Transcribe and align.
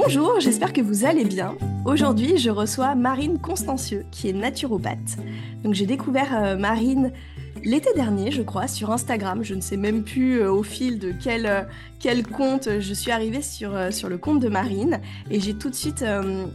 Bonjour, 0.00 0.38
j'espère 0.38 0.72
que 0.72 0.80
vous 0.80 1.04
allez 1.04 1.24
bien. 1.24 1.56
Aujourd'hui, 1.84 2.38
je 2.38 2.50
reçois 2.50 2.94
Marine 2.94 3.36
Constancieux, 3.40 4.04
qui 4.12 4.28
est 4.28 4.32
naturopathe. 4.32 5.16
Donc 5.64 5.74
j'ai 5.74 5.86
découvert 5.86 6.36
euh, 6.36 6.56
Marine 6.56 7.12
l'été 7.64 7.92
dernier, 7.94 8.30
je 8.30 8.42
crois, 8.42 8.68
sur 8.68 8.92
Instagram. 8.92 9.42
Je 9.42 9.56
ne 9.56 9.60
sais 9.60 9.76
même 9.76 10.04
plus 10.04 10.40
euh, 10.40 10.52
au 10.52 10.62
fil 10.62 11.00
de 11.00 11.12
quel, 11.20 11.46
euh, 11.46 11.62
quel 11.98 12.24
compte 12.24 12.68
je 12.78 12.94
suis 12.94 13.10
arrivée 13.10 13.42
sur, 13.42 13.76
sur 13.92 14.08
le 14.08 14.18
compte 14.18 14.38
de 14.38 14.48
Marine. 14.48 15.00
Et 15.32 15.40
j'ai 15.40 15.54
tout 15.54 15.68
de 15.68 15.74
suite 15.74 16.04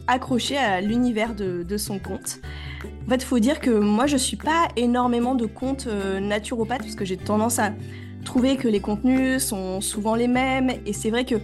accroché 0.07 0.55
à 0.55 0.79
l'univers 0.79 1.35
de, 1.35 1.63
de, 1.63 1.77
son 1.77 1.99
compte. 1.99 2.39
En 3.05 3.09
fait, 3.09 3.17
il 3.17 3.25
faut 3.25 3.39
dire 3.39 3.59
que 3.59 3.71
moi, 3.71 4.07
je 4.07 4.15
suis 4.15 4.37
pas 4.37 4.69
énormément 4.77 5.35
de 5.35 5.47
comptes 5.47 5.87
naturopathes, 6.21 6.83
parce 6.83 6.95
que 6.95 7.03
j'ai 7.03 7.17
tendance 7.17 7.59
à 7.59 7.73
trouver 8.23 8.55
que 8.55 8.69
les 8.69 8.79
contenus 8.79 9.43
sont 9.43 9.81
souvent 9.81 10.15
les 10.15 10.29
mêmes. 10.29 10.71
Et 10.85 10.93
c'est 10.93 11.09
vrai 11.09 11.25
que 11.25 11.35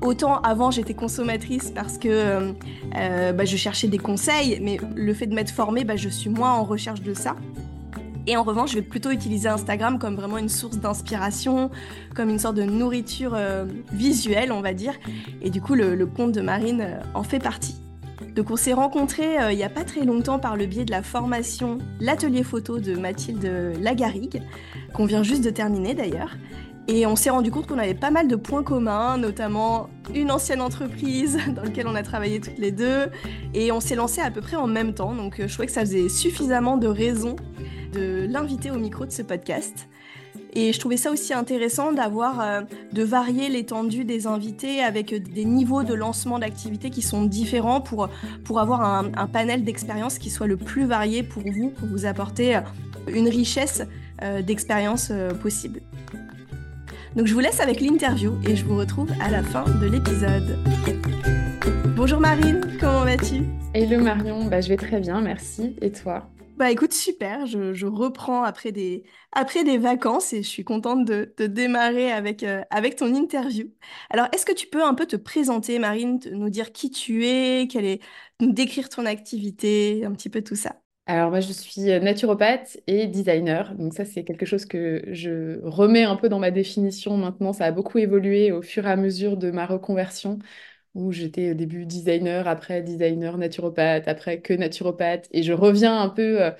Autant 0.00 0.40
avant 0.42 0.70
j'étais 0.70 0.94
consommatrice 0.94 1.72
parce 1.74 1.98
que 1.98 2.08
euh, 2.08 2.52
euh, 2.96 3.32
bah, 3.32 3.44
je 3.44 3.56
cherchais 3.56 3.88
des 3.88 3.98
conseils, 3.98 4.60
mais 4.62 4.78
le 4.94 5.12
fait 5.12 5.26
de 5.26 5.34
m'être 5.34 5.50
formée, 5.50 5.84
bah, 5.84 5.96
je 5.96 6.08
suis 6.08 6.30
moins 6.30 6.52
en 6.52 6.62
recherche 6.62 7.02
de 7.02 7.14
ça. 7.14 7.34
Et 8.28 8.36
en 8.36 8.42
revanche, 8.42 8.70
je 8.70 8.76
vais 8.76 8.82
plutôt 8.82 9.10
utiliser 9.10 9.48
Instagram 9.48 9.98
comme 9.98 10.14
vraiment 10.14 10.38
une 10.38 10.50
source 10.50 10.76
d'inspiration, 10.76 11.70
comme 12.14 12.28
une 12.28 12.38
sorte 12.38 12.56
de 12.56 12.62
nourriture 12.62 13.32
euh, 13.34 13.64
visuelle, 13.92 14.52
on 14.52 14.60
va 14.60 14.74
dire. 14.74 14.92
Et 15.42 15.50
du 15.50 15.60
coup, 15.60 15.74
le, 15.74 16.06
compte 16.06 16.32
de 16.32 16.42
Marine 16.42 17.00
en 17.14 17.22
fait 17.22 17.40
partie. 17.40 17.80
Donc 18.36 18.50
on 18.50 18.56
s'est 18.56 18.72
rencontrés 18.72 19.36
il 19.50 19.56
n'y 19.56 19.64
a 19.64 19.68
pas 19.68 19.84
très 19.84 20.04
longtemps 20.04 20.38
par 20.38 20.56
le 20.56 20.66
biais 20.66 20.84
de 20.84 20.90
la 20.90 21.02
formation 21.02 21.78
L'atelier 22.00 22.44
photo 22.44 22.78
de 22.78 22.94
Mathilde 22.94 23.50
Lagarigue, 23.80 24.42
qu'on 24.92 25.06
vient 25.06 25.24
juste 25.24 25.42
de 25.42 25.50
terminer 25.50 25.94
d'ailleurs. 25.94 26.36
Et 26.90 27.04
on 27.04 27.16
s'est 27.16 27.28
rendu 27.28 27.50
compte 27.50 27.66
qu'on 27.66 27.78
avait 27.78 27.92
pas 27.92 28.10
mal 28.10 28.28
de 28.28 28.36
points 28.36 28.62
communs, 28.62 29.18
notamment 29.18 29.90
une 30.14 30.30
ancienne 30.30 30.62
entreprise 30.62 31.38
dans 31.54 31.62
laquelle 31.62 31.86
on 31.86 31.94
a 31.94 32.02
travaillé 32.02 32.40
toutes 32.40 32.58
les 32.58 32.72
deux. 32.72 33.10
Et 33.52 33.70
on 33.70 33.80
s'est 33.80 33.94
lancé 33.94 34.22
à 34.22 34.30
peu 34.30 34.40
près 34.40 34.56
en 34.56 34.66
même 34.66 34.94
temps. 34.94 35.14
Donc 35.14 35.38
euh, 35.38 35.46
je 35.46 35.52
trouvais 35.52 35.66
que 35.66 35.72
ça 35.72 35.82
faisait 35.82 36.08
suffisamment 36.08 36.78
de 36.78 36.88
raisons 36.88 37.36
de 37.92 38.26
l'inviter 38.28 38.70
au 38.70 38.78
micro 38.78 39.04
de 39.04 39.12
ce 39.12 39.20
podcast. 39.20 39.86
Et 40.54 40.72
je 40.72 40.80
trouvais 40.80 40.96
ça 40.96 41.10
aussi 41.10 41.34
intéressant 41.34 41.92
d'avoir, 41.92 42.40
euh, 42.40 42.62
de 42.92 43.02
varier 43.02 43.50
l'étendue 43.50 44.06
des 44.06 44.26
invités 44.26 44.82
avec 44.82 45.14
des 45.14 45.44
niveaux 45.44 45.82
de 45.82 45.92
lancement 45.92 46.38
d'activité 46.38 46.88
qui 46.88 47.02
sont 47.02 47.24
différents 47.24 47.82
pour, 47.82 48.08
pour 48.44 48.60
avoir 48.60 48.80
un, 48.82 49.26
panel 49.26 49.62
d'expériences 49.62 50.18
qui 50.18 50.30
soit 50.30 50.46
le 50.46 50.56
plus 50.56 50.86
varié 50.86 51.22
pour 51.22 51.42
vous, 51.42 51.68
pour 51.68 51.86
vous 51.86 52.06
apporter 52.06 52.56
euh, 52.56 52.60
une 53.08 53.28
richesse 53.28 53.82
d'expériences 54.44 55.12
possibles. 55.40 55.80
Donc 57.16 57.26
je 57.26 57.34
vous 57.34 57.40
laisse 57.40 57.60
avec 57.60 57.80
l'interview 57.80 58.34
et 58.46 58.54
je 58.54 58.64
vous 58.64 58.76
retrouve 58.76 59.10
à 59.20 59.30
la 59.30 59.42
fin 59.42 59.64
de 59.64 59.86
l'épisode. 59.86 60.58
Bonjour 61.96 62.20
Marine, 62.20 62.60
comment 62.78 63.04
vas-tu? 63.04 63.42
Hello 63.74 64.02
Marion, 64.02 64.44
bah, 64.44 64.60
je 64.60 64.68
vais 64.68 64.76
très 64.76 65.00
bien, 65.00 65.20
merci. 65.20 65.74
Et 65.80 65.90
toi? 65.90 66.28
Bah 66.56 66.72
écoute, 66.72 66.92
super, 66.92 67.46
je, 67.46 67.86
reprends 67.86 68.42
après 68.42 68.72
des, 68.72 69.04
après 69.30 69.62
des 69.62 69.78
vacances 69.78 70.32
et 70.32 70.42
je 70.42 70.48
suis 70.48 70.64
contente 70.64 71.04
de, 71.04 71.32
démarrer 71.46 72.10
avec, 72.10 72.42
euh, 72.42 72.62
avec 72.70 72.96
ton 72.96 73.14
interview. 73.14 73.66
Alors, 74.10 74.26
est-ce 74.32 74.44
que 74.44 74.52
tu 74.52 74.66
peux 74.66 74.82
un 74.82 74.94
peu 74.94 75.06
te 75.06 75.14
présenter, 75.14 75.78
Marine, 75.78 76.18
nous 76.32 76.50
dire 76.50 76.72
qui 76.72 76.90
tu 76.90 77.24
es, 77.26 77.68
quelle 77.70 77.84
est, 77.84 78.00
nous 78.40 78.52
décrire 78.52 78.88
ton 78.88 79.06
activité, 79.06 80.04
un 80.04 80.10
petit 80.12 80.30
peu 80.30 80.42
tout 80.42 80.56
ça? 80.56 80.74
Alors 81.08 81.30
moi, 81.30 81.40
je 81.40 81.52
suis 81.52 81.90
euh, 81.90 82.00
naturopathe 82.00 82.78
et 82.86 83.06
designer. 83.06 83.74
Donc 83.76 83.94
ça, 83.94 84.04
c'est 84.04 84.24
quelque 84.24 84.44
chose 84.46 84.66
que 84.66 85.02
je 85.10 85.58
remets 85.64 86.04
un 86.04 86.16
peu 86.16 86.28
dans 86.28 86.38
ma 86.38 86.50
définition 86.50 87.16
maintenant. 87.16 87.54
Ça 87.54 87.64
a 87.66 87.72
beaucoup 87.72 87.98
évolué 87.98 88.52
au 88.52 88.62
fur 88.62 88.86
et 88.86 88.90
à 88.90 88.96
mesure 88.96 89.38
de 89.38 89.50
ma 89.50 89.66
reconversion, 89.66 90.38
où 90.94 91.12
j'étais 91.12 91.52
au 91.52 91.54
début 91.54 91.86
designer, 91.86 92.48
après 92.48 92.82
designer 92.82 93.38
naturopathe, 93.38 94.08
après 94.08 94.40
que 94.42 94.54
naturopathe. 94.54 95.28
Et 95.32 95.44
je 95.44 95.52
reviens 95.54 96.00
un 96.00 96.10
peu 96.10 96.42
euh, 96.42 96.52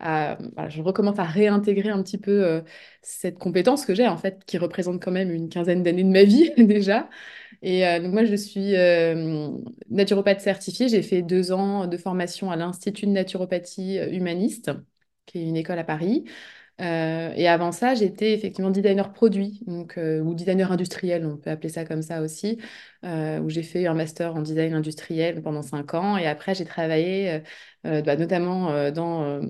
à... 0.00 0.38
je 0.70 0.82
recommence 0.82 1.18
à 1.18 1.24
réintégrer 1.24 1.90
un 1.90 2.02
petit 2.02 2.18
peu 2.18 2.44
euh, 2.44 2.62
cette 3.02 3.38
compétence 3.38 3.86
que 3.86 3.94
j'ai, 3.94 4.08
en 4.08 4.16
fait, 4.18 4.44
qui 4.46 4.58
représente 4.58 5.02
quand 5.02 5.12
même 5.12 5.30
une 5.30 5.48
quinzaine 5.50 5.82
d'années 5.82 6.04
de 6.04 6.10
ma 6.10 6.24
vie 6.24 6.52
déjà. 6.58 7.08
Et 7.66 7.86
euh, 7.86 7.98
donc 7.98 8.12
moi, 8.12 8.24
je 8.24 8.34
suis 8.36 8.76
euh, 8.76 9.50
naturopathe 9.88 10.40
certifiée. 10.42 10.88
J'ai 10.88 11.00
fait 11.02 11.22
deux 11.22 11.50
ans 11.50 11.86
de 11.86 11.96
formation 11.96 12.50
à 12.50 12.56
l'Institut 12.56 13.06
de 13.06 13.12
naturopathie 13.12 13.98
euh, 13.98 14.10
humaniste, 14.12 14.70
qui 15.24 15.38
est 15.38 15.44
une 15.48 15.56
école 15.56 15.78
à 15.78 15.84
Paris. 15.84 16.24
et 16.78 17.48
avant 17.48 17.72
ça, 17.72 17.94
j'étais 17.94 18.34
effectivement 18.34 18.70
designer 18.70 19.12
produit, 19.14 19.62
donc, 19.66 19.96
ou 19.98 20.34
designer 20.34 20.72
industriel, 20.72 21.24
on 21.26 21.36
peut 21.38 21.50
appeler 21.50 21.68
ça 21.70 21.84
comme 21.86 22.02
ça 22.02 22.20
aussi, 22.20 22.58
où 23.04 23.48
j'ai 23.48 23.62
fait 23.62 23.86
un 23.86 23.94
master 23.94 24.34
en 24.36 24.42
design 24.42 24.74
industriel 24.74 25.42
pendant 25.42 25.62
cinq 25.62 25.94
ans. 25.94 26.16
Et 26.18 26.26
après, 26.26 26.54
j'ai 26.54 26.64
travaillé 26.66 27.42
bah, 27.84 28.16
notamment 28.16 28.90
dans 28.90 29.40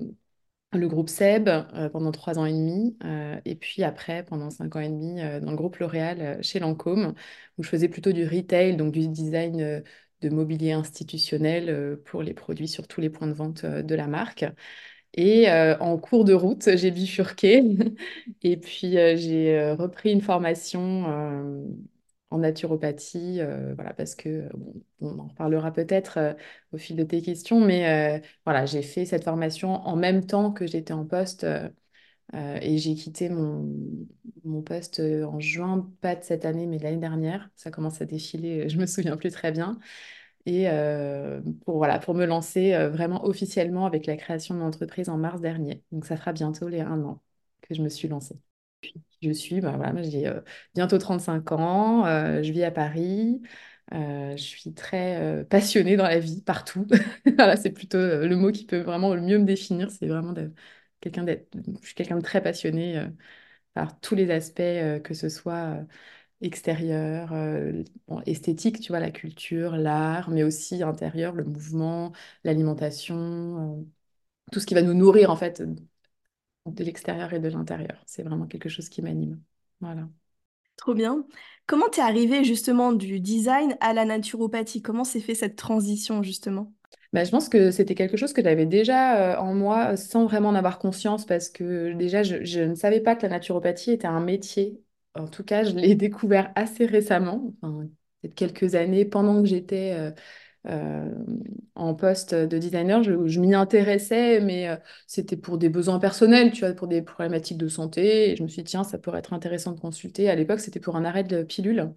le 0.73 0.87
groupe 0.87 1.09
SEB 1.09 1.47
euh, 1.49 1.89
pendant 1.89 2.11
trois 2.11 2.37
ans 2.39 2.45
et 2.45 2.51
demi, 2.51 2.97
euh, 3.03 3.39
et 3.45 3.55
puis 3.55 3.83
après, 3.83 4.23
pendant 4.23 4.49
cinq 4.49 4.75
ans 4.75 4.79
et 4.81 4.89
demi, 4.89 5.21
euh, 5.21 5.39
dans 5.39 5.51
le 5.51 5.57
groupe 5.57 5.77
L'Oréal 5.77 6.39
chez 6.43 6.59
Lancôme, 6.59 7.13
où 7.57 7.63
je 7.63 7.69
faisais 7.69 7.89
plutôt 7.89 8.11
du 8.11 8.27
retail, 8.27 8.75
donc 8.75 8.91
du 8.91 9.07
design 9.07 9.83
de 10.21 10.29
mobilier 10.29 10.71
institutionnel 10.71 11.99
pour 12.05 12.23
les 12.23 12.33
produits 12.33 12.67
sur 12.67 12.87
tous 12.87 13.01
les 13.01 13.09
points 13.09 13.27
de 13.27 13.33
vente 13.33 13.65
de 13.65 13.95
la 13.95 14.07
marque. 14.07 14.45
Et 15.13 15.49
en 15.51 15.97
cours 15.97 16.25
de 16.25 16.33
route, 16.33 16.69
j'ai 16.75 16.91
bifurqué 16.91 17.63
et 18.43 18.57
puis 18.57 18.93
j'ai 18.93 19.71
repris 19.73 20.11
une 20.11 20.21
formation 20.21 21.05
en 22.31 22.39
naturopathie, 22.39 23.39
euh, 23.41 23.73
voilà, 23.75 23.93
parce 23.93 24.15
que 24.15 24.49
on 24.99 25.19
en 25.19 25.27
reparlera 25.27 25.71
peut-être 25.71 26.17
euh, 26.17 26.33
au 26.73 26.77
fil 26.77 26.95
de 26.95 27.03
tes 27.03 27.21
questions, 27.21 27.61
mais 27.61 28.19
euh, 28.21 28.27
voilà, 28.45 28.65
j'ai 28.65 28.81
fait 28.81 29.05
cette 29.05 29.23
formation 29.23 29.75
en 29.87 29.95
même 29.95 30.25
temps 30.25 30.51
que 30.51 30.67
j'étais 30.67 30.93
en 30.93 31.05
poste 31.05 31.45
et 32.33 32.77
j'ai 32.77 32.95
quitté 32.95 33.29
mon, 33.29 33.69
mon 34.43 34.61
poste 34.61 34.99
en 34.99 35.39
juin, 35.39 35.89
pas 36.01 36.15
de 36.15 36.23
cette 36.23 36.43
année, 36.45 36.65
mais 36.67 36.77
de 36.77 36.83
l'année 36.83 36.97
dernière. 36.97 37.49
Ça 37.55 37.71
commence 37.71 38.01
à 38.01 38.05
défiler, 38.05 38.67
je 38.67 38.77
me 38.77 38.85
souviens 38.87 39.15
plus 39.17 39.31
très 39.31 39.51
bien. 39.51 39.79
Et 40.45 40.67
pour, 41.65 41.77
voilà, 41.77 41.99
pour 41.99 42.13
me 42.15 42.25
lancer 42.25 42.77
vraiment 42.89 43.25
officiellement 43.25 43.85
avec 43.85 44.05
la 44.07 44.17
création 44.17 44.55
de 44.55 44.59
l'entreprise 44.61 45.09
en 45.09 45.17
mars 45.17 45.41
dernier. 45.41 45.83
Donc 45.91 46.05
ça 46.05 46.17
fera 46.17 46.33
bientôt 46.33 46.67
les 46.67 46.81
un 46.81 47.03
an 47.03 47.21
que 47.61 47.73
je 47.75 47.81
me 47.81 47.89
suis 47.89 48.07
lancée. 48.07 48.35
Je 49.25 49.31
suis, 49.31 49.61
bah 49.61 49.73
voilà, 49.77 50.01
j'ai 50.03 50.27
euh, 50.27 50.41
bientôt 50.75 50.97
35 50.99 51.51
ans, 51.51 52.05
euh, 52.05 52.43
je 52.43 52.51
vis 52.51 52.63
à 52.63 52.71
Paris, 52.71 53.41
euh, 53.93 54.37
je 54.37 54.41
suis 54.43 54.73
très 54.73 55.45
passionnée 55.49 55.97
dans 55.97 56.03
la 56.05 56.19
vie, 56.19 56.41
partout. 56.41 56.85
voilà, 57.37 57.57
c'est 57.57 57.71
plutôt 57.71 57.97
le 57.97 58.35
mot 58.35 58.51
qui 58.51 58.65
peut 58.65 58.81
vraiment 58.81 59.15
le 59.15 59.21
mieux 59.21 59.39
me 59.39 59.45
définir, 59.45 59.89
c'est 59.91 60.07
vraiment 60.07 60.33
quelqu'un 61.01 61.23
d'être, 61.23 61.55
je 61.81 61.85
suis 61.87 61.95
quelqu'un 61.95 62.17
de 62.17 62.21
très 62.23 62.41
passionné 62.43 63.03
par 63.73 63.99
tous 63.99 64.15
les 64.15 64.31
aspects, 64.31 64.61
que 65.03 65.13
ce 65.13 65.29
soit 65.29 65.79
extérieur, 66.41 67.33
esthétique, 68.25 68.79
tu 68.81 68.89
vois, 68.91 68.99
la 68.99 69.11
culture, 69.11 69.75
l'art, 69.77 70.29
mais 70.29 70.43
aussi 70.43 70.83
intérieur, 70.83 71.33
le 71.33 71.43
mouvement, 71.45 72.11
l'alimentation 72.43 73.85
tout 74.51 74.59
ce 74.59 74.65
qui 74.65 74.73
va 74.75 74.81
nous 74.83 74.93
nourrir 74.93 75.31
en 75.31 75.35
fait 75.37 75.63
de 76.65 76.83
l'extérieur 76.83 77.33
et 77.33 77.39
de 77.39 77.49
l'intérieur. 77.49 78.01
C'est 78.05 78.23
vraiment 78.23 78.47
quelque 78.47 78.69
chose 78.69 78.89
qui 78.89 79.01
m'anime. 79.01 79.41
Voilà. 79.81 80.07
Trop 80.77 80.93
bien. 80.93 81.25
Comment 81.67 81.89
t'es 81.89 81.99
arrivé 82.01 82.43
justement 82.45 82.93
du 82.93 83.19
design 83.19 83.75
à 83.81 83.93
la 83.93 84.05
naturopathie? 84.05 84.81
Comment 84.81 85.03
s'est 85.03 85.19
fait 85.19 85.35
cette 85.35 85.55
transition 85.57 86.23
justement? 86.23 86.73
Bah, 87.13 87.23
je 87.23 87.31
pense 87.31 87.47
que 87.49 87.71
c'était 87.71 87.95
quelque 87.95 88.17
chose 88.17 88.33
que 88.33 88.43
j'avais 88.43 88.65
déjà 88.65 89.35
euh, 89.35 89.37
en 89.39 89.53
moi 89.53 89.95
sans 89.95 90.25
vraiment 90.25 90.49
en 90.49 90.55
avoir 90.55 90.79
conscience 90.79 91.25
parce 91.25 91.49
que 91.49 91.93
déjà, 91.93 92.23
je, 92.23 92.43
je 92.43 92.59
ne 92.61 92.75
savais 92.75 92.99
pas 92.99 93.15
que 93.15 93.23
la 93.23 93.29
naturopathie 93.29 93.91
était 93.91 94.07
un 94.07 94.19
métier. 94.19 94.81
En 95.13 95.27
tout 95.27 95.43
cas, 95.43 95.63
je 95.63 95.71
l'ai 95.75 95.95
découvert 95.95 96.51
assez 96.55 96.85
récemment, 96.85 97.53
enfin, 97.61 97.87
peut-être 98.21 98.35
quelques 98.35 98.75
années, 98.75 99.05
pendant 99.05 99.41
que 99.41 99.47
j'étais 99.47 99.93
euh, 99.97 100.11
euh, 100.67 101.13
en 101.75 101.93
poste 101.95 102.33
de 102.35 102.57
designer. 102.57 103.03
Je, 103.03 103.39
m'y 103.39 103.53
intéressais, 103.53 104.39
mais 104.41 104.69
euh, 104.69 104.77
c'était 105.07 105.37
pour 105.37 105.57
des 105.57 105.69
besoins 105.69 105.99
personnels, 105.99 106.51
tu 106.51 106.61
vois, 106.61 106.73
pour 106.73 106.87
des 106.87 107.01
problématiques 107.01 107.57
de 107.57 107.67
santé. 107.67 108.31
Et 108.31 108.35
je 108.35 108.43
me 108.43 108.47
suis 108.47 108.63
dit, 108.63 108.71
tiens, 108.71 108.83
ça 108.83 108.97
pourrait 108.97 109.19
être 109.19 109.33
intéressant 109.33 109.71
de 109.73 109.79
consulter. 109.79 110.29
À 110.29 110.35
l'époque, 110.35 110.59
c'était 110.59 110.79
pour 110.79 110.95
un 110.95 111.05
arrêt 111.05 111.23
de 111.23 111.43
pilule. 111.43 111.93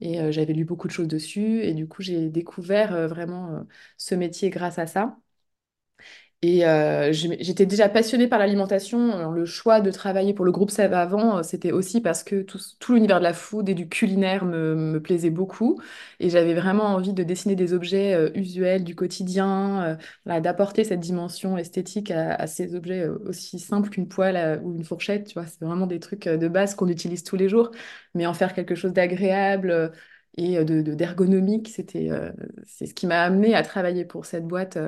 Et 0.00 0.20
euh, 0.20 0.32
j'avais 0.32 0.52
lu 0.54 0.64
beaucoup 0.64 0.88
de 0.88 0.92
choses 0.92 1.08
dessus. 1.08 1.62
Et 1.62 1.74
du 1.74 1.88
coup, 1.88 2.02
j'ai 2.02 2.28
découvert 2.30 3.08
vraiment 3.08 3.66
ce 3.96 4.14
métier 4.14 4.50
grâce 4.50 4.78
à 4.78 4.86
ça. 4.86 5.18
Et 6.40 6.64
euh, 6.64 7.12
j'étais 7.12 7.66
déjà 7.66 7.88
passionnée 7.88 8.28
par 8.28 8.38
l'alimentation. 8.38 9.32
Le 9.32 9.44
choix 9.44 9.80
de 9.80 9.90
travailler 9.90 10.34
pour 10.34 10.44
le 10.44 10.52
groupe 10.52 10.70
Sève 10.70 10.92
avant, 10.94 11.38
euh, 11.38 11.42
c'était 11.42 11.72
aussi 11.72 12.00
parce 12.00 12.22
que 12.22 12.42
tout, 12.42 12.60
l'univers 12.94 13.18
de 13.18 13.24
la 13.24 13.32
food 13.32 13.68
et 13.68 13.74
du 13.74 13.88
culinaire 13.88 14.44
me, 14.44 15.00
plaisait 15.02 15.30
beaucoup. 15.30 15.80
Et 16.20 16.30
j'avais 16.30 16.54
vraiment 16.54 16.84
envie 16.94 17.12
de 17.12 17.24
dessiner 17.24 17.56
des 17.56 17.72
objets 17.72 18.14
euh, 18.14 18.30
usuels 18.36 18.84
du 18.84 18.94
quotidien, 18.94 19.98
d'apporter 20.26 20.84
cette 20.84 21.00
dimension 21.00 21.58
esthétique 21.58 22.12
à, 22.12 22.46
ces 22.46 22.76
objets 22.76 23.08
aussi 23.08 23.58
simples 23.58 23.90
qu'une 23.90 24.06
poêle 24.08 24.60
ou 24.62 24.76
une 24.76 24.84
fourchette. 24.84 25.26
Tu 25.26 25.34
vois, 25.34 25.46
c'est 25.46 25.64
vraiment 25.64 25.88
des 25.88 25.98
trucs 25.98 26.28
de 26.28 26.46
base 26.48 26.76
qu'on 26.76 26.86
utilise 26.88 27.24
tous 27.24 27.34
les 27.36 27.48
jours, 27.48 27.72
mais 28.14 28.26
en 28.26 28.34
faire 28.34 28.54
quelque 28.54 28.76
chose 28.76 28.92
d'agréable. 28.92 29.90
Et 30.40 30.62
de, 30.64 30.82
de- 30.82 30.94
d'ergonomique, 30.94 31.68
c'était, 31.68 32.10
c'est 32.64 32.86
ce 32.86 32.94
qui 32.94 33.08
m'a 33.08 33.22
amené 33.22 33.54
à 33.56 33.62
travailler 33.64 34.04
pour 34.04 34.24
cette 34.24 34.46
boîte 34.46 34.78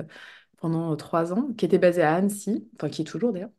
pendant 0.61 0.93
euh, 0.93 0.97
trois 0.97 1.33
ans, 1.33 1.49
qui 1.59 1.65
était 1.67 1.79
basée 1.79 2.03
à 2.03 2.15
Annecy, 2.15 2.69
enfin 2.77 2.89
qui 2.91 3.03
est 3.03 3.05
toujours 3.05 3.33
d'ailleurs. 3.33 3.51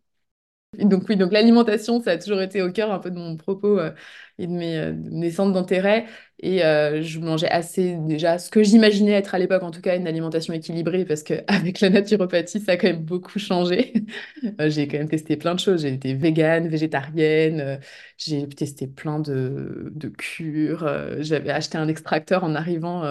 Donc 0.80 1.04
oui, 1.10 1.18
donc 1.18 1.34
l'alimentation, 1.34 2.02
ça 2.02 2.12
a 2.12 2.18
toujours 2.18 2.42
été 2.42 2.62
au 2.62 2.72
cœur 2.72 2.92
un 2.94 3.00
peu 3.00 3.12
de 3.12 3.18
mon 3.18 3.36
propos 3.36 3.78
euh, 3.78 3.92
et 4.40 4.48
de 4.48 4.54
mes, 4.54 4.78
euh, 4.78 4.94
de 4.94 5.10
mes 5.10 5.30
centres 5.30 5.52
d'intérêt. 5.54 6.06
Et 6.40 6.60
je 6.60 7.20
mangeais 7.20 7.50
assez 7.50 7.96
déjà 7.98 8.40
ce 8.40 8.50
que 8.50 8.64
j'imaginais 8.64 9.12
être 9.12 9.36
à 9.36 9.40
l'époque, 9.40 9.62
en 9.64 9.70
tout 9.72 9.82
cas, 9.82 9.96
une 9.98 10.08
alimentation 10.08 10.54
équilibrée, 10.54 11.06
parce 11.06 11.24
qu'avec 11.24 11.80
la 11.82 11.90
naturopathie, 11.92 12.60
ça 12.62 12.72
a 12.74 12.78
quand 12.78 12.88
même 12.88 13.04
beaucoup 13.04 13.38
changé. 13.38 13.94
J'ai 14.70 14.88
quand 14.88 14.98
même 14.98 15.10
testé 15.10 15.38
plein 15.38 15.54
de 15.56 15.60
choses. 15.60 15.82
J'ai 15.84 15.94
été 15.94 16.14
végane, 16.16 16.68
végétarienne, 16.68 17.80
j'ai 18.18 18.48
testé 18.50 18.88
plein 18.88 19.20
de, 19.20 19.92
de 19.94 20.08
cures. 20.10 20.88
j'avais 21.20 21.52
acheté 21.52 21.78
un 21.78 21.88
extracteur 21.88 22.44
en 22.44 22.56
arrivant 22.56 23.04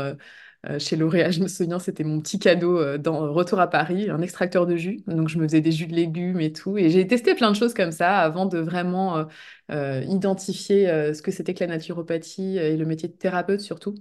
chez 0.79 0.97
L'Oréal. 0.97 1.33
Je 1.33 1.41
me 1.43 1.49
souviens, 1.49 1.79
c'était 1.79 2.05
mon 2.05 2.21
petit 2.21 2.39
cadeau 2.39 2.79
euh, 2.79 2.99
dans 2.99 3.33
Retour 3.33 3.61
à 3.61 3.69
Paris, 3.69 4.11
un 4.11 4.21
extracteur 4.21 4.67
de 4.67 4.77
jus. 4.77 5.03
Donc, 5.07 5.29
je 5.29 5.39
me 5.39 5.45
faisais 5.45 5.61
des 5.61 5.73
jus 5.73 5.87
de 5.87 5.95
légumes 5.95 6.41
et 6.41 6.53
tout. 6.53 6.77
Et 6.79 6.91
j'ai 6.91 7.07
testé 7.07 7.35
plein 7.35 7.51
de 7.51 7.57
choses 7.57 7.75
comme 7.75 7.93
ça 7.93 8.19
avant 8.19 8.47
de 8.47 8.59
vraiment 8.59 9.17
euh, 9.19 9.25
euh, 9.71 10.03
identifier 10.09 10.89
euh, 10.91 11.15
ce 11.15 11.23
que 11.23 11.31
c'était 11.31 11.55
que 11.55 11.61
la 11.61 11.69
naturopathie 11.69 12.59
et 12.59 12.77
le 12.77 12.85
métier 12.87 13.09
de 13.09 13.15
thérapeute 13.15 13.61
surtout. 13.61 13.95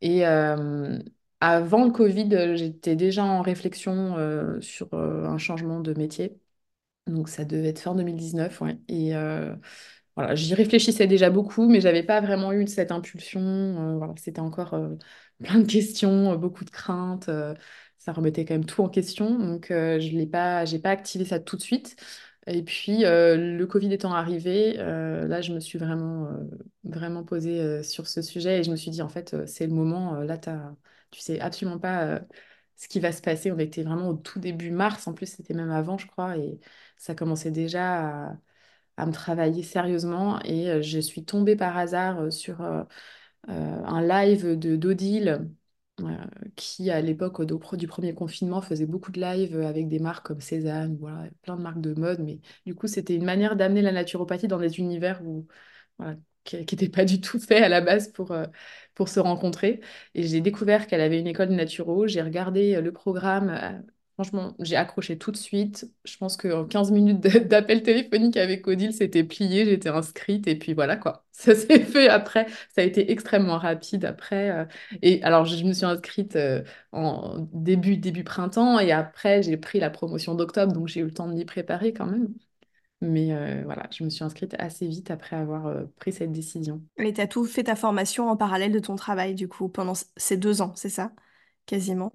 Et 0.00 0.26
euh, 0.26 0.98
avant 1.40 1.84
le 1.84 1.90
Covid, 1.92 2.28
euh, 2.34 2.56
j'étais 2.56 2.96
déjà 2.96 3.24
en 3.24 3.42
réflexion 3.42 4.16
euh, 4.18 4.60
sur 4.60 4.92
euh, 4.94 5.24
un 5.26 5.38
changement 5.38 5.80
de 5.80 5.94
métier. 5.94 6.38
Donc 7.06 7.28
ça 7.28 7.44
devait 7.44 7.68
être 7.68 7.80
fin 7.80 7.94
2019, 7.94 8.60
ouais. 8.62 8.78
Et 8.88 9.16
euh, 9.16 9.54
voilà, 10.16 10.34
j'y 10.34 10.54
réfléchissais 10.54 11.06
déjà 11.06 11.30
beaucoup, 11.30 11.68
mais 11.68 11.80
j'avais 11.80 12.02
pas 12.04 12.20
vraiment 12.20 12.52
eu 12.52 12.66
cette 12.66 12.92
impulsion. 12.92 13.40
euh, 13.40 13.96
voilà, 13.98 14.14
c'était 14.18 14.40
encore 14.40 14.74
euh, 14.74 14.94
plein 15.42 15.58
de 15.60 15.66
questions, 15.70 16.32
euh, 16.32 16.36
beaucoup 16.36 16.64
de 16.64 16.70
craintes. 16.70 17.28
euh, 17.28 17.54
ça 17.98 18.12
remettait 18.12 18.44
quand 18.44 18.54
même 18.54 18.64
tout 18.64 18.82
en 18.82 18.88
question. 18.88 19.38
Donc 19.38 19.70
euh, 19.70 19.98
je 20.00 20.10
l'ai 20.10 20.26
pas, 20.26 20.64
pas 20.82 20.90
activé 20.90 21.24
ça 21.24 21.40
tout 21.40 21.56
de 21.56 21.62
suite. 21.62 21.96
Et 22.46 22.62
puis 22.62 23.00
le 23.02 23.64
Covid 23.64 23.92
étant 23.92 24.14
arrivé, 24.14 24.74
là 24.74 25.40
je 25.40 25.52
me 25.52 25.58
suis 25.60 25.78
vraiment, 25.78 26.28
vraiment 26.84 27.24
posée 27.24 27.82
sur 27.82 28.06
ce 28.06 28.22
sujet 28.22 28.60
et 28.60 28.62
je 28.62 28.70
me 28.70 28.76
suis 28.76 28.92
dit 28.92 29.02
en 29.02 29.08
fait 29.08 29.36
c'est 29.46 29.66
le 29.66 29.72
moment. 29.74 30.20
là 30.20 30.38
t'as, 30.38 30.72
tu 31.10 31.20
sais 31.20 31.40
absolument 31.40 31.80
pas 31.80 32.20
ce 32.76 32.86
qui 32.88 33.00
va 33.00 33.10
se 33.12 33.20
passer. 33.20 33.50
On 33.50 33.58
était 33.58 33.82
vraiment 33.82 34.08
au 34.10 34.14
tout 34.14 34.38
début 34.38 34.70
mars, 34.70 35.08
en 35.08 35.14
plus 35.14 35.26
c'était 35.26 35.54
même 35.54 35.72
avant 35.72 35.98
je 35.98 36.06
crois, 36.06 36.36
et 36.38 36.60
ça 36.96 37.16
commençait 37.16 37.50
déjà 37.50 38.38
à, 38.96 39.06
me 39.06 39.12
travailler 39.12 39.64
sérieusement 39.64 40.40
et 40.44 40.82
je 40.82 40.98
suis 41.00 41.24
tombée 41.24 41.56
par 41.56 41.76
hasard 41.76 42.32
sur 42.32 42.62
un 43.48 44.02
live 44.06 44.58
de 44.58 44.76
d'Odile 44.76 45.48
euh, 46.00 46.16
qui 46.56 46.90
à 46.90 47.00
l'époque 47.00 47.40
au- 47.40 47.76
du 47.76 47.86
premier 47.86 48.14
confinement 48.14 48.60
faisait 48.62 48.86
beaucoup 48.86 49.12
de 49.12 49.20
lives 49.20 49.58
avec 49.60 49.88
des 49.88 49.98
marques 49.98 50.26
comme 50.26 50.40
Cézanne, 50.40 50.96
voilà, 50.98 51.28
plein 51.42 51.56
de 51.56 51.62
marques 51.62 51.80
de 51.80 51.94
mode, 51.94 52.20
mais 52.20 52.40
du 52.66 52.74
coup 52.74 52.86
c'était 52.86 53.14
une 53.16 53.24
manière 53.24 53.56
d'amener 53.56 53.82
la 53.82 53.92
naturopathie 53.92 54.48
dans 54.48 54.58
des 54.58 54.78
univers 54.78 55.22
où 55.24 55.46
voilà, 55.98 56.16
qui 56.44 56.56
n'étaient 56.58 56.88
pas 56.88 57.04
du 57.04 57.20
tout 57.20 57.40
faits 57.40 57.62
à 57.62 57.68
la 57.68 57.80
base 57.80 58.08
pour, 58.12 58.32
euh, 58.32 58.46
pour 58.94 59.08
se 59.08 59.20
rencontrer. 59.20 59.80
Et 60.14 60.24
j'ai 60.24 60.40
découvert 60.40 60.86
qu'elle 60.86 61.00
avait 61.00 61.20
une 61.20 61.26
école 61.26 61.48
de 61.48 61.54
naturo, 61.54 62.06
j'ai 62.06 62.22
regardé 62.22 62.76
euh, 62.76 62.80
le 62.82 62.92
programme. 62.92 63.84
Franchement, 64.16 64.54
j'ai 64.60 64.76
accroché 64.76 65.18
tout 65.18 65.30
de 65.30 65.36
suite. 65.36 65.86
Je 66.06 66.16
pense 66.16 66.38
qu'en 66.38 66.64
15 66.64 66.90
minutes 66.90 67.20
d'appel 67.48 67.82
téléphonique 67.82 68.38
avec 68.38 68.66
Odile, 68.66 68.94
c'était 68.94 69.24
plié, 69.24 69.66
j'étais 69.66 69.90
inscrite 69.90 70.46
et 70.48 70.56
puis 70.58 70.72
voilà 70.72 70.96
quoi. 70.96 71.26
Ça 71.32 71.54
s'est 71.54 71.80
fait 71.84 72.08
après. 72.08 72.46
Ça 72.74 72.80
a 72.80 72.84
été 72.84 73.12
extrêmement 73.12 73.58
rapide 73.58 74.06
après. 74.06 74.50
euh, 74.50 74.64
Et 75.02 75.22
alors, 75.22 75.44
je 75.44 75.62
me 75.64 75.72
suis 75.74 75.84
inscrite 75.84 76.34
euh, 76.36 76.62
en 76.92 77.46
début, 77.52 77.98
début 77.98 78.24
printemps 78.24 78.78
et 78.80 78.90
après, 78.90 79.42
j'ai 79.42 79.58
pris 79.58 79.80
la 79.80 79.90
promotion 79.90 80.34
d'octobre, 80.34 80.72
donc 80.72 80.88
j'ai 80.88 81.00
eu 81.00 81.04
le 81.04 81.12
temps 81.12 81.28
de 81.28 81.34
m'y 81.34 81.44
préparer 81.44 81.92
quand 81.92 82.06
même. 82.06 82.28
Mais 83.02 83.32
euh, 83.34 83.62
voilà, 83.64 83.88
je 83.92 84.04
me 84.04 84.10
suis 84.10 84.24
inscrite 84.24 84.56
assez 84.58 84.86
vite 84.88 85.10
après 85.10 85.36
avoir 85.36 85.86
pris 85.96 86.12
cette 86.12 86.32
décision. 86.32 86.82
Et 86.98 87.12
t'as 87.12 87.26
tout 87.26 87.44
fait 87.46 87.64
ta 87.64 87.76
formation 87.76 88.28
en 88.30 88.36
parallèle 88.36 88.72
de 88.72 88.78
ton 88.80 88.96
travail, 88.96 89.34
du 89.34 89.48
coup, 89.48 89.68
pendant 89.68 89.94
ces 90.16 90.36
deux 90.36 90.62
ans, 90.62 90.72
c'est 90.76 90.88
ça? 90.90 91.12
Quasiment. 91.66 92.12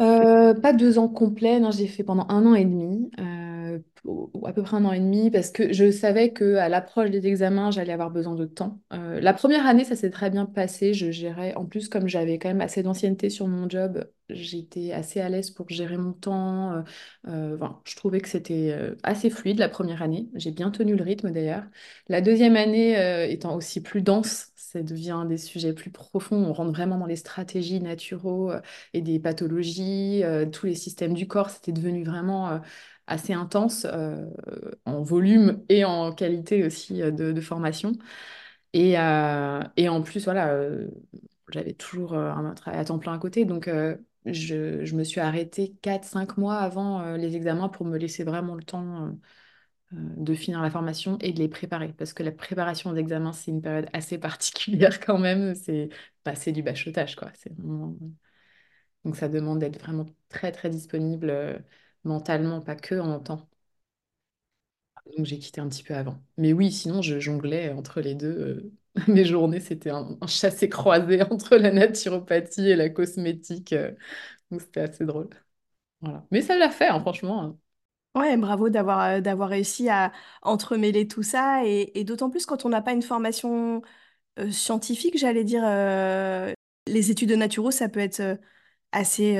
Euh, 0.00 0.54
pas 0.54 0.72
deux 0.72 0.98
ans 0.98 1.08
complets, 1.08 1.60
non, 1.60 1.70
j'ai 1.70 1.86
fait 1.86 2.02
pendant 2.02 2.26
un 2.28 2.44
an 2.46 2.54
et 2.56 2.64
demi, 2.64 3.10
euh, 3.20 3.78
ou 4.04 4.44
à 4.44 4.52
peu 4.52 4.62
près 4.64 4.76
un 4.76 4.84
an 4.84 4.92
et 4.92 4.98
demi, 4.98 5.30
parce 5.30 5.50
que 5.52 5.72
je 5.72 5.88
savais 5.92 6.32
qu'à 6.32 6.68
l'approche 6.68 7.10
des 7.10 7.28
examens, 7.28 7.70
j'allais 7.70 7.92
avoir 7.92 8.10
besoin 8.10 8.34
de 8.34 8.44
temps. 8.44 8.80
Euh, 8.92 9.20
la 9.20 9.32
première 9.32 9.66
année, 9.66 9.84
ça 9.84 9.94
s'est 9.94 10.10
très 10.10 10.30
bien 10.30 10.46
passé, 10.46 10.94
je 10.94 11.12
gérais, 11.12 11.54
en 11.54 11.64
plus, 11.66 11.88
comme 11.88 12.08
j'avais 12.08 12.40
quand 12.40 12.48
même 12.48 12.60
assez 12.60 12.82
d'ancienneté 12.82 13.30
sur 13.30 13.46
mon 13.46 13.68
job, 13.70 14.04
j'étais 14.28 14.90
assez 14.92 15.20
à 15.20 15.28
l'aise 15.28 15.50
pour 15.52 15.68
gérer 15.68 15.96
mon 15.96 16.12
temps. 16.12 16.72
euh, 16.72 16.82
euh, 17.28 17.56
je 17.84 17.94
trouvais 17.94 18.20
que 18.20 18.28
c'était 18.28 18.72
euh, 18.72 18.96
assez 19.04 19.30
fluide 19.30 19.58
la 19.60 19.68
première 19.68 20.02
année, 20.02 20.28
j'ai 20.34 20.50
bien 20.50 20.70
tenu 20.72 20.96
le 20.96 21.04
rythme 21.04 21.30
d'ailleurs. 21.30 21.62
La 22.08 22.20
deuxième 22.20 22.56
année, 22.56 22.98
euh, 22.98 23.26
étant 23.28 23.54
aussi 23.56 23.80
plus 23.82 24.02
dense, 24.02 24.48
ça 24.74 24.82
devient 24.82 25.24
des 25.28 25.38
sujets 25.38 25.72
plus 25.72 25.90
profonds, 25.90 26.36
on 26.44 26.52
rentre 26.52 26.72
vraiment 26.72 26.98
dans 26.98 27.06
les 27.06 27.16
stratégies 27.16 27.80
naturaux 27.80 28.52
et 28.92 29.00
des 29.02 29.18
pathologies, 29.20 30.22
euh, 30.24 30.46
tous 30.46 30.66
les 30.66 30.74
systèmes 30.74 31.14
du 31.14 31.26
corps, 31.28 31.50
c'était 31.50 31.72
devenu 31.72 32.04
vraiment 32.04 32.50
euh, 32.50 32.58
assez 33.06 33.32
intense 33.32 33.86
euh, 33.90 34.28
en 34.84 35.02
volume 35.02 35.62
et 35.68 35.84
en 35.84 36.12
qualité 36.12 36.64
aussi 36.64 37.02
euh, 37.02 37.10
de, 37.10 37.40
formation. 37.40 37.92
Et, 38.72 38.98
euh, 38.98 39.62
en 39.88 40.02
plus, 40.02 40.24
voilà, 40.24 40.48
euh, 40.50 40.88
j'avais 41.52 41.74
toujours 41.74 42.14
euh, 42.14 42.30
un 42.32 42.54
travail 42.54 42.80
à 42.80 42.84
temps 42.84 42.98
plein 42.98 43.14
à 43.14 43.18
côté, 43.18 43.44
donc 43.44 43.68
euh, 43.68 43.96
je, 44.26 44.84
je 44.84 44.96
me 44.96 45.04
suis 45.04 45.20
arrêtée 45.20 45.74
quatre 45.82 46.04
cinq 46.04 46.36
mois 46.38 46.56
avant 46.56 47.00
euh, 47.02 47.16
les 47.16 47.36
examens 47.36 47.68
pour 47.68 47.86
me 47.86 47.98
laisser 47.98 48.24
vraiment 48.24 48.54
le 48.54 48.64
temps. 48.64 49.12
Euh, 49.94 49.98
de 50.16 50.34
finir 50.34 50.60
la 50.62 50.70
formation 50.70 51.18
et 51.20 51.32
de 51.32 51.38
les 51.38 51.48
préparer. 51.48 51.92
Parce 51.92 52.12
que 52.12 52.22
la 52.22 52.32
préparation 52.32 52.90
aux 52.90 52.96
examens, 52.96 53.32
c'est 53.32 53.50
une 53.50 53.62
période 53.62 53.86
assez 53.92 54.18
particulière 54.20 55.00
quand 55.00 55.18
même. 55.18 55.54
C'est 55.54 55.88
bah, 56.24 56.34
du 56.52 56.62
bachotage, 56.62 57.16
quoi. 57.16 57.32
Donc 59.04 59.16
ça 59.16 59.28
demande 59.28 59.58
d'être 59.60 59.78
vraiment 59.80 60.06
très 60.28 60.52
très 60.52 60.68
disponible 60.70 61.30
euh, 61.30 61.58
mentalement, 62.04 62.60
pas 62.60 62.76
que 62.76 62.94
en 62.96 63.18
temps. 63.20 63.48
Donc 65.16 65.26
j'ai 65.26 65.38
quitté 65.38 65.60
un 65.60 65.68
petit 65.68 65.82
peu 65.82 65.94
avant. 65.94 66.18
Mais 66.38 66.52
oui, 66.52 66.72
sinon 66.72 67.02
je 67.02 67.18
jonglais 67.20 67.70
entre 67.72 68.00
les 68.00 68.14
deux. 68.14 68.28
euh, 68.96 69.04
Mes 69.08 69.24
journées, 69.24 69.60
c'était 69.60 69.90
un, 69.90 70.16
chassé-croisé 70.26 71.22
entre 71.30 71.56
la 71.56 71.70
naturopathie 71.72 72.68
et 72.70 72.76
la 72.76 72.88
cosmétique. 72.90 73.74
Donc 74.50 74.62
c'était 74.62 74.80
assez 74.82 75.04
drôle. 75.06 75.30
Voilà. 76.02 76.26
Mais 76.32 76.42
ça 76.42 76.58
l'a 76.58 76.70
fait, 76.70 76.88
hein, 76.88 77.00
franchement. 77.00 77.58
Ouais, 78.14 78.36
bravo 78.36 78.68
d'avoir 78.68 79.20
d'avoir 79.20 79.48
réussi 79.48 79.88
à 79.88 80.12
entremêler 80.42 81.08
tout 81.08 81.24
ça, 81.24 81.64
et, 81.66 82.04
d'autant 82.04 82.30
plus 82.30 82.46
quand 82.46 82.64
on 82.64 82.68
n'a 82.68 82.80
pas 82.80 82.92
une 82.92 83.02
formation 83.02 83.82
scientifique, 84.50 85.18
j'allais 85.18 85.44
dire. 85.44 85.64
les 86.86 87.10
études 87.10 87.30
de 87.30 87.36
naturo, 87.36 87.70
ça 87.70 87.88
peut 87.88 88.00
être 88.00 88.38
assez 88.92 89.36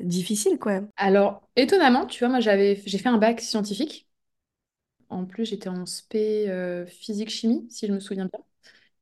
difficile, 0.00 0.58
quoi. 0.58 0.80
Alors, 0.96 1.48
étonnamment, 1.56 2.06
tu 2.06 2.20
vois, 2.20 2.28
moi, 2.28 2.40
j'avais, 2.40 2.82
j'ai 2.86 2.98
fait 2.98 3.08
un 3.08 3.18
bac 3.18 3.40
scientifique. 3.40 4.08
En 5.10 5.24
plus, 5.24 5.46
j'étais 5.46 5.68
en 5.68 5.86
spé 5.86 6.50
physique-chimie, 6.86 7.66
si 7.70 7.86
je 7.86 7.92
me 7.92 8.00
souviens 8.00 8.26
bien. 8.26 8.40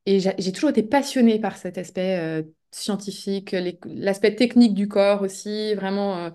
Et 0.06 0.20
j'ai 0.20 0.52
toujours 0.52 0.70
été 0.70 0.82
passionnée 0.82 1.40
par 1.40 1.56
cet 1.56 1.78
aspect 1.78 2.44
scientifique, 2.70 3.56
l'aspect 3.86 4.34
technique 4.36 4.74
du 4.74 4.88
corps 4.88 5.22
aussi, 5.22 5.74
vraiment 5.74 6.26
euh, 6.26 6.30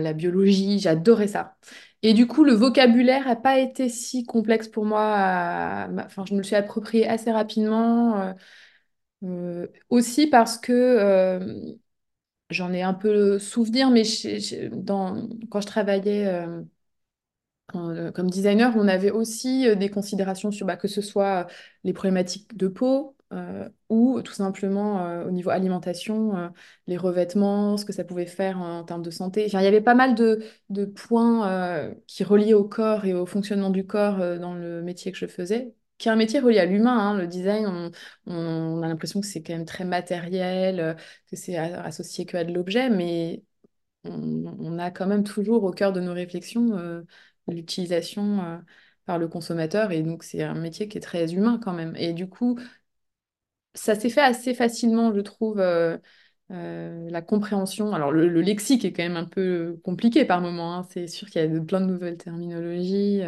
la 0.00 0.12
biologie, 0.12 0.78
j'adorais 0.78 1.28
ça. 1.28 1.56
Et 2.02 2.14
du 2.14 2.26
coup, 2.26 2.44
le 2.44 2.54
vocabulaire 2.54 3.26
n'a 3.26 3.36
pas 3.36 3.58
été 3.58 3.88
si 3.90 4.24
complexe 4.24 4.68
pour 4.68 4.84
moi. 4.86 5.86
Enfin, 6.06 6.24
je 6.26 6.34
me 6.34 6.42
suis 6.42 6.56
approprié 6.56 7.06
assez 7.08 7.30
rapidement. 7.30 8.34
aussi 9.90 10.26
parce 10.26 10.58
que 10.58 11.50
j'en 12.50 12.72
ai 12.72 12.82
un 12.82 12.94
peu 12.94 13.38
souvenir, 13.38 13.90
mais 13.90 14.02
quand 15.50 15.60
je 15.60 15.66
travaillais 15.66 16.26
euh, 17.74 18.10
comme 18.12 18.30
designer, 18.30 18.72
on 18.76 18.88
avait 18.88 19.10
aussi 19.10 19.68
euh, 19.68 19.74
des 19.76 19.88
considérations 19.90 20.50
sur 20.50 20.66
bah, 20.66 20.76
que 20.76 20.88
ce 20.88 21.00
soit 21.02 21.46
les 21.84 21.92
problématiques 21.92 22.56
de 22.56 22.68
peau 22.68 23.16
euh, 23.32 23.68
ou 23.88 24.20
tout 24.22 24.32
simplement 24.32 25.22
au 25.24 25.30
niveau 25.30 25.50
alimentation, 25.50 26.52
les 26.86 26.96
revêtements, 26.96 27.76
ce 27.76 27.84
que 27.84 27.92
ça 27.92 28.04
pouvait 28.04 28.26
faire 28.26 28.58
en, 28.60 28.84
termes 28.84 29.02
de 29.02 29.10
santé. 29.10 29.44
Enfin, 29.46 29.60
il 29.60 29.64
y 29.64 29.66
avait 29.66 29.80
pas 29.80 29.94
mal 29.94 30.14
de, 30.14 30.42
points 30.84 31.92
qui 32.06 32.24
reliaient 32.24 32.54
au 32.54 32.64
corps 32.64 33.04
et 33.04 33.14
au 33.14 33.26
fonctionnement 33.26 33.70
du 33.70 33.86
corps 33.86 34.18
dans 34.38 34.54
le 34.54 34.82
métier 34.82 35.12
que 35.12 35.18
je 35.18 35.26
faisais, 35.26 35.74
qui 35.98 36.08
est 36.08 36.10
un 36.12 36.16
métier 36.16 36.40
relié 36.40 36.58
à 36.58 36.66
l'humain. 36.66 36.98
Hein. 36.98 37.16
Le 37.18 37.26
design, 37.26 37.92
on, 38.26 38.82
a 38.82 38.88
l'impression 38.88 39.20
que 39.20 39.26
c'est 39.26 39.42
quand 39.42 39.52
même 39.52 39.64
très 39.66 39.84
matériel, 39.84 40.96
que 41.30 41.36
c'est 41.36 41.56
associé 41.56 42.26
que 42.26 42.36
à 42.36 42.44
de 42.44 42.52
l'objet, 42.52 42.90
mais 42.90 43.42
on, 44.04 44.44
on, 44.58 44.78
a 44.78 44.90
quand 44.90 45.06
même 45.06 45.24
toujours 45.24 45.64
au 45.64 45.70
cœur 45.72 45.92
de 45.92 46.00
nos 46.00 46.14
réflexions 46.14 47.04
l'utilisation 47.50 48.42
euh, 48.44 48.58
par 49.06 49.18
le 49.18 49.28
consommateur. 49.28 49.92
Et 49.92 50.02
donc, 50.02 50.24
c'est 50.24 50.42
un 50.42 50.54
métier 50.54 50.88
qui 50.88 50.98
est 50.98 51.00
très 51.00 51.32
humain 51.34 51.60
quand 51.62 51.72
même. 51.72 51.94
Et 51.96 52.12
du 52.12 52.28
coup, 52.28 52.58
ça 53.74 53.94
s'est 53.94 54.10
fait 54.10 54.20
assez 54.20 54.54
facilement, 54.54 55.14
je 55.14 55.20
trouve, 55.20 55.60
euh, 55.60 55.98
euh, 56.50 57.08
la 57.10 57.22
compréhension. 57.22 57.92
Alors, 57.94 58.12
le, 58.12 58.28
lexique 58.40 58.84
est 58.84 58.92
quand 58.92 59.02
même 59.02 59.16
un 59.16 59.24
peu 59.24 59.80
compliqué 59.84 60.24
par 60.24 60.40
moment. 60.40 60.76
Hein. 60.76 60.88
C'est 60.90 61.06
sûr 61.06 61.28
qu'il 61.30 61.42
y 61.42 61.44
a 61.44 61.60
plein 61.60 61.80
de 61.80 61.86
nouvelles 61.86 62.16
terminologies. 62.16 63.22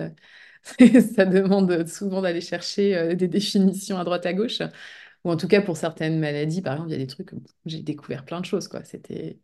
ça 1.15 1.25
demande 1.25 1.87
souvent 1.87 2.23
d'aller 2.23 2.41
chercher 2.41 3.17
des 3.17 3.29
définitions 3.29 3.99
à 3.99 4.05
droite 4.05 4.27
à 4.27 4.33
gauche. 4.33 4.63
Ou 5.25 5.31
en 5.31 5.37
tout 5.37 5.49
cas, 5.49 5.61
pour 5.63 5.77
certaines 5.77 6.19
maladies, 6.19 6.63
par 6.63 6.75
exemple, 6.75 6.91
il 6.91 6.93
y 6.93 6.97
a 6.97 6.99
des 6.99 7.07
trucs 7.07 7.31
j'ai 7.67 7.83
découvert 7.83 8.25
plein 8.25 8.41
de 8.41 8.47
choses. 8.47 8.69
Quoi. 8.69 8.85
C'était 8.85 9.39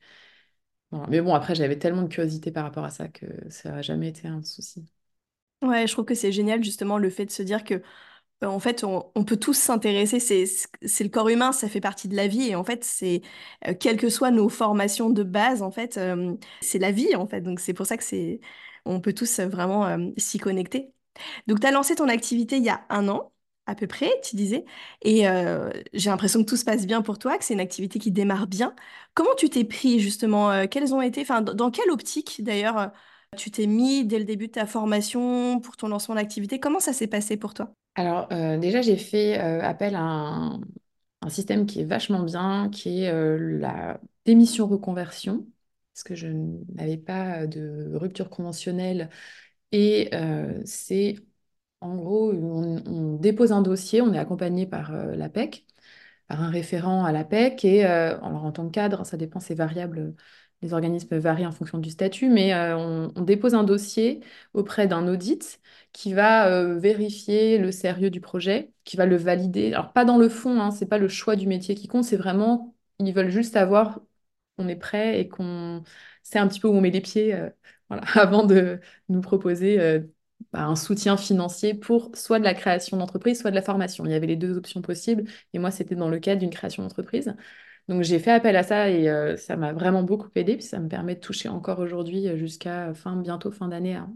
mais 0.91 1.21
bon, 1.21 1.35
après, 1.35 1.55
j'avais 1.55 1.79
tellement 1.79 2.03
de 2.03 2.09
curiosité 2.09 2.51
par 2.51 2.65
rapport 2.65 2.85
à 2.85 2.91
ça 2.91 3.09
que 3.09 3.27
ça 3.51 3.73
n'a 3.73 3.83
jamais 3.83 4.09
été 4.09 4.27
un 4.27 4.43
souci. 4.43 4.87
Ouais, 5.61 5.87
je 5.87 5.93
trouve 5.93 6.05
que 6.05 6.15
c'est 6.15 6.33
génial 6.33 6.63
justement 6.63 6.99
le 6.99 7.11
fait 7.11 7.27
de 7.27 7.31
se 7.31 7.43
dire 7.43 7.65
que 7.65 7.75
euh, 7.75 7.81
en 8.43 8.61
fait 8.61 8.85
on, 8.85 9.25
peut 9.25 9.37
tous 9.37 9.55
s'intéresser, 9.55 10.21
c'est 10.21 11.05
le 11.05 11.11
corps 11.11 11.29
humain, 11.29 11.53
ça 11.53 11.69
fait 11.69 11.81
partie 11.81 12.09
de 12.09 12.17
la 12.17 12.29
vie 12.29 12.49
et 12.49 12.55
en 12.55 12.65
fait 12.65 12.85
c'est 12.85 13.23
euh, 13.67 13.75
quelles 13.79 13.97
que 13.97 14.11
soient 14.11 14.31
nos 14.31 14.49
formations 14.49 15.11
de 15.11 15.23
base 15.23 15.63
en 15.63 15.71
fait 15.71 15.97
euh, 15.99 16.35
c'est 16.61 16.79
la 16.79 16.93
vie 16.93 17.17
en 17.17 17.27
fait 17.27 17.41
donc 17.41 17.61
c'est 17.61 17.75
pour 17.75 17.87
ça 17.87 17.97
que 17.97 18.05
c'est 18.05 18.41
on 18.85 19.01
peut 19.01 19.13
tous 19.13 19.41
vraiment 19.41 19.99
s'y 20.17 20.39
connecter. 20.39 20.93
Donc 21.47 21.61
tu 21.61 21.67
as 21.67 21.71
lancé 21.73 21.95
ton 21.97 22.09
activité 22.09 22.57
il 22.59 22.65
y 22.65 22.71
a 22.71 22.85
un 22.91 23.09
an 23.09 23.33
à 23.69 23.75
peu 23.75 23.87
près, 23.87 24.11
tu 24.25 24.35
disais. 24.37 24.65
Et 25.03 25.29
euh, 25.29 25.71
j'ai 25.93 26.11
l'impression 26.11 26.41
que 26.43 26.49
tout 26.49 26.57
se 26.57 26.65
passe 26.65 26.87
bien 26.87 27.03
pour 27.03 27.19
toi, 27.19 27.37
que 27.39 27.45
c'est 27.45 27.55
une 27.55 27.61
activité 27.61 27.99
qui 27.99 28.11
démarre 28.11 28.47
bien. 28.47 28.75
Comment 29.15 29.35
tu 29.37 29.51
t'es 29.51 29.65
pris 29.65 30.01
justement 30.01 30.51
euh, 30.51 30.67
Quelles 30.67 30.95
ont 30.95 31.03
été, 31.03 31.21
enfin, 31.21 31.43
dans 31.43 31.71
quelle 31.71 31.91
optique 31.91 32.43
d'ailleurs 32.43 32.79
euh, 32.79 32.87
tu 33.37 33.51
t'es 33.51 33.67
mis 33.67 34.05
dès 34.05 34.19
le 34.19 34.25
début 34.25 34.49
de 34.49 34.53
ta 34.53 34.67
formation 34.67 35.61
pour 35.61 35.77
ton 35.77 35.89
lancement 35.89 36.15
d'activité. 36.15 36.59
Comment 36.61 36.81
ça 36.81 36.93
s'est 36.93 37.07
passé 37.07 37.37
pour 37.37 37.55
toi? 37.55 37.73
Alors 37.95 38.29
déjà, 38.29 38.81
j'ai 38.81 38.97
fait 38.97 39.37
appel 39.37 39.97
à 39.97 40.03
un, 40.03 40.61
système 41.29 41.67
qui 41.67 41.81
est 41.81 41.85
vachement 41.85 42.23
bien, 42.23 42.71
qui 42.71 43.03
est 43.03 43.13
la 43.13 44.01
démission 44.25 44.67
reconversion, 44.67 45.47
parce 45.93 46.05
que 46.05 46.15
je 46.15 46.29
n'avais 46.29 46.97
pas 46.97 47.47
de 47.47 47.91
rupture 47.95 48.31
conventionnelle. 48.31 49.11
Et 49.73 50.11
c'est 50.65 51.17
en 51.81 51.97
gros, 51.97 52.33
on, 52.33 53.17
dépose 53.17 53.53
un 53.53 53.63
dossier, 53.63 54.03
on 54.03 54.13
est 54.13 54.19
accompagné 54.19 54.67
par 54.67 54.93
euh, 54.95 55.15
l'APEC, 55.15 55.67
par 56.29 56.43
un 56.43 56.51
référent 56.51 57.05
à 57.05 57.13
l'APEC, 57.13 57.65
et 57.65 57.87
euh, 57.87 58.19
alors 58.21 58.45
en 58.45 58.53
tant 58.53 58.67
que 58.67 58.73
cadre, 58.73 59.05
ça 59.07 59.17
dépend, 59.17 59.41
c'est 59.41 59.55
variable, 59.55 60.15
les 60.63 60.73
organismes 60.73 61.17
varient 61.19 61.47
en 61.47 61.53
fonction 61.53 61.79
du 61.79 61.91
statut, 61.91 62.29
mais 62.29 62.53
euh, 62.55 62.77
on, 62.77 63.23
dépose 63.23 63.55
un 63.55 63.65
dossier 63.65 64.21
auprès 64.55 64.87
d'un 64.89 65.07
audit 65.09 65.61
qui 65.93 66.13
va 66.15 66.75
vérifier 66.75 67.59
le 67.59 67.71
sérieux 67.73 68.11
du 68.11 68.21
projet, 68.21 68.73
qui 68.85 68.97
va 68.97 69.07
le 69.07 69.17
valider. 69.17 69.73
Alors 69.73 69.93
pas 69.93 70.05
dans 70.05 70.19
le 70.19 70.29
fond, 70.29 70.61
hein, 70.61 70.71
c'est 70.71 70.87
pas 70.87 70.99
le 70.99 71.09
choix 71.09 71.37
du 71.37 71.47
métier 71.47 71.75
qui 71.75 71.87
compte, 71.89 72.05
c'est 72.05 72.17
vraiment, 72.17 72.75
ils 72.99 73.15
veulent 73.15 73.31
juste 73.31 73.55
savoir 73.55 74.01
qu'on 74.57 74.69
est 74.69 74.77
prêt 74.77 75.21
et 75.21 75.29
qu'on 75.29 75.83
sait 76.23 76.39
un 76.39 76.49
petit 76.49 76.61
peu 76.61 76.69
où 76.69 76.73
on 76.73 76.81
met 76.81 76.91
les 76.91 77.01
pieds. 77.01 77.37
Voilà, 77.89 78.03
avant 78.15 78.45
de 78.45 78.81
nous 79.09 79.21
proposer 79.21 79.79
bah, 80.53 80.65
un 80.65 80.77
soutien 80.77 81.17
financier 81.17 81.75
pour 81.75 82.11
soit 82.17 82.39
de 82.39 82.45
la 82.45 82.55
création 82.55 82.97
d'entreprise, 82.97 83.41
soit 83.41 83.51
de 83.51 83.57
la 83.57 83.63
formation. 83.63 84.05
Il 84.07 84.13
y 84.13 84.15
avait 84.15 84.27
les 84.27 84.37
deux 84.37 84.57
options 84.57 84.81
possibles 84.83 85.25
et 85.53 85.59
moi, 85.59 85.71
c'était 85.71 85.95
dans 85.97 86.09
le 86.09 86.19
cadre 86.21 86.41
d'une 86.41 86.51
création 86.51 86.83
d'entreprise. 86.83 87.35
Donc 87.89 88.03
j'ai 88.03 88.19
fait 88.19 88.33
appel 88.33 88.55
à 88.57 88.63
ça 88.63 88.91
et 88.91 89.09
euh, 89.09 89.37
ça 89.37 89.57
m'a 89.57 89.73
vraiment 89.73 90.03
beaucoup 90.03 90.29
aidé, 90.35 90.57
puis 90.57 90.65
ça 90.67 90.79
me 90.79 90.89
permet 90.89 91.15
de 91.15 91.21
toucher 91.21 91.49
encore 91.49 91.79
aujourd'hui 91.79 92.29
euh, 92.29 92.37
jusqu'à 92.37 92.93
fin, 92.95 93.17
bientôt 93.17 93.51
fin 93.51 93.69
d'année, 93.69 93.95
hein, 93.95 94.15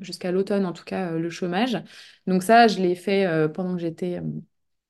jusqu'à 0.00 0.32
l'automne 0.32 0.64
en 0.64 0.72
tout 0.72 0.84
cas, 0.84 1.12
euh, 1.12 1.18
le 1.18 1.28
chômage. 1.30 1.82
Donc 2.26 2.42
ça, 2.42 2.66
je 2.66 2.78
l'ai 2.80 2.94
fait 2.94 3.26
pendant 3.52 3.74
que 3.74 3.80
j'étais, 3.82 4.22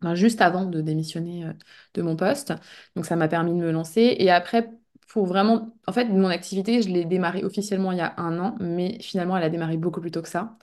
ben, 0.01 0.15
juste 0.15 0.41
avant 0.41 0.65
de 0.67 0.81
démissionner 0.81 1.47
de 1.95 2.03
mon 2.03 2.15
poste. 2.17 2.53
Donc 2.97 3.05
ça 3.07 3.17
m'a 3.17 3.27
permis 3.29 3.51
de 3.53 3.57
me 3.59 3.71
lancer. 3.73 4.15
Et 4.19 4.31
après, 4.31 4.71
pour 5.09 5.27
vraiment, 5.27 5.75
en 5.89 5.93
fait, 5.93 6.05
mon 6.07 6.29
activité, 6.29 6.83
je 6.83 6.89
l'ai 6.89 7.05
démarrée 7.05 7.43
officiellement 7.45 7.91
il 7.93 7.99
y 7.99 8.01
a 8.01 8.15
un 8.21 8.39
an, 8.39 8.57
mais 8.61 8.99
finalement, 9.03 9.37
elle 9.37 9.43
a 9.45 9.51
démarré 9.51 9.77
beaucoup 9.77 10.01
plus 10.01 10.11
tôt 10.13 10.23
que 10.23 10.29
ça. 10.29 10.57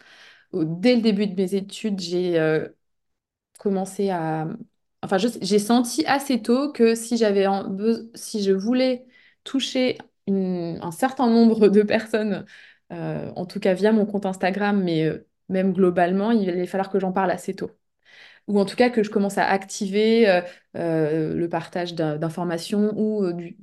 Dès 0.53 0.95
le 0.95 1.01
début 1.01 1.27
de 1.27 1.35
mes 1.35 1.55
études, 1.55 1.99
j'ai 1.99 2.37
commencé 3.59 4.09
à... 4.09 4.47
Enfin, 5.03 5.17
j'ai 5.17 5.59
senti 5.59 6.05
assez 6.05 6.41
tôt 6.41 6.71
que 6.71 6.95
si 6.95 7.17
j'avais 7.17 7.45
si 8.15 8.43
je 8.43 8.51
voulais 8.51 9.05
toucher 9.43 9.97
un 10.27 10.91
certain 10.91 11.29
nombre 11.29 11.69
de 11.69 11.81
personnes, 11.83 12.45
euh, 12.91 13.31
en 13.35 13.45
tout 13.45 13.59
cas 13.59 13.73
via 13.73 13.91
mon 13.91 14.05
compte 14.05 14.25
Instagram, 14.25 14.83
mais 14.83 15.05
euh, 15.05 15.27
même 15.49 15.73
globalement, 15.73 16.31
il 16.31 16.49
allait 16.49 16.65
falloir 16.67 16.89
que 16.89 16.99
j'en 16.99 17.11
parle 17.13 17.31
assez 17.31 17.53
tôt. 17.55 17.71
Ou 18.47 18.59
en 18.59 18.65
tout 18.65 18.75
cas 18.77 18.89
que 18.89 19.03
je 19.03 19.09
commence 19.11 19.37
à 19.37 19.45
activer 19.47 20.41
le 20.75 21.47
partage 21.47 21.95
d'informations 21.95 22.93
ou 22.97 23.31
du, 23.33 23.57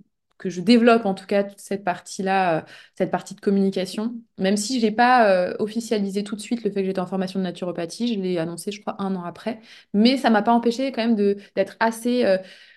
que 0.45 0.51
je 0.51 0.61
développe 0.61 1.07
en 1.07 1.15
tout 1.15 1.25
cas 1.25 1.47
cette 1.57 1.85
partie-là, 1.85 2.59
euh, 2.59 2.63
cette 2.97 3.11
partie 3.11 3.35
de 3.35 3.41
communication. 3.41 4.15
Même 4.37 4.59
si 4.59 4.79
je 4.79 4.85
n'ai 4.85 4.93
pas 4.93 5.31
euh, 5.31 5.55
officialisé 5.59 6.23
tout 6.23 6.37
de 6.37 6.41
suite 6.43 6.63
le 6.65 6.71
fait 6.71 6.83
que 6.83 6.87
j'étais 6.87 7.01
en 7.01 7.07
formation 7.07 7.39
de 7.41 7.45
naturopathie, 7.45 8.13
je 8.15 8.21
l'ai 8.21 8.37
annoncé, 8.37 8.71
je 8.71 8.83
crois, 8.83 8.95
un 8.99 9.17
an 9.17 9.25
après. 9.25 9.61
Mais 9.95 10.19
ça 10.19 10.29
m'a 10.29 10.43
pas 10.43 10.53
empêché 10.53 10.93
quand 10.93 11.03
même 11.03 11.17
d'être 11.17 11.77
assez 11.81 12.27
euh, 12.27 12.37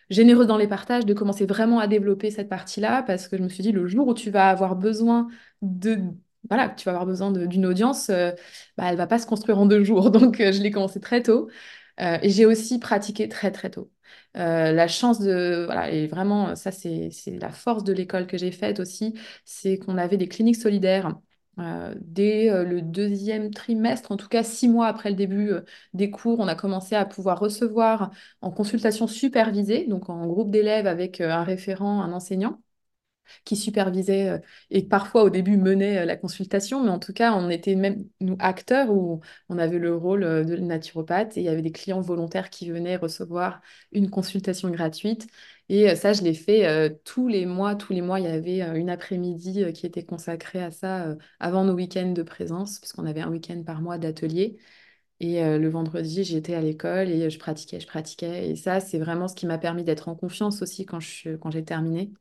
généreuse 0.10 0.48
dans 0.48 0.56
les 0.58 0.68
partages, 0.68 1.06
de 1.06 1.14
commencer 1.14 1.46
vraiment 1.46 1.80
à 1.80 1.88
développer 1.88 2.32
cette 2.32 2.48
partie-là, 2.48 3.04
parce 3.04 3.28
que 3.28 3.36
je 3.38 3.44
me 3.44 3.50
suis 3.50 3.64
dit, 3.64 3.74
le 3.74 3.86
jour 3.86 4.08
où 4.08 4.14
tu 4.14 4.30
vas 4.32 4.50
avoir 4.50 4.78
besoin 4.78 5.28
de... 5.62 6.00
Voilà, 6.50 6.70
tu 6.70 6.86
vas 6.86 6.92
avoir 6.92 7.06
besoin 7.06 7.32
d'une 7.32 7.66
audience, 7.66 8.10
bah, 8.78 8.86
elle 8.90 8.96
va 8.96 9.08
pas 9.08 9.20
se 9.20 9.26
construire 9.28 9.60
en 9.60 9.66
deux 9.66 9.84
jours. 9.84 10.10
Donc, 10.12 10.38
je 10.38 10.62
l'ai 10.62 10.72
commencé 10.72 11.02
très 11.02 11.22
tôt. 11.22 11.50
Et 12.00 12.30
j'ai 12.30 12.46
aussi 12.46 12.80
pratiqué 12.80 13.28
très, 13.30 13.52
très 13.52 13.70
tôt. 13.70 13.92
Euh, 14.38 14.72
la 14.72 14.88
chance 14.88 15.20
de... 15.20 15.64
Voilà, 15.66 15.92
et 15.92 16.08
vraiment, 16.08 16.56
ça, 16.56 16.72
c'est 16.72 17.10
la 17.40 17.52
force 17.52 17.84
de 17.84 17.94
l'école 17.94 18.28
que 18.28 18.38
j'ai 18.38 18.52
faite 18.52 18.80
aussi, 18.80 19.14
c'est 19.46 19.78
qu'on 19.80 19.98
avait 19.98 20.18
des 20.18 20.28
cliniques 20.28 20.58
solidaires. 20.58 21.16
Euh, 21.60 21.96
dès 22.00 22.52
euh, 22.52 22.64
le 22.64 22.84
deuxième 22.84 23.50
trimestre, 23.52 24.12
en 24.12 24.18
tout 24.18 24.28
cas 24.28 24.44
six 24.44 24.70
mois 24.70 24.88
après 24.88 25.10
le 25.10 25.16
début 25.16 25.52
des 25.94 26.12
cours, 26.12 26.40
on 26.40 26.48
a 26.48 26.54
commencé 26.56 26.94
à 26.96 27.04
pouvoir 27.06 27.40
recevoir 27.40 28.12
en 28.42 28.52
consultation 28.52 29.08
supervisée, 29.08 29.88
donc 29.88 30.10
en 30.10 30.28
groupe 30.28 30.52
d'élèves 30.52 30.86
avec 30.86 31.20
un 31.20 31.44
référent, 31.44 32.02
un 32.04 32.14
enseignant, 32.14 32.62
qui 33.46 33.56
supervisait 33.56 34.30
euh, 34.30 34.40
et 34.70 34.84
parfois 34.84 35.24
au 35.24 35.30
début 35.30 35.58
menait 35.58 36.00
euh, 36.00 36.06
la 36.06 36.16
consultation, 36.18 36.84
mais 36.84 36.90
en 36.90 37.00
tout 37.00 37.14
cas, 37.14 37.34
on 37.34 37.50
était 37.50 37.76
même, 37.76 38.06
nous, 38.20 38.36
acteurs, 38.40 38.92
où 38.92 39.22
on 39.50 39.58
avait 39.58 39.80
le 39.80 39.96
rôle 39.96 40.24
euh, 40.24 40.44
de 40.44 40.58
naturopathe 40.58 41.38
et 41.38 41.42
il 41.42 41.46
y 41.46 41.50
avait 41.50 41.62
des 41.62 41.72
clients 41.72 42.02
volontaires 42.02 42.50
qui 42.50 42.70
venaient 42.70 42.98
recevoir 42.98 43.62
une 43.92 44.10
consultation 44.10 44.70
gratuite. 44.70 45.28
Et 45.70 45.96
ça, 45.96 46.14
je 46.14 46.22
l'ai 46.22 46.34
fait 46.34 46.98
tous 47.04 47.28
les 47.28 47.46
mois. 47.46 47.76
Tous 47.76 47.92
les 47.92 48.02
mois, 48.02 48.20
il 48.22 48.26
y 48.26 48.30
avait 48.30 48.62
une 48.80 48.90
après-midi 48.90 49.66
qui 49.74 49.86
était 49.86 50.06
consacrée 50.06 50.64
à 50.64 50.72
ça 50.72 51.18
avant 51.40 51.66
nos 51.66 51.74
week-ends 51.74 52.14
de 52.14 52.24
présence, 52.24 52.80
puisqu'on 52.80 53.06
avait 53.06 53.20
un 53.22 53.30
week-end 53.30 53.62
par 53.66 53.82
mois 53.82 53.98
d'atelier. 53.98 54.58
Et 55.20 55.42
le 55.44 55.70
vendredi, 55.70 56.24
j'étais 56.24 56.54
à 56.54 56.62
l'école 56.62 57.10
et 57.10 57.30
je 57.30 57.40
pratiquais, 57.40 57.80
je 57.80 57.88
pratiquais. 57.88 58.50
Et 58.50 58.56
ça, 58.56 58.80
c'est 58.80 59.00
vraiment 59.00 59.28
ce 59.28 59.36
qui 59.36 59.46
m'a 59.46 59.58
permis 59.58 59.84
d'être 59.84 60.08
en 60.10 60.16
confiance 60.16 60.62
aussi 60.62 60.86
quand 60.86 61.00
j'ai 61.02 61.38
quand 61.38 61.52
terminé. 61.66 62.12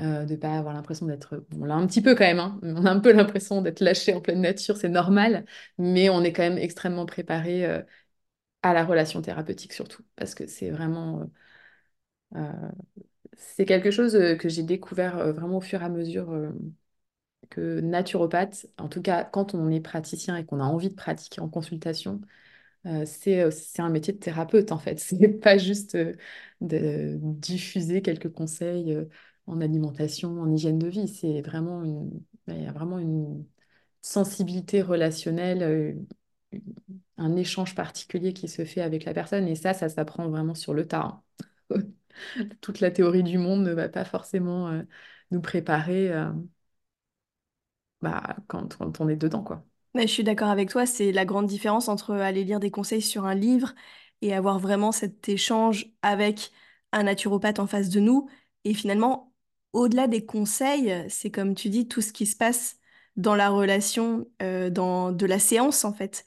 Euh, 0.00 0.24
de 0.24 0.32
ne 0.34 0.36
pas 0.38 0.56
avoir 0.58 0.74
l'impression 0.74 1.06
d'être... 1.06 1.44
On 1.58 1.64
l'a 1.64 1.74
un 1.74 1.86
petit 1.86 2.02
peu 2.02 2.14
quand 2.14 2.24
même, 2.24 2.38
hein. 2.40 2.58
on 2.62 2.84
a 2.86 2.90
un 2.90 3.00
peu 3.00 3.12
l'impression 3.12 3.62
d'être 3.62 3.80
lâché 3.80 4.14
en 4.14 4.20
pleine 4.20 4.40
nature, 4.42 4.76
c'est 4.76 4.88
normal, 4.88 5.44
mais 5.78 6.10
on 6.10 6.22
est 6.22 6.32
quand 6.32 6.42
même 6.42 6.58
extrêmement 6.58 7.06
préparé 7.06 7.64
euh, 7.66 7.82
à 8.62 8.74
la 8.74 8.84
relation 8.84 9.22
thérapeutique 9.22 9.72
surtout, 9.74 10.02
parce 10.16 10.34
que 10.34 10.46
c'est 10.46 10.70
vraiment... 10.70 11.30
Euh, 12.34 12.70
c'est 13.36 13.66
quelque 13.66 13.90
chose 13.90 14.14
que 14.40 14.48
j'ai 14.48 14.62
découvert 14.64 15.32
vraiment 15.34 15.58
au 15.58 15.60
fur 15.60 15.82
et 15.82 15.84
à 15.86 15.88
mesure 15.90 16.32
que 17.50 17.80
naturopathe, 17.80 18.66
en 18.78 18.88
tout 18.88 19.02
cas 19.02 19.24
quand 19.24 19.54
on 19.54 19.70
est 19.70 19.80
praticien 19.80 20.36
et 20.36 20.44
qu'on 20.44 20.60
a 20.60 20.64
envie 20.64 20.90
de 20.90 20.94
pratiquer 20.94 21.40
en 21.40 21.48
consultation, 21.48 22.20
c'est, 23.06 23.50
c'est 23.50 23.82
un 23.82 23.90
métier 23.90 24.12
de 24.12 24.18
thérapeute 24.18 24.72
en 24.72 24.78
fait. 24.78 24.98
C'est 25.00 25.28
pas 25.40 25.58
juste 25.58 25.96
de 26.60 27.18
diffuser 27.22 28.02
quelques 28.02 28.32
conseils 28.32 28.96
en 29.46 29.60
alimentation, 29.60 30.40
en 30.40 30.50
hygiène 30.52 30.78
de 30.78 30.88
vie. 30.88 31.08
C'est 31.08 31.42
vraiment 31.42 31.84
une, 31.84 32.10
il 32.48 32.62
y 32.62 32.66
a 32.66 32.72
vraiment 32.72 32.98
une 32.98 33.44
sensibilité 34.02 34.82
relationnelle, 34.82 36.06
un 37.18 37.36
échange 37.36 37.74
particulier 37.74 38.32
qui 38.32 38.48
se 38.48 38.64
fait 38.64 38.80
avec 38.82 39.04
la 39.04 39.14
personne. 39.14 39.48
Et 39.48 39.54
ça, 39.56 39.74
ça 39.74 39.88
s'apprend 39.88 40.28
vraiment 40.28 40.54
sur 40.54 40.74
le 40.74 40.86
tas. 40.86 41.22
hein. 41.70 41.76
Toute 42.60 42.80
la 42.80 42.90
théorie 42.90 43.22
du 43.22 43.38
monde 43.38 43.62
ne 43.64 43.72
va 43.72 43.88
pas 43.88 44.04
forcément 44.04 44.82
nous 45.30 45.40
préparer 45.40 46.10
bah, 48.00 48.36
quand, 48.48 48.76
quand 48.78 49.00
on 49.00 49.08
est 49.08 49.16
dedans, 49.16 49.42
quoi. 49.42 49.64
Mais 49.94 50.06
je 50.06 50.12
suis 50.12 50.24
d'accord 50.24 50.48
avec 50.48 50.68
toi, 50.70 50.84
c'est 50.86 51.10
la 51.12 51.24
grande 51.24 51.46
différence 51.46 51.88
entre 51.88 52.12
aller 52.14 52.44
lire 52.44 52.60
des 52.60 52.70
conseils 52.70 53.00
sur 53.02 53.24
un 53.24 53.34
livre 53.34 53.74
et 54.20 54.34
avoir 54.34 54.58
vraiment 54.58 54.92
cet 54.92 55.28
échange 55.28 55.86
avec 56.02 56.50
un 56.92 57.04
naturopathe 57.04 57.58
en 57.60 57.66
face 57.66 57.88
de 57.88 58.00
nous. 58.00 58.28
Et 58.64 58.74
finalement, 58.74 59.32
au-delà 59.76 60.08
des 60.08 60.24
conseils, 60.24 61.04
c'est 61.08 61.30
comme 61.30 61.54
tu 61.54 61.68
dis, 61.68 61.86
tout 61.86 62.00
ce 62.00 62.12
qui 62.12 62.26
se 62.26 62.36
passe 62.36 62.76
dans 63.16 63.34
la 63.34 63.50
relation, 63.50 64.26
euh, 64.42 64.70
dans 64.70 65.12
de 65.12 65.26
la 65.26 65.38
séance 65.38 65.84
en 65.84 65.92
fait. 65.92 66.24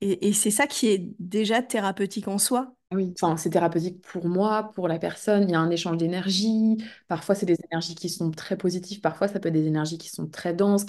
Et, 0.00 0.34
c'est 0.34 0.50
ça 0.50 0.66
qui 0.66 0.88
est 0.88 1.14
déjà 1.18 1.62
thérapeutique 1.62 2.28
en 2.28 2.36
soi. 2.38 2.74
Oui, 2.92 3.14
enfin, 3.20 3.36
c'est 3.38 3.50
thérapeutique 3.50 4.02
pour 4.02 4.28
moi, 4.28 4.70
pour 4.74 4.86
la 4.86 4.98
personne. 4.98 5.44
Il 5.44 5.52
y 5.52 5.54
a 5.54 5.60
un 5.60 5.70
échange 5.70 5.96
d'énergie. 5.96 6.76
Parfois, 7.08 7.34
c'est 7.34 7.46
des 7.46 7.56
énergies 7.70 7.94
qui 7.94 8.10
sont 8.10 8.30
très 8.30 8.56
positives. 8.56 9.00
Parfois, 9.00 9.28
ça 9.28 9.40
peut 9.40 9.48
être 9.48 9.54
des 9.54 9.66
énergies 9.66 9.96
qui 9.96 10.10
sont 10.10 10.26
très 10.28 10.52
denses. 10.52 10.84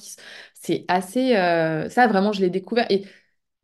C'est 0.53 0.83
assez... 0.89 1.35
euh, 1.38 1.89
Ça, 1.89 2.07
vraiment, 2.07 2.33
je 2.33 2.41
l'ai 2.41 2.50
découvert. 2.50 2.85
Et 2.91 3.05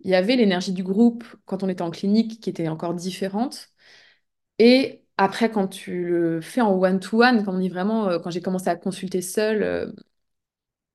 il 0.01 0.09
y 0.11 0.15
avait 0.15 0.35
l'énergie 0.37 0.73
du 0.73 0.83
groupe 0.83 1.25
quand 1.45 1.63
on 1.63 1.69
était 1.69 1.81
en 1.81 1.91
clinique 1.91 2.39
qui 2.41 2.49
était 2.49 2.69
encore 2.69 2.93
différente. 2.93 3.69
Et 4.59 5.00
après, 5.23 5.51
quand 5.51 5.67
tu 5.67 6.05
le 6.05 6.41
fais 6.41 6.61
en 6.61 6.73
one-to-one, 6.79 7.43
quand 7.45 7.53
on 7.55 7.59
dit 7.59 7.69
vraiment, 7.69 8.09
euh, 8.09 8.19
quand 8.19 8.29
j'ai 8.31 8.41
commencé 8.41 8.69
à 8.69 8.75
consulter 8.75 9.21
seule, 9.21 9.63
euh, 9.63 9.91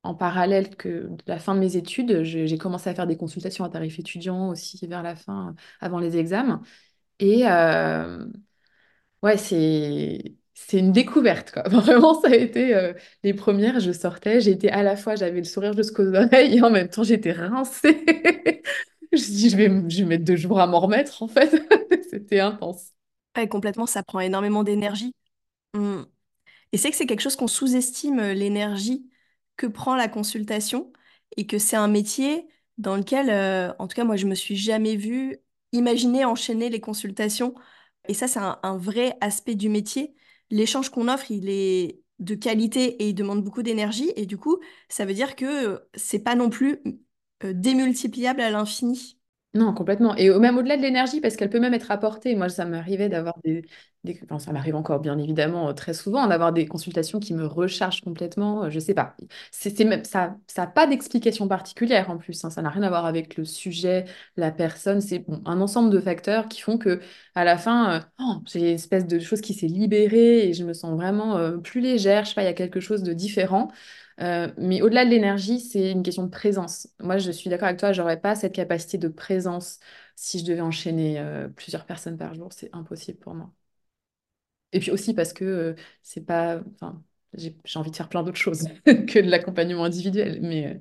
en 0.02 0.14
parallèle 0.14 0.76
que 0.76 0.88
de 1.08 1.18
la 1.26 1.38
fin 1.38 1.54
de 1.54 1.60
mes 1.60 1.76
études, 1.76 2.22
j'ai 2.22 2.58
commencé 2.58 2.88
à 2.90 2.94
faire 2.94 3.06
des 3.08 3.16
consultations 3.16 3.64
à 3.64 3.68
tarif 3.70 3.98
étudiant 3.98 4.50
aussi 4.50 4.78
vers 4.86 5.02
la 5.02 5.16
fin, 5.16 5.54
avant 5.80 5.98
les 5.98 6.16
examens. 6.16 6.62
Et 7.20 7.48
euh, 7.48 8.26
ouais, 9.22 9.36
c'est 9.36 10.36
c'est 10.54 10.78
une 10.78 10.92
découverte, 10.92 11.52
quoi. 11.52 11.62
Vraiment, 11.68 12.20
ça 12.20 12.28
a 12.28 12.34
été 12.34 12.74
euh, 12.74 12.94
les 13.22 13.34
premières, 13.34 13.78
je 13.80 13.92
sortais, 13.92 14.40
j'étais 14.40 14.70
à 14.70 14.82
la 14.82 14.96
fois, 14.96 15.14
j'avais 15.16 15.38
le 15.38 15.44
sourire 15.44 15.74
jusqu'aux 15.74 16.06
oreilles 16.14 16.56
et 16.58 16.62
en 16.62 16.70
même 16.70 16.88
temps, 16.88 17.02
j'étais 17.04 17.32
rincée. 17.32 18.04
Je 19.12 19.18
dit, 19.18 19.50
je 19.50 19.56
vais, 19.56 19.68
je 19.88 20.00
vais 20.00 20.04
mettre 20.04 20.24
deux 20.24 20.36
jours 20.36 20.60
à 20.60 20.66
m'en 20.66 20.80
remettre, 20.80 21.22
en 21.22 21.28
fait. 21.28 21.50
C'était 22.10 22.40
intense. 22.40 22.92
Complètement, 23.48 23.86
ça 23.86 24.02
prend 24.02 24.20
énormément 24.20 24.64
d'énergie. 24.64 25.14
Mm. 25.74 26.02
Et 26.72 26.78
c'est 26.78 26.90
que 26.90 26.96
c'est 26.96 27.06
quelque 27.06 27.20
chose 27.22 27.36
qu'on 27.36 27.48
sous-estime, 27.48 28.20
euh, 28.20 28.34
l'énergie 28.34 29.10
que 29.56 29.66
prend 29.66 29.96
la 29.96 30.08
consultation, 30.08 30.92
et 31.36 31.46
que 31.46 31.58
c'est 31.58 31.76
un 31.76 31.88
métier 31.88 32.48
dans 32.78 32.96
lequel, 32.96 33.30
euh, 33.30 33.72
en 33.78 33.88
tout 33.88 33.96
cas, 33.96 34.04
moi, 34.04 34.16
je 34.16 34.26
me 34.26 34.34
suis 34.34 34.56
jamais 34.56 34.96
vue 34.96 35.38
imaginer 35.72 36.24
enchaîner 36.24 36.70
les 36.70 36.80
consultations. 36.80 37.54
Et 38.08 38.14
ça, 38.14 38.28
c'est 38.28 38.38
un, 38.40 38.58
un 38.62 38.76
vrai 38.78 39.16
aspect 39.20 39.54
du 39.54 39.68
métier. 39.68 40.14
L'échange 40.50 40.90
qu'on 40.90 41.08
offre, 41.08 41.30
il 41.30 41.48
est 41.48 42.00
de 42.18 42.34
qualité 42.34 43.02
et 43.02 43.08
il 43.10 43.14
demande 43.14 43.42
beaucoup 43.44 43.62
d'énergie. 43.62 44.12
Et 44.16 44.26
du 44.26 44.38
coup, 44.38 44.58
ça 44.88 45.04
veut 45.04 45.14
dire 45.14 45.36
que 45.36 45.44
euh, 45.74 45.78
c'est 45.94 46.20
pas 46.20 46.34
non 46.34 46.50
plus 46.50 46.80
euh, 47.44 47.52
démultipliable 47.54 48.40
à 48.40 48.50
l'infini. 48.50 49.15
Non, 49.56 49.72
complètement. 49.72 50.14
Et 50.16 50.28
au- 50.30 50.40
même 50.40 50.58
au-delà 50.58 50.76
de 50.76 50.82
l'énergie, 50.82 51.20
parce 51.20 51.36
qu'elle 51.36 51.48
peut 51.48 51.60
même 51.60 51.72
être 51.72 51.90
apportée. 51.90 52.34
Moi, 52.34 52.48
ça 52.48 52.64
m'arrivait 52.66 53.08
d'avoir 53.08 53.34
des, 53.44 53.62
des- 54.04 54.20
ça 54.38 54.52
m'arrive 54.52 54.74
encore 54.74 55.00
bien 55.00 55.16
évidemment 55.18 55.68
euh, 55.68 55.72
très 55.72 55.94
souvent 55.94 56.26
d'avoir 56.26 56.52
des 56.52 56.66
consultations 56.66 57.20
qui 57.20 57.32
me 57.32 57.46
rechargent 57.46 58.02
complètement. 58.02 58.64
euh, 58.64 58.70
Je 58.70 58.78
sais 58.80 58.92
pas. 58.92 59.16
C'est 59.52 59.70
ça, 60.04 60.36
n'a 60.58 60.66
pas 60.66 60.86
d'explication 60.86 61.48
particulière 61.48 62.10
en 62.10 62.18
plus. 62.18 62.44
hein. 62.44 62.50
Ça 62.50 62.60
n'a 62.60 62.70
rien 62.70 62.82
à 62.82 62.88
voir 62.88 63.06
avec 63.06 63.36
le 63.36 63.44
sujet, 63.44 64.04
la 64.36 64.50
personne. 64.50 65.00
C'est 65.00 65.24
un 65.46 65.60
ensemble 65.60 65.90
de 65.90 66.00
facteurs 66.00 66.48
qui 66.48 66.60
font 66.60 66.76
que 66.76 67.00
à 67.34 67.44
la 67.44 67.56
fin, 67.56 67.92
euh, 67.94 68.00
oh, 68.20 68.42
j'ai 68.46 68.60
une 68.70 68.74
espèce 68.74 69.06
de 69.06 69.18
chose 69.20 69.40
qui 69.40 69.54
s'est 69.54 69.66
libérée 69.68 70.48
et 70.48 70.52
je 70.54 70.64
me 70.64 70.74
sens 70.74 70.92
vraiment 70.94 71.58
plus 71.60 71.80
légère. 71.80 72.24
Je 72.24 72.30
sais 72.30 72.34
pas, 72.34 72.42
il 72.42 72.46
y 72.46 72.48
a 72.48 72.52
quelque 72.52 72.80
chose 72.80 73.02
de 73.04 73.12
différent. 73.12 73.68
Euh, 74.20 74.50
mais 74.56 74.80
au-delà 74.82 75.04
de 75.04 75.10
l'énergie, 75.10 75.60
c'est 75.60 75.92
une 75.92 76.02
question 76.02 76.24
de 76.24 76.30
présence. 76.30 76.88
Moi, 77.00 77.18
je 77.18 77.30
suis 77.30 77.50
d'accord 77.50 77.68
avec 77.68 77.78
toi, 77.80 77.92
j'aurais 77.92 78.20
pas 78.20 78.34
cette 78.34 78.54
capacité 78.54 78.96
de 78.98 79.08
présence 79.08 79.78
si 80.16 80.38
je 80.38 80.44
devais 80.44 80.60
enchaîner 80.62 81.18
euh, 81.20 81.48
plusieurs 81.48 81.84
personnes 81.86 82.16
par 82.16 82.34
jour. 82.34 82.52
C'est 82.52 82.70
impossible 82.74 83.18
pour 83.18 83.34
moi. 83.34 83.52
Et 84.72 84.80
puis 84.80 84.90
aussi 84.90 85.14
parce 85.14 85.32
que 85.32 85.44
euh, 85.44 85.74
c'est 86.02 86.24
pas, 86.26 86.60
enfin, 86.74 87.02
j'ai 87.34 87.56
envie 87.76 87.90
de 87.90 87.96
faire 87.96 88.08
plein 88.08 88.22
d'autres 88.22 88.36
choses 88.38 88.68
que 88.84 89.18
de 89.20 89.30
l'accompagnement 89.30 89.84
individuel. 89.84 90.40
Mais 90.42 90.80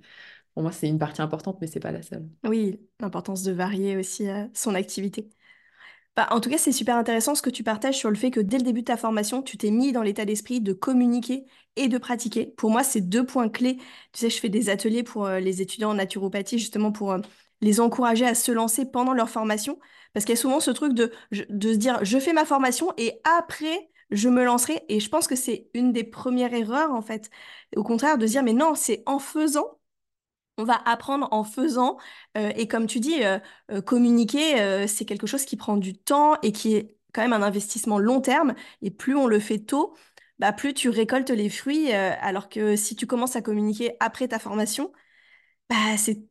pour 0.53 0.63
moi, 0.63 0.71
c'est 0.71 0.87
une 0.89 0.99
partie 0.99 1.21
importante, 1.21 1.59
mais 1.61 1.67
c'est 1.67 1.79
pas 1.79 1.91
la 1.91 2.01
seule. 2.03 2.27
Oui, 2.45 2.79
l'importance 2.99 3.43
de 3.43 3.51
varier 3.51 3.97
aussi 3.97 4.25
son 4.53 4.75
activité. 4.75 5.29
Bah, 6.15 6.27
en 6.31 6.39
tout 6.39 6.49
cas, 6.49 6.57
c'est 6.57 6.71
super 6.71 6.95
intéressant 6.95 7.35
ce 7.35 7.41
que 7.41 7.49
tu 7.49 7.63
partages 7.63 7.97
sur 7.97 8.09
le 8.09 8.15
fait 8.15 8.31
que 8.31 8.39
dès 8.39 8.57
le 8.57 8.63
début 8.63 8.81
de 8.81 8.85
ta 8.85 8.95
formation, 8.95 9.41
tu 9.41 9.57
t'es 9.57 9.69
mis 9.69 9.91
dans 9.91 10.01
l'état 10.01 10.23
d'esprit 10.23 10.61
de 10.61 10.71
communiquer 10.71 11.45
et 11.75 11.89
de 11.89 11.97
pratiquer. 11.97 12.45
Pour 12.55 12.69
moi, 12.71 12.83
c'est 12.83 13.01
deux 13.01 13.25
points 13.25 13.49
clés. 13.49 13.75
Tu 14.13 14.19
sais, 14.21 14.29
je 14.29 14.39
fais 14.39 14.47
des 14.47 14.69
ateliers 14.69 15.03
pour 15.03 15.25
euh, 15.25 15.39
les 15.41 15.61
étudiants 15.61 15.89
en 15.91 15.95
naturopathie, 15.95 16.57
justement 16.57 16.93
pour 16.93 17.11
euh, 17.11 17.19
les 17.59 17.81
encourager 17.81 18.25
à 18.25 18.33
se 18.33 18.51
lancer 18.53 18.85
pendant 18.85 19.11
leur 19.13 19.29
formation. 19.29 19.77
Parce 20.13 20.25
qu'il 20.25 20.35
y 20.35 20.37
a 20.37 20.41
souvent 20.41 20.61
ce 20.61 20.71
truc 20.71 20.93
de, 20.93 21.11
de 21.49 21.73
se 21.73 21.77
dire, 21.77 21.99
je 22.05 22.17
fais 22.17 22.31
ma 22.31 22.45
formation 22.45 22.93
et 22.97 23.19
après, 23.25 23.89
je 24.09 24.29
me 24.29 24.45
lancerai. 24.45 24.85
Et 24.87 25.01
je 25.01 25.09
pense 25.09 25.27
que 25.27 25.35
c'est 25.35 25.67
une 25.73 25.91
des 25.91 26.05
premières 26.05 26.53
erreurs, 26.53 26.91
en 26.93 27.01
fait. 27.01 27.29
Au 27.75 27.83
contraire, 27.83 28.17
de 28.17 28.25
se 28.25 28.31
dire, 28.31 28.43
mais 28.43 28.53
non, 28.53 28.73
c'est 28.75 29.03
en 29.05 29.19
faisant 29.19 29.67
on 30.57 30.63
va 30.63 30.81
apprendre 30.85 31.27
en 31.31 31.43
faisant. 31.43 31.97
euh, 32.37 32.51
et 32.55 32.67
comme 32.67 32.87
tu 32.87 32.99
dis, 32.99 33.23
euh, 33.23 33.39
euh, 33.71 33.81
communiquer, 33.81 34.87
c'est 34.87 35.05
quelque 35.05 35.27
chose 35.27 35.45
qui 35.45 35.57
prend 35.57 35.77
du 35.77 35.95
temps 35.97 36.35
et 36.41 36.51
qui 36.51 36.75
est 36.75 36.97
quand 37.13 37.21
même 37.21 37.33
un 37.33 37.41
investissement 37.43 37.99
long 37.99 38.21
terme. 38.21 38.53
Et 38.81 38.91
plus 38.91 39.15
on 39.15 39.27
le 39.27 39.39
fait 39.39 39.59
tôt, 39.59 39.95
bah, 40.39 40.53
plus 40.53 40.73
tu 40.73 40.89
récoltes 40.89 41.29
les 41.29 41.49
fruits. 41.49 41.91
alors 41.91 42.49
que 42.49 42.75
si 42.75 42.95
tu 42.95 43.07
commences 43.07 43.35
à 43.35 43.41
communiquer 43.41 43.95
après 43.99 44.27
ta 44.27 44.39
formation, 44.39 44.91
bah, 45.69 45.75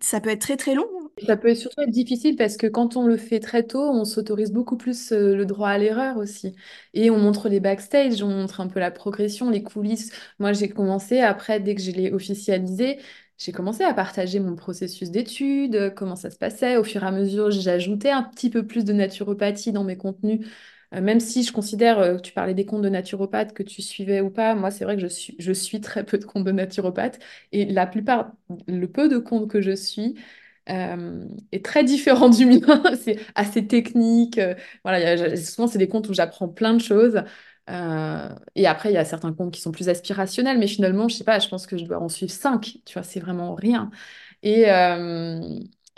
ça 0.01 0.21
peut 0.21 0.31
être 0.31 0.41
très 0.43 0.57
très 0.57 0.75
long. 0.75 0.87
Ça 1.27 1.37
peut 1.37 1.55
surtout 1.55 1.81
être 1.83 1.91
difficile 1.91 2.37
parce 2.37 2.57
que 2.57 2.67
quand 2.67 2.97
on 2.97 3.07
le 3.07 3.17
fait 3.17 3.39
très 3.41 3.63
tôt, 3.65 3.81
on 3.81 4.05
s'autorise 4.05 4.51
beaucoup 4.53 4.77
plus 4.77 5.13
le 5.13 5.45
droit 5.47 5.69
à 5.71 5.79
l'erreur 5.79 6.17
aussi. 6.17 6.55
Et 6.93 7.09
on 7.11 7.19
montre 7.19 7.49
les 7.49 7.61
backstage, 7.61 8.21
on 8.23 8.29
montre 8.29 8.61
un 8.61 8.67
peu 8.69 8.81
la 8.81 8.91
progression, 8.91 9.49
les 9.51 9.63
coulisses. 9.63 10.11
Moi, 10.41 10.53
j'ai 10.53 10.69
commencé, 10.69 11.21
après, 11.21 11.61
dès 11.61 11.75
que 11.77 11.83
je 11.83 11.93
l'ai 11.93 12.13
officialisé, 12.13 12.99
j'ai 13.39 13.53
commencé 13.53 13.83
à 13.85 13.93
partager 13.95 14.41
mon 14.41 14.55
processus 14.57 15.11
d'études, 15.11 15.75
euh, 15.77 15.91
comment 15.91 16.17
ça 16.17 16.31
se 16.31 16.39
passait. 16.39 16.77
Au 16.77 16.85
fur 16.85 17.03
et 17.03 17.07
à 17.07 17.11
mesure, 17.11 17.51
j'ajoutais 17.51 18.11
un 18.11 18.23
petit 18.23 18.51
peu 18.51 18.67
plus 18.67 18.85
de 18.85 18.93
naturopathie 18.93 19.73
dans 19.73 19.85
mes 19.85 19.97
contenus. 19.97 20.47
Euh, 20.95 21.01
même 21.01 21.21
si 21.21 21.43
je 21.43 21.53
considère, 21.53 21.99
euh, 21.99 22.19
tu 22.19 22.33
parlais 22.33 22.55
des 22.55 22.67
comptes 22.67 22.83
de 22.83 22.89
naturopathes 22.89 23.53
que 23.55 23.63
tu 23.63 23.83
suivais 23.83 24.21
ou 24.21 24.31
pas, 24.31 24.55
moi, 24.55 24.71
c'est 24.71 24.85
vrai 24.85 24.97
que 24.97 25.03
je 25.03 25.07
suis, 25.09 25.35
je 25.39 25.53
suis 25.53 25.81
très 25.81 26.05
peu 26.05 26.19
de 26.19 26.25
comptes 26.25 26.45
de 26.45 26.53
naturopathes. 26.53 27.19
Et 27.53 27.65
la 27.67 27.87
plupart, 27.87 28.33
le 28.69 28.87
peu 28.87 29.09
de 29.09 29.19
comptes 29.19 29.51
que 29.51 29.61
je 29.61 29.73
suis, 29.75 30.15
euh, 30.71 31.27
est 31.53 31.65
très 31.65 31.85
différent 31.85 32.29
du 32.31 32.47
mien. 32.47 32.83
C'est 33.03 33.19
assez 33.35 33.67
technique. 33.67 34.41
voilà, 34.85 35.37
souvent, 35.37 35.67
c'est 35.69 35.79
des 35.79 35.89
comptes 35.89 36.09
où 36.09 36.15
j'apprends 36.15 36.49
plein 36.49 36.75
de 36.75 36.81
choses. 36.81 37.23
Euh, 37.71 38.29
et 38.55 38.67
après, 38.67 38.91
il 38.91 38.95
y 38.95 38.99
a 38.99 39.05
certains 39.05 39.33
comptes 39.33 39.53
qui 39.55 39.61
sont 39.61 39.73
plus 39.73 39.89
aspirationnels, 39.89 40.59
mais 40.59 40.67
finalement, 40.67 41.09
je 41.09 41.17
sais 41.17 41.25
pas, 41.25 41.39
je 41.39 41.49
pense 41.49 41.67
que 41.67 41.77
je 41.79 41.85
dois 41.85 41.99
en 41.99 42.09
suivre 42.09 42.33
cinq. 42.33 42.79
Tu 42.85 42.95
vois, 42.95 43.03
c'est 43.03 43.21
vraiment 43.21 43.55
rien. 43.55 43.91
Et, 44.43 44.71
euh, 44.71 45.41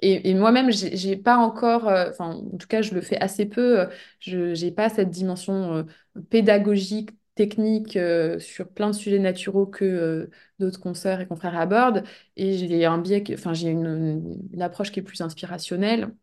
et, 0.03 0.35
moi-même, 0.35 0.71
j'ai 0.73 1.17
pas 1.17 1.37
encore, 1.39 1.89
euh, 1.89 2.11
enfin, 2.11 2.35
en 2.53 2.57
tout 2.59 2.69
cas, 2.69 2.83
je 2.83 2.95
le 2.95 3.01
fais 3.01 3.19
assez 3.19 3.47
peu. 3.47 3.89
Je 4.21 4.55
j'ai 4.55 4.71
pas 4.71 4.89
cette 4.91 5.11
dimension 5.11 5.87
pédagogique, 6.31 7.11
technique 7.35 7.99
sur 8.39 8.69
plein 8.69 8.89
de 8.91 8.95
sujets 8.95 9.19
naturaux 9.19 9.67
que 9.67 10.31
d'autres 10.59 10.81
consoeurs 10.81 11.21
et 11.21 11.27
confrères 11.27 11.57
abordent. 11.59 12.05
Et 12.37 12.57
j'ai 12.59 12.85
un 12.85 12.99
biais, 12.99 13.25
enfin, 13.33 13.55
j'ai 13.55 13.71
une 13.71 14.39
approche 14.61 14.93
qui 14.93 15.01
est 15.01 15.03
plus 15.03 15.21
inspirationnelle. 15.21 16.15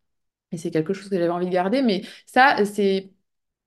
Et 0.52 0.58
c'est 0.58 0.72
quelque 0.72 0.94
chose 0.94 1.10
que 1.10 1.18
j'avais 1.18 1.30
envie 1.30 1.48
de 1.48 1.52
garder. 1.52 1.82
Mais 1.82 2.04
ça, 2.26 2.64
c'est 2.66 3.12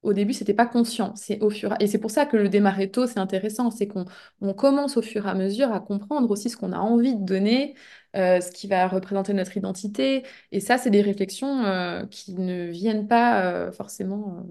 au 0.07 0.13
début, 0.13 0.33
c'était 0.33 0.55
pas 0.55 0.67
conscient. 0.67 1.15
C'est 1.17 1.41
au 1.43 1.51
fur 1.51 1.75
et 1.81 1.87
c'est 1.89 1.99
pour 1.99 2.11
ça 2.11 2.27
que 2.27 2.37
le 2.37 2.49
démarrer 2.49 2.91
tôt, 2.91 3.07
c'est 3.07 3.19
intéressant. 3.19 3.71
C'est 3.71 3.89
qu'on 3.89 4.05
on 4.41 4.55
commence 4.55 4.97
au 4.97 5.03
fur 5.03 5.27
et 5.27 5.31
à 5.31 5.35
mesure 5.35 5.73
à 5.73 5.81
comprendre 5.81 6.31
aussi 6.31 6.49
ce 6.51 6.57
qu'on 6.57 6.73
a 6.73 6.79
envie 6.79 7.15
de 7.17 7.25
donner, 7.25 7.75
euh, 8.17 8.41
ce 8.41 8.51
qui 8.53 8.69
va 8.69 8.89
représenter 8.89 9.33
notre 9.35 9.57
identité. 9.57 10.25
Et 10.53 10.61
ça, 10.61 10.79
c'est 10.79 10.91
des 10.91 11.03
réflexions 11.03 11.65
euh, 11.65 12.07
qui 12.07 12.35
ne 12.35 12.67
viennent 12.71 13.09
pas 13.09 13.45
euh, 13.53 13.73
forcément 13.73 14.47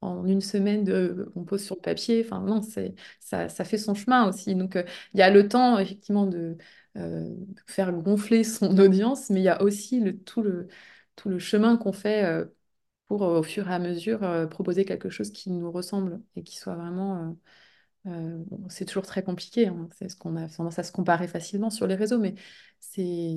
en 0.00 0.24
une 0.26 0.40
semaine 0.40 0.84
de, 0.84 1.30
on 1.36 1.44
pose 1.44 1.62
sur 1.64 1.76
le 1.76 1.80
papier. 1.82 2.22
Enfin, 2.24 2.40
non, 2.40 2.62
c'est 2.62 2.94
ça, 3.20 3.48
ça 3.48 3.64
fait 3.64 3.78
son 3.78 3.94
chemin 3.94 4.28
aussi. 4.28 4.54
Donc, 4.54 4.76
il 5.14 5.18
y 5.20 5.22
a 5.22 5.30
le 5.30 5.48
temps 5.48 5.78
effectivement 5.78 6.26
de, 6.26 6.56
de 6.96 7.36
faire 7.66 7.92
gonfler 7.92 8.44
son 8.44 8.76
audience, 8.78 9.30
mais 9.30 9.40
il 9.40 9.44
y 9.44 9.48
a 9.48 9.62
aussi 9.62 10.00
le, 10.00 10.18
tout 10.18 10.42
le 10.42 10.68
tout 11.16 11.28
le 11.28 11.38
chemin 11.38 11.76
qu'on 11.76 11.92
fait 11.92 12.46
euh, 13.20 13.40
au 13.40 13.42
fur 13.42 13.68
et 13.68 13.74
à 13.74 13.78
mesure 13.78 14.22
euh, 14.22 14.46
proposer 14.46 14.84
quelque 14.84 15.10
chose 15.10 15.30
qui 15.30 15.50
nous 15.50 15.70
ressemble 15.70 16.20
et 16.36 16.42
qui 16.42 16.56
soit 16.56 16.74
vraiment... 16.74 17.36
euh, 18.06 18.38
c'est 18.68 18.84
toujours 18.84 19.04
très 19.04 19.22
compliqué, 19.22 19.66
hein, 19.66 19.88
c'est 19.98 20.08
ce 20.08 20.16
qu'on 20.16 20.36
a 20.36 20.48
tendance 20.48 20.78
à 20.78 20.82
se 20.82 20.92
comparer 20.92 21.28
facilement 21.28 21.70
sur 21.70 21.86
les 21.86 21.94
réseaux, 21.94 22.18
mais 22.18 22.34
c'est 22.80 23.36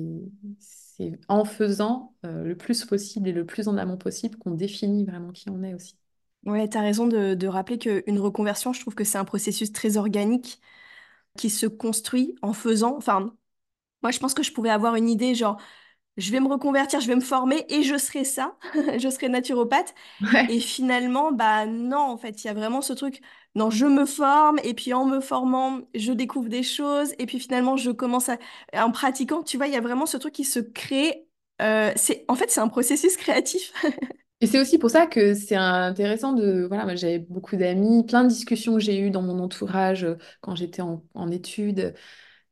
en 1.28 1.44
faisant 1.44 2.14
le 2.22 2.54
plus 2.54 2.84
possible 2.84 3.28
et 3.28 3.32
le 3.32 3.44
plus 3.44 3.68
en 3.68 3.76
amont 3.76 3.98
possible 3.98 4.38
qu'on 4.38 4.52
définit 4.52 5.04
vraiment 5.04 5.30
qui 5.30 5.50
on 5.50 5.62
est 5.62 5.74
aussi. 5.74 5.96
Ouais, 6.46 6.68
tu 6.68 6.78
as 6.78 6.80
raison 6.80 7.06
de, 7.06 7.34
de 7.34 7.46
rappeler 7.46 7.78
qu'une 7.78 8.18
reconversion, 8.18 8.72
je 8.72 8.80
trouve 8.80 8.94
que 8.94 9.04
c'est 9.04 9.18
un 9.18 9.24
processus 9.24 9.72
très 9.72 9.96
organique 9.96 10.60
qui 11.36 11.50
se 11.50 11.66
construit 11.66 12.34
en 12.40 12.52
faisant. 12.52 12.96
Enfin, 12.96 13.34
moi, 14.02 14.10
je 14.12 14.18
pense 14.18 14.34
que 14.34 14.42
je 14.42 14.52
pouvais 14.52 14.70
avoir 14.70 14.94
une 14.94 15.08
idée, 15.08 15.34
genre, 15.34 15.60
je 16.16 16.32
vais 16.32 16.40
me 16.40 16.48
reconvertir, 16.48 17.00
je 17.00 17.06
vais 17.08 17.14
me 17.16 17.20
former 17.20 17.64
et 17.68 17.82
je 17.82 17.96
serai 17.98 18.24
ça, 18.24 18.56
je 18.98 19.08
serai 19.10 19.28
naturopathe. 19.28 19.94
Et 20.48 20.60
finalement, 20.60 21.32
bah 21.32 21.66
non, 21.66 21.98
en 21.98 22.16
fait, 22.18 22.44
il 22.44 22.46
y 22.46 22.50
a 22.50 22.54
vraiment 22.54 22.82
ce 22.82 22.92
truc, 22.92 23.20
non, 23.54 23.70
je 23.70 23.86
me 23.86 24.06
forme 24.06 24.58
et 24.64 24.74
puis 24.74 24.94
en 24.94 25.04
me 25.06 25.20
formant, 25.20 25.80
je 25.94 26.12
découvre 26.12 26.48
des 26.48 26.62
choses 26.62 27.14
et 27.18 27.26
puis 27.26 27.40
finalement, 27.40 27.76
je 27.76 27.90
commence 27.90 28.28
à, 28.28 28.38
en 28.74 28.90
pratiquant, 28.92 29.42
tu 29.42 29.56
vois, 29.56 29.66
il 29.66 29.74
y 29.74 29.76
a 29.76 29.80
vraiment 29.80 30.06
ce 30.06 30.16
truc 30.16 30.34
qui 30.34 30.44
se 30.44 30.60
crée. 30.60 31.26
Euh, 31.62 31.92
c'est, 31.96 32.24
en 32.28 32.34
fait, 32.36 32.50
c'est 32.50 32.60
un 32.60 32.68
processus 32.68 33.16
créatif. 33.18 33.72
Et 34.42 34.46
c'est 34.46 34.60
aussi 34.60 34.78
pour 34.78 34.90
ça 34.90 35.06
que 35.06 35.34
c'est 35.34 35.56
intéressant 35.56 36.32
de... 36.34 36.66
Voilà, 36.68 36.84
moi 36.84 36.94
j'avais 36.94 37.18
beaucoup 37.18 37.56
d'amis, 37.56 38.04
plein 38.04 38.22
de 38.24 38.28
discussions 38.28 38.74
que 38.74 38.80
j'ai 38.80 39.00
eues 39.00 39.10
dans 39.10 39.22
mon 39.22 39.38
entourage 39.38 40.04
euh, 40.04 40.16
quand 40.42 40.54
j'étais 40.54 40.82
en, 40.82 41.02
en 41.14 41.30
études. 41.30 41.94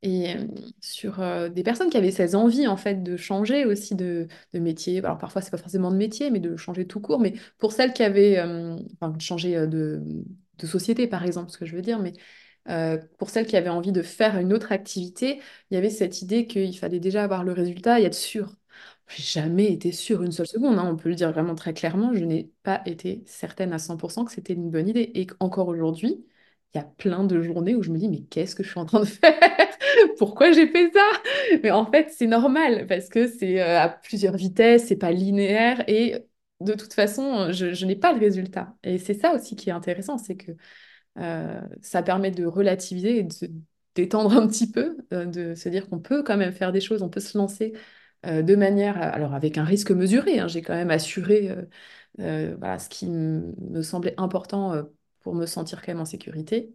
Et 0.05 0.37
euh, 0.37 0.45
sur 0.81 1.21
euh, 1.21 1.49
des 1.49 1.63
personnes 1.63 1.89
qui 1.89 1.97
avaient 1.97 2.11
ces 2.11 2.35
envies 2.35 2.67
en 2.69 2.77
fait 2.77 3.03
de 3.03 3.17
changer 3.17 3.65
aussi 3.65 3.95
de, 3.95 4.29
métier. 4.53 4.99
Alors 4.99 5.17
parfois 5.17 5.41
c'est 5.41 5.51
pas 5.51 5.57
forcément 5.57 5.91
de 5.91 5.97
métier, 5.97 6.31
mais 6.31 6.41
de 6.41 6.57
changer 6.57 6.87
tout 6.87 7.01
court. 7.01 7.21
Mais 7.21 7.33
pour 7.59 7.73
celles 7.73 7.95
qui 7.95 8.03
avaient, 8.03 8.39
euh, 8.39 8.77
enfin 9.01 9.17
euh, 9.47 9.67
de, 9.67 10.03
de 10.59 10.67
société 10.67 11.07
par 11.07 11.25
exemple, 11.25 11.51
ce 11.51 11.57
que 11.57 11.65
je 11.65 11.75
veux 11.75 11.83
dire, 11.83 11.99
mais 12.01 12.13
pour 13.19 13.31
celles 13.31 13.47
qui 13.47 13.57
avaient 13.57 13.69
envie 13.71 13.93
de 13.93 14.03
faire 14.03 14.39
une 14.39 14.53
autre 14.53 14.73
activité, 14.73 15.41
il 15.71 15.75
y 15.75 15.77
avait 15.77 15.91
cette 15.91 16.23
idée 16.23 16.47
qu'il 16.47 16.77
fallait 16.79 17.01
déjà 17.01 17.25
avoir 17.25 17.45
le 17.45 17.53
résultat 17.53 18.01
et 18.01 18.05
être 18.05 18.15
sûr. 18.15 18.55
J'ai 19.09 19.23
jamais 19.23 19.73
été 19.73 19.93
sûre 19.93 20.23
une 20.23 20.33
seule 20.33 20.47
seconde, 20.47 20.79
hein, 20.79 20.89
on 20.91 20.97
peut 20.97 21.11
le 21.11 21.15
dire 21.15 21.31
vraiment 21.33 21.55
très 21.55 21.75
clairement, 21.75 22.15
je 22.15 22.25
n'ai 22.25 22.51
pas 22.63 22.83
été 22.87 23.23
certaine 23.27 23.73
à 23.73 23.79
100% 23.79 24.25
que 24.25 24.33
c'était 24.33 24.55
une 24.55 24.71
bonne 24.71 24.89
idée. 24.89 25.11
Et 25.15 25.27
encore 25.41 25.69
aujourd'hui, 25.69 26.25
il 26.75 26.79
y 26.79 26.81
a 26.81 26.85
plein 26.85 27.25
de 27.25 27.41
journées 27.43 27.75
où 27.75 27.83
je 27.83 27.91
me 27.91 27.99
dis, 27.99 28.09
mais 28.09 28.23
qu'est-ce 28.23 28.55
que 28.57 28.63
je 28.63 28.71
suis 28.71 28.81
en 28.81 28.87
train 28.87 29.01
de 29.01 29.05
faire? 29.07 29.79
Pourquoi 30.19 30.53
j'ai 30.53 30.67
fait 30.69 30.91
ça? 30.93 31.03
Mais 31.63 31.71
en 31.71 31.91
fait, 31.91 32.11
c'est 32.11 32.27
normal 32.27 32.87
parce 32.87 33.09
que 33.09 33.27
c'est 33.27 33.61
euh, 33.61 33.81
à 33.81 33.89
plusieurs 33.89 34.37
vitesses, 34.37 34.87
c'est 34.87 34.97
pas 34.97 35.11
linéaire 35.13 35.85
et 35.89 36.27
de 36.61 36.75
toute 36.75 36.93
façon, 36.95 37.53
je, 37.53 37.85
n'ai 37.85 37.97
pas 37.97 38.13
le 38.13 38.21
résultat. 38.21 38.77
Et 38.83 38.99
c'est 38.99 39.15
ça 39.15 39.35
aussi 39.35 39.57
qui 39.57 39.71
est 39.71 39.73
intéressant, 39.73 40.19
c'est 40.19 40.37
que 40.37 40.53
euh, 41.19 41.61
ça 41.83 42.03
permet 42.03 42.31
de 42.31 42.47
relativiser 42.47 43.19
et 43.19 43.23
de 43.25 43.35
détendre 43.95 44.37
un 44.37 44.47
petit 44.47 44.71
peu, 44.71 44.97
euh, 45.13 45.27
de 45.27 45.55
se 45.55 45.69
dire 45.69 45.89
qu'on 45.89 46.01
peut 46.01 46.23
quand 46.23 46.37
même 46.37 46.53
faire 46.53 46.73
des 46.73 46.81
choses, 46.81 47.03
on 47.03 47.09
peut 47.11 47.21
se 47.21 47.37
lancer 47.39 47.73
de 48.27 48.57
manière, 48.57 48.97
alors 48.97 49.35
avec 49.35 49.59
un 49.59 49.65
risque 49.65 49.91
mesuré, 49.91 50.39
hein, 50.39 50.49
j'ai 50.49 50.63
quand 50.63 50.73
même 50.73 50.91
assuré 50.91 51.55
ce 52.19 52.89
qui 52.89 53.07
me 53.07 53.83
semblait 53.83 54.15
important 54.17 54.83
pour 55.21 55.35
me 55.35 55.45
sentir 55.45 55.83
quand 55.83 55.89
même 55.89 56.01
en 56.01 56.07
sécurité 56.07 56.75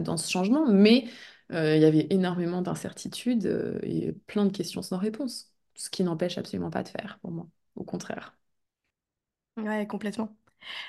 dans 0.00 0.16
ce 0.16 0.30
changement, 0.30 0.66
mais 0.66 1.04
il 1.50 1.82
y 1.82 1.84
avait 1.84 2.06
énormément 2.10 2.62
d'incertitudes 2.62 3.46
euh, 3.46 3.78
et 3.82 4.12
plein 4.26 4.46
de 4.46 4.52
questions 4.56 4.82
sans 4.82 4.98
réponse, 4.98 5.52
ce 5.74 5.90
qui 5.90 6.02
n'empêche 6.04 6.38
absolument 6.38 6.70
pas 6.70 6.82
de 6.82 6.88
faire 6.88 7.18
pour 7.20 7.30
moi, 7.32 7.48
au 7.76 7.84
contraire. 7.84 8.36
Ouais, 9.56 9.86
complètement. 9.88 10.36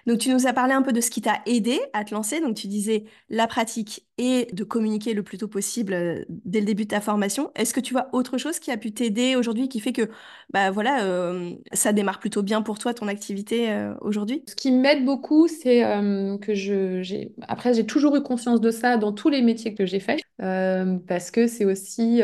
Donc, 0.08 0.20
tu 0.20 0.30
nous 0.30 0.48
as 0.48 0.54
parlé 0.54 0.74
un 0.74 0.82
peu 0.82 0.94
de 0.94 1.02
ce 1.02 1.10
qui 1.10 1.22
t'a 1.22 1.42
aidé 1.46 1.80
à 1.94 2.04
te 2.04 2.14
lancer. 2.14 2.42
Donc, 2.42 2.56
tu 2.56 2.68
disais 2.68 3.06
la 3.30 3.48
pratique 3.48 4.06
et 4.18 4.48
de 4.54 4.64
communiquer 4.64 5.14
le 5.14 5.24
plus 5.24 5.38
tôt 5.38 5.48
possible 5.48 5.94
euh, 5.94 6.24
dès 6.30 6.60
le 6.62 6.66
début 6.66 6.84
de 6.84 6.90
ta 6.90 7.02
formation. 7.02 7.52
Est-ce 7.56 7.74
que 7.74 7.82
tu 7.82 7.94
vois 7.94 8.08
autre 8.14 8.38
chose 8.38 8.60
qui 8.60 8.72
a 8.72 8.78
pu 8.78 8.94
t'aider 8.94 9.36
aujourd'hui, 9.36 9.68
qui 9.68 9.82
fait 9.82 9.92
que, 9.92 10.10
bah 10.52 10.72
voilà, 10.72 11.04
euh, 11.04 11.52
ça 11.74 11.92
démarre 11.92 12.20
plutôt 12.20 12.42
bien 12.42 12.62
pour 12.62 12.80
toi, 12.80 12.94
ton 12.94 13.10
activité 13.10 13.70
euh, 13.70 13.94
aujourd'hui? 14.00 14.44
Ce 14.48 14.56
qui 14.56 14.72
m'aide 14.72 15.04
beaucoup, 15.04 15.48
c'est 15.48 15.82
que 16.42 16.54
je, 16.54 17.02
j'ai... 17.02 17.34
Après, 17.48 17.74
j'ai 17.74 17.86
toujours 17.86 18.16
eu 18.16 18.22
conscience 18.22 18.62
de 18.62 18.72
ça 18.72 18.98
dans 18.98 19.12
tous 19.12 19.30
les 19.30 19.42
métiers 19.42 19.76
que 19.76 19.86
j'ai 19.86 20.00
faits, 20.00 20.22
parce 20.38 21.32
que 21.32 21.48
c'est 21.48 21.66
aussi 21.66 22.22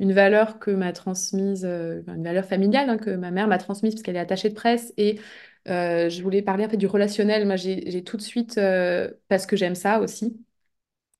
une 0.00 0.12
valeur 0.12 0.58
que 0.58 0.70
m'a 0.70 0.92
transmise, 0.92 1.64
une 1.64 2.24
valeur 2.24 2.44
familiale 2.44 2.90
hein, 2.90 2.98
que 2.98 3.10
ma 3.10 3.30
mère 3.30 3.46
m'a 3.48 3.58
transmise, 3.58 3.94
parce 3.94 4.02
qu'elle 4.02 4.16
est 4.16 4.20
attachée 4.20 4.48
de 4.48 4.54
presse, 4.54 4.92
et 4.96 5.20
euh, 5.68 6.08
je 6.10 6.22
voulais 6.22 6.42
parler 6.42 6.64
en 6.64 6.68
fait, 6.68 6.76
du 6.76 6.86
relationnel. 6.86 7.46
Moi, 7.46 7.56
j'ai, 7.56 8.02
tout 8.04 8.16
de 8.16 8.22
suite, 8.22 8.58
euh, 8.58 9.10
parce 9.28 9.46
que 9.46 9.56
j'aime 9.56 9.74
ça 9.74 10.00
aussi, 10.00 10.44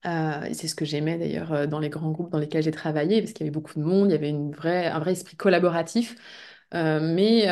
euh, 0.06 0.48
c'est 0.54 0.68
ce 0.68 0.74
que 0.76 0.84
j'aimais 0.84 1.18
d'ailleurs 1.18 1.52
euh, 1.52 1.66
dans 1.66 1.80
les 1.80 1.90
grands 1.90 2.10
groupes 2.12 2.30
dans 2.30 2.38
lesquels 2.40 2.62
j'ai 2.64 2.70
travaillé, 2.72 3.20
parce 3.22 3.32
qu'il 3.34 3.46
y 3.46 3.48
avait 3.48 3.54
beaucoup 3.54 3.78
de 3.78 3.84
monde, 3.84 4.08
il 4.10 4.12
y 4.12 4.16
avait 4.16 4.30
une 4.30 4.52
vraie, 4.52 4.86
un 4.88 5.00
vrai 5.00 5.12
esprit 5.12 5.36
collaboratif. 5.36 6.16
Mais 6.72 7.46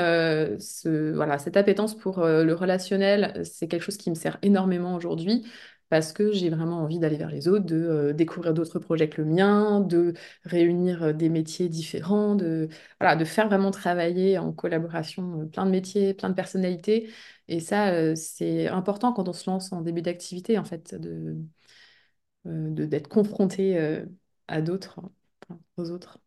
voilà, 1.15 1.39
cette 1.39 1.57
appétence 1.57 1.97
pour 1.97 2.21
le 2.27 2.53
relationnel, 2.55 3.43
c'est 3.45 3.69
quelque 3.69 3.83
chose 3.83 3.97
qui 3.97 4.11
me 4.11 4.15
sert 4.15 4.39
énormément 4.43 4.95
aujourd'hui 4.97 5.45
parce 5.89 6.13
que 6.13 6.33
j'ai 6.33 6.51
vraiment 6.51 6.79
envie 6.83 6.99
d'aller 6.99 7.17
vers 7.17 7.31
les 7.31 7.49
autres, 7.49 7.65
de 7.65 7.77
euh, 7.77 8.13
découvrir 8.13 8.55
d'autres 8.55 8.79
projets 8.79 9.09
que 9.09 9.23
le 9.23 9.29
mien, 9.29 9.81
de 9.81 10.15
réunir 10.45 11.15
des 11.15 11.29
métiers 11.29 11.69
différents, 11.69 12.35
de, 12.35 12.69
voilà, 13.01 13.17
de 13.17 13.25
faire 13.25 13.49
vraiment 13.49 13.71
travailler 13.71 14.39
en 14.39 14.53
collaboration 14.53 15.47
plein 15.49 15.67
de 15.67 15.71
métiers, 15.71 16.15
plein 16.15 16.31
de 16.31 16.35
personnalités. 16.35 17.11
Et 17.49 17.61
ça, 17.61 18.15
c'est 18.17 18.67
important 18.69 19.13
quand 19.13 19.29
on 19.29 19.33
se 19.33 19.49
lance 19.49 19.73
en 19.73 19.81
début 19.83 20.03
d'activité, 20.03 20.59
en 20.59 20.65
fait, 20.65 20.95
de, 20.95 21.37
d'être 22.45 23.09
confronté 23.09 23.79
à 24.49 24.63
d'autres, 24.63 25.01
aux 25.77 25.91
autres. 25.91 26.19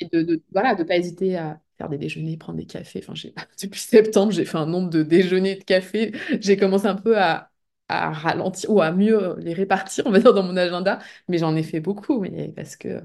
Et 0.00 0.06
de, 0.12 0.22
de, 0.22 0.42
voilà, 0.52 0.74
de 0.74 0.84
pas 0.84 0.96
hésiter 0.96 1.36
à 1.36 1.60
faire 1.76 1.88
des 1.88 1.98
déjeuners, 1.98 2.36
prendre 2.36 2.58
des 2.58 2.66
cafés. 2.66 3.00
Enfin, 3.06 3.14
depuis 3.62 3.80
septembre, 3.80 4.32
j'ai 4.32 4.44
fait 4.44 4.58
un 4.58 4.66
nombre 4.66 4.90
de 4.90 5.02
déjeuners 5.02 5.56
de 5.56 5.64
café. 5.64 6.12
J'ai 6.40 6.56
commencé 6.56 6.86
un 6.86 6.94
peu 6.96 7.18
à, 7.18 7.50
à 7.88 8.10
ralentir 8.12 8.70
ou 8.70 8.80
à 8.82 8.92
mieux 8.92 9.36
les 9.38 9.52
répartir, 9.54 10.06
on 10.06 10.10
va 10.10 10.20
dire, 10.20 10.34
dans 10.34 10.42
mon 10.42 10.56
agenda. 10.56 10.98
Mais 11.28 11.38
j'en 11.38 11.56
ai 11.56 11.62
fait 11.62 11.80
beaucoup, 11.80 12.20
mais 12.20 12.52
parce 12.56 12.76
que 12.76 13.02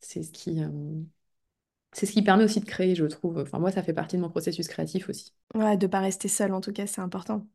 c'est 0.00 0.22
ce 0.24 0.32
qui, 0.32 0.62
euh, 0.62 0.68
c'est 1.92 2.06
ce 2.06 2.12
qui 2.12 2.22
permet 2.22 2.42
aussi 2.44 2.58
de 2.60 2.64
créer, 2.64 2.94
je 2.96 3.04
trouve. 3.06 3.38
Enfin, 3.38 3.58
moi, 3.60 3.70
ça 3.72 3.82
fait 3.84 3.92
partie 3.92 4.16
de 4.16 4.22
mon 4.22 4.30
processus 4.30 4.66
créatif 4.68 5.08
aussi. 5.08 5.32
Ouais, 5.54 5.76
de 5.76 5.86
pas 5.86 6.00
rester 6.00 6.26
seul, 6.28 6.52
en 6.52 6.60
tout 6.60 6.72
cas, 6.72 6.86
c'est 6.88 7.00
important. 7.00 7.46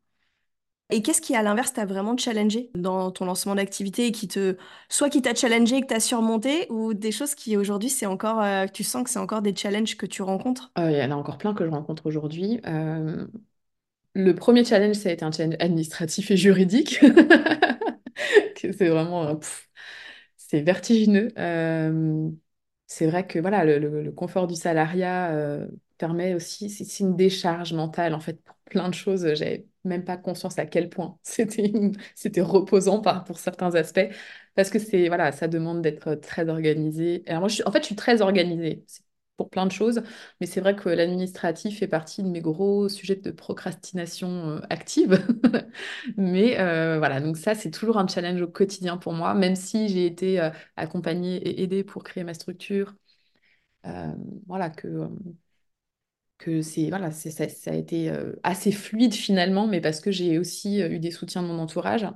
Et 0.90 1.02
qu'est-ce 1.02 1.20
qui, 1.20 1.34
à 1.36 1.42
l'inverse, 1.42 1.72
t'a 1.72 1.84
vraiment 1.86 2.16
challengé 2.16 2.70
dans 2.76 3.10
ton 3.10 3.24
lancement 3.24 3.54
d'activité 3.56 4.06
et 4.06 4.12
qui 4.12 4.28
te, 4.28 4.56
soit 4.88 5.10
qui 5.10 5.20
t'a 5.22 5.34
challengé 5.34 5.76
et 5.78 5.80
que 5.82 5.86
t'as 5.88 6.00
surmonté, 6.00 6.66
ou 6.70 6.94
des 6.94 7.10
choses 7.12 7.34
qui 7.34 7.56
aujourd'hui, 7.56 7.90
c'est 7.90 8.06
encore, 8.06 8.40
euh, 8.42 8.66
tu 8.72 8.84
sens 8.84 9.02
que 9.04 9.10
c'est 9.10 9.18
encore 9.18 9.42
des 9.42 9.54
challenges 9.56 9.96
que 9.96 10.06
tu 10.06 10.22
rencontres? 10.22 10.72
Euh, 10.78 10.90
il 10.90 10.96
y 10.98 11.02
en 11.02 11.10
a 11.10 11.14
encore 11.14 11.38
plein 11.38 11.54
que 11.54 11.64
je 11.64 11.70
rencontre 11.70 12.06
aujourd'hui. 12.06 12.60
Euh, 12.66 13.26
le 14.16 14.34
premier 14.34 14.64
challenge, 14.64 14.96
ça 14.96 15.10
a 15.10 15.12
été 15.12 15.24
un 15.24 15.30
challenge 15.30 15.56
administratif 15.60 16.30
et 16.30 16.36
juridique. 16.36 17.00
Que 18.56 18.72
C'est 18.72 18.88
vraiment, 18.88 19.28
euh, 19.28 19.34
c'est 20.36 20.62
vertigineux. 20.62 21.28
Euh, 21.38 22.30
c'est 22.86 23.06
vrai 23.06 23.26
que 23.26 23.38
voilà, 23.38 23.64
le, 23.64 24.10
confort 24.12 24.46
du 24.46 24.54
salariat 24.54 25.32
euh, 25.34 25.66
permet 25.98 26.34
aussi, 26.34 26.70
c'est 26.70 27.00
une 27.00 27.16
décharge 27.16 27.74
mentale 27.74 28.14
en 28.14 28.20
fait 28.20 28.42
pour 28.42 28.56
plein 28.64 28.88
de 28.88 28.94
choses. 28.94 29.34
J'avais 29.34 29.66
même 29.84 30.04
pas 30.04 30.16
conscience 30.16 30.58
à 30.58 30.66
quel 30.66 30.88
point 30.88 31.18
c'était 31.22 31.72
c'était 32.14 32.40
reposant 32.40 33.02
pour 33.26 33.38
certains 33.38 33.74
aspects 33.74 34.08
parce 34.54 34.70
que 34.70 34.78
c'est 34.78 35.08
voilà, 35.08 35.32
ça 35.32 35.48
demande 35.48 35.82
d'être 35.82 36.14
très 36.14 36.48
organisé. 36.48 37.22
En 37.28 37.48
fait, 37.48 37.80
je 37.80 37.86
suis 37.86 37.96
très 37.96 38.22
organisée. 38.22 38.84
Pour 39.36 39.50
plein 39.50 39.66
de 39.66 39.72
choses, 39.72 40.02
mais 40.40 40.46
c'est 40.46 40.60
vrai 40.60 40.74
que 40.76 40.88
l'administratif 40.88 41.78
fait 41.80 41.88
partie 41.88 42.22
de 42.22 42.28
mes 42.28 42.40
gros 42.40 42.88
sujets 42.88 43.16
de 43.16 43.30
procrastination 43.30 44.48
euh, 44.50 44.60
active. 44.70 45.22
Mais 46.16 46.58
euh, 46.60 46.98
voilà, 46.98 47.20
donc 47.20 47.36
ça, 47.36 47.54
c'est 47.54 47.70
toujours 47.70 47.98
un 47.98 48.06
challenge 48.08 48.40
au 48.42 48.48
quotidien 48.48 48.96
pour 48.96 49.12
moi, 49.12 49.34
même 49.34 49.54
si 49.56 49.88
j'ai 49.88 50.06
été 50.06 50.40
euh, 50.40 50.50
accompagnée 50.76 51.36
et 51.36 51.62
aidée 51.62 51.84
pour 51.84 52.02
créer 52.04 52.24
ma 52.24 52.34
structure. 52.34 52.94
Voilà, 54.46 54.70
que, 54.70 55.08
que 56.38 56.60
c'est 56.62 56.90
voilà, 56.90 57.10
ça, 57.12 57.30
ça 57.48 57.70
a 57.70 57.74
été 57.74 58.12
assez 58.42 58.70
fluide 58.72 59.14
finalement, 59.14 59.66
mais 59.66 59.80
parce 59.80 60.00
que 60.00 60.10
j'ai 60.10 60.38
aussi 60.38 60.80
eu 60.80 60.98
des 60.98 61.10
soutiens 61.10 61.42
de 61.42 61.48
mon 61.48 61.58
entourage, 61.58 62.06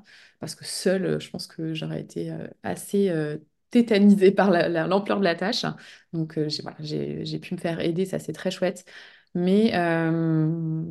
parce 0.41 0.55
que 0.55 0.65
seule, 0.65 1.21
je 1.21 1.31
pense 1.31 1.47
que 1.47 1.73
j'aurais 1.75 2.01
été 2.01 2.33
assez 2.63 3.11
tétanisée 3.71 4.33
par 4.33 4.51
la- 4.51 4.69
la- 4.69 4.87
l'ampleur 4.87 5.19
de 5.21 5.25
la 5.25 5.35
tâche. 5.35 5.65
Donc 6.13 6.39
euh, 6.39 6.49
j'ai 6.81 7.39
pu 7.39 7.55
me 7.55 7.61
faire 7.61 7.81
aider, 7.81 8.07
ça 8.07 8.19
c'est 8.19 8.33
très 8.33 8.51
chouette. 8.51 8.85
Mais 9.35 9.73
euh, 9.77 10.85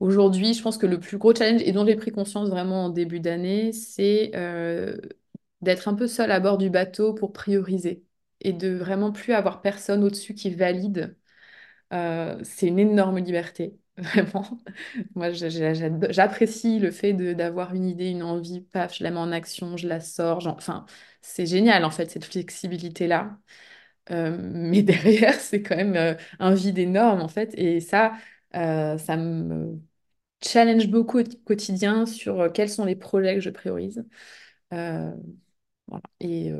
aujourd'hui, 0.00 0.54
je 0.54 0.62
pense 0.62 0.78
que 0.78 0.86
le 0.86 1.00
plus 1.00 1.18
gros 1.18 1.34
challenge, 1.34 1.62
et 1.62 1.72
dont 1.72 1.86
j'ai 1.86 1.96
pris 1.96 2.10
conscience 2.12 2.48
vraiment 2.50 2.86
en 2.86 2.88
début 2.90 3.20
d'année, 3.20 3.72
c'est 3.72 4.30
euh, 4.34 4.96
d'être 5.62 5.88
un 5.88 5.94
peu 5.94 6.06
seule 6.06 6.30
à 6.32 6.40
bord 6.40 6.58
du 6.58 6.70
bateau 6.70 7.14
pour 7.14 7.32
prioriser 7.32 8.04
et 8.40 8.52
de 8.52 8.68
vraiment 8.74 9.12
plus 9.12 9.32
avoir 9.32 9.62
personne 9.62 10.04
au-dessus 10.04 10.34
qui 10.34 10.50
valide 10.54 11.16
c'est 12.42 12.66
une 12.68 12.78
énorme 12.78 13.18
liberté, 13.18 13.78
vraiment. 13.98 14.58
Moi, 15.14 15.30
j'apprécie 15.32 16.78
le 16.78 16.90
fait 16.90 17.12
d'avoir 17.14 17.74
une 17.74 17.86
idée, 17.86 18.10
une 18.10 18.22
envie, 18.22 18.60
paf, 18.60 18.96
je 18.98 19.04
la 19.04 19.10
mets 19.10 19.18
en 19.18 19.32
action, 19.32 19.76
je 19.76 19.88
la 19.88 20.00
sors. 20.00 20.46
Enfin, 20.48 20.86
c'est 21.22 21.46
génial, 21.46 21.84
en 21.84 21.90
fait, 21.90 22.10
cette 22.10 22.24
flexibilité-là. 22.24 23.38
Mais 24.10 24.82
derrière, 24.82 25.34
c'est 25.34 25.62
quand 25.62 25.76
même 25.76 25.96
euh, 25.96 26.14
un 26.38 26.54
vide 26.54 26.78
énorme, 26.78 27.22
en 27.22 27.28
fait. 27.28 27.54
Et 27.58 27.80
ça, 27.80 28.14
euh, 28.56 28.98
ça 28.98 29.16
me 29.16 29.80
challenge 30.44 30.88
beaucoup 30.88 31.20
au 31.20 31.24
quotidien 31.46 32.06
sur 32.06 32.40
euh, 32.40 32.50
quels 32.50 32.70
sont 32.70 32.84
les 32.86 32.96
projets 32.96 33.34
que 33.36 33.40
je 33.42 33.50
priorise. 33.50 34.04
Voilà. 35.88 36.02
Et 36.20 36.52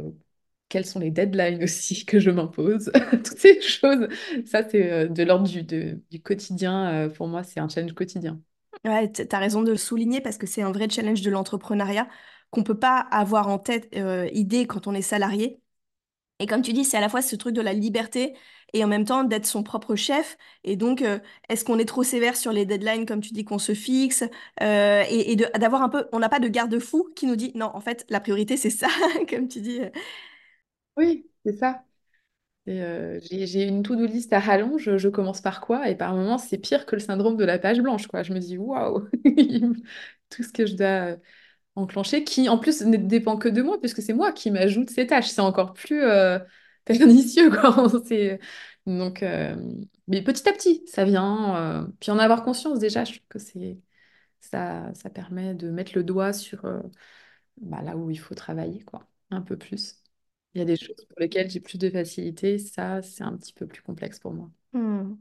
quelles 0.69 0.87
sont 0.87 0.99
les 1.01 1.11
deadlines 1.11 1.63
aussi 1.65 2.05
que 2.07 2.19
je 2.21 2.31
m'impose, 2.31 2.91
toutes 3.11 3.39
ces 3.39 3.61
choses. 3.61 4.09
Ça, 4.47 4.69
c'est 4.69 4.91
euh, 4.93 5.09
de 5.09 5.23
l'ordre 5.23 5.49
du, 5.49 5.63
du 5.65 6.23
quotidien. 6.23 6.93
euh, 7.07 7.09
pour 7.11 7.29
moi, 7.29 7.43
c'est 7.45 7.61
un 7.61 7.69
challenge 7.69 7.95
quotidien. 7.95 8.41
Ouais, 8.85 9.11
t- 9.11 9.27
t'as 9.27 9.39
raison 9.39 9.63
de 9.63 9.71
le 9.73 9.77
souligner 9.77 10.21
parce 10.21 10.39
que 10.39 10.47
c'est 10.47 10.63
un 10.63 10.71
vrai 10.71 10.89
challenge 10.89 11.23
de 11.23 11.31
l'entrepreneuriat 11.31 12.09
qu'on 12.51 12.63
peut 12.63 12.79
pas 12.79 12.99
avoir 13.01 13.49
en 13.49 13.59
tête 13.59 13.89
euh, 13.97 14.29
idée 14.33 14.67
quand 14.67 14.87
on 14.87 14.95
est 14.95 15.03
salarié. 15.03 15.61
Et 16.41 16.47
comme 16.47 16.63
tu 16.63 16.73
dis, 16.73 16.85
c'est 16.85 16.97
à 16.99 17.01
la 17.03 17.09
fois 17.11 17.23
ce 17.23 17.37
truc 17.37 17.55
de 17.55 17.63
la 17.63 17.73
liberté 17.75 18.35
et 18.75 18.85
en 18.85 18.89
même 18.89 19.05
temps 19.07 19.25
d'être 19.25 19.47
son 19.47 19.63
propre 19.63 19.97
chef. 19.97 20.39
Et 20.65 20.77
donc, 20.77 21.03
est-ce 21.49 21.65
qu'on 21.65 21.79
est 21.79 21.87
trop 21.87 22.03
sévère 22.05 22.37
sur 22.37 22.53
les 22.53 22.67
deadlines, 22.67 23.07
comme 23.07 23.21
tu 23.23 23.33
dis, 23.33 23.45
qu'on 23.45 23.59
se 23.61 23.75
fixe 23.75 24.25
et, 24.61 25.33
et 25.33 25.37
d'avoir 25.37 25.83
un 25.83 25.89
peu, 25.91 26.07
on 26.13 26.19
n'a 26.21 26.29
pas 26.29 26.41
de 26.41 26.49
garde-fou 26.49 27.11
qui 27.17 27.27
nous 27.27 27.37
dit 27.37 27.53
non, 27.57 27.71
en 27.75 27.81
fait, 27.81 28.07
la 28.11 28.21
priorité, 28.21 28.57
c'est 28.59 28.71
ça, 28.71 28.89
comme 29.31 29.49
tu 29.49 29.61
dis. 29.63 29.81
Oui, 30.97 31.29
c'est 31.45 31.53
ça. 31.59 31.85
Euh, 32.69 33.21
j'ai, 33.31 33.65
une 33.65 33.83
to-do 33.83 34.07
list 34.07 34.33
à 34.33 34.41
rallonge, 34.41 34.97
je, 34.99 35.09
commence 35.09 35.41
par 35.41 35.61
quoi? 35.61 35.89
Et 35.91 35.97
par 35.97 36.15
moments, 36.15 36.39
c'est 36.39 36.59
pire 36.59 36.87
que 36.87 36.97
le 36.97 37.01
syndrome 37.01 37.37
de 37.37 37.45
la 37.45 37.59
page 37.59 37.81
blanche, 37.81 38.07
quoi. 38.09 38.23
Je 38.23 38.33
me 38.35 38.41
dis, 38.41 38.59
waouh, 38.59 39.09
tout 40.31 40.43
ce 40.43 40.53
que 40.53 40.67
je 40.67 40.75
dois 40.77 41.17
enclencher, 41.77 42.25
qui 42.25 42.49
en 42.49 42.59
plus 42.59 42.83
ne 42.83 42.97
dépend 42.99 43.39
que 43.39 43.49
de 43.49 43.63
moi, 43.63 43.81
puisque 43.81 44.03
c'est 44.03 44.15
moi 44.15 44.33
qui 44.33 44.51
m'ajoute 44.51 44.91
ces 44.91 45.07
tâches. 45.07 45.29
C'est 45.29 45.41
encore 45.43 45.75
plus 45.75 46.03
euh, 46.03 46.39
pernicieux, 46.87 47.51
quoi. 47.51 47.89
Donc, 48.87 49.23
euh, 49.23 49.57
mais 50.09 50.23
petit 50.23 50.49
à 50.49 50.53
petit, 50.53 50.85
ça 50.87 51.05
vient. 51.05 51.89
Puis 52.01 52.11
en 52.13 52.19
avoir 52.19 52.45
conscience, 52.45 52.79
déjà, 52.81 53.05
je 53.05 53.13
trouve 53.15 53.29
que 53.29 53.39
ça, 54.41 54.93
permet 55.15 55.55
de 55.55 55.71
mettre 55.71 55.93
le 55.95 56.05
doigt 56.05 56.33
sur 56.33 56.63
bah, 57.61 57.83
là 57.83 57.97
où 57.97 58.11
il 58.11 58.19
faut 58.19 58.35
travailler, 58.35 58.83
quoi, 58.85 59.07
un 59.31 59.43
peu 59.43 59.57
plus. 59.57 60.03
Il 60.57 60.59
y 60.59 60.63
a 60.63 60.65
des 60.65 60.77
choses 60.77 61.05
pour 61.09 61.21
lesquelles 61.21 61.49
j'ai 61.51 61.61
plus 61.61 61.79
de 61.79 61.89
facilité, 61.89 62.59
ça, 62.59 63.01
c'est 63.01 63.23
un 63.23 63.37
petit 63.37 63.53
peu 63.53 63.69
plus 63.69 63.83
complexe 63.83 64.19
pour 64.19 64.33
moi. 64.35 64.51
Hmm. 64.73 65.17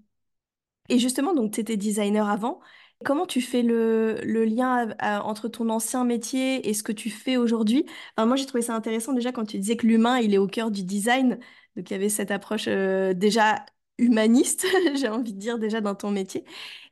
Et 0.90 1.00
justement, 1.00 1.34
donc, 1.34 1.54
tu 1.54 1.62
étais 1.62 1.78
designer 1.78 2.30
avant. 2.30 2.60
Comment 3.04 3.26
tu 3.26 3.42
fais 3.42 3.62
le, 3.64 4.20
le 4.24 4.46
lien 4.46 4.90
à- 5.00 5.18
à- 5.20 5.24
entre 5.24 5.48
ton 5.50 5.70
ancien 5.70 6.06
métier 6.06 6.68
et 6.70 6.74
ce 6.74 6.84
que 6.84 6.92
tu 6.92 7.10
fais 7.10 7.38
aujourd'hui? 7.38 7.86
Enfin, 8.18 8.28
moi, 8.28 8.36
j'ai 8.36 8.46
trouvé 8.46 8.62
ça 8.64 8.76
intéressant 8.76 9.14
déjà 9.14 9.32
quand 9.32 9.46
tu 9.46 9.60
disais 9.60 9.78
que 9.78 9.88
l'humain, 9.88 10.20
il 10.20 10.34
est 10.34 10.38
au 10.38 10.48
cœur 10.48 10.72
du 10.72 10.84
design. 10.84 11.40
Donc, 11.76 11.90
il 11.90 11.94
y 11.94 11.96
avait 11.96 12.10
cette 12.10 12.32
approche 12.32 12.66
euh, 12.68 13.14
déjà 13.14 13.66
humaniste, 13.98 14.66
j'ai 14.96 15.10
envie 15.10 15.34
de 15.34 15.40
dire, 15.40 15.60
déjà 15.60 15.82
dans 15.82 15.96
ton 15.96 16.12
métier. 16.12 16.46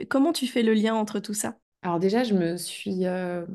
Comment 0.09 0.33
tu 0.33 0.47
fais 0.47 0.63
le 0.63 0.73
lien 0.73 0.95
entre 0.95 1.19
tout 1.19 1.33
ça? 1.33 1.57
Alors 1.81 1.99
déjà, 1.99 2.23
je 2.23 2.33
me 2.33 2.57
suis 2.57 3.05
euh, 3.05 3.45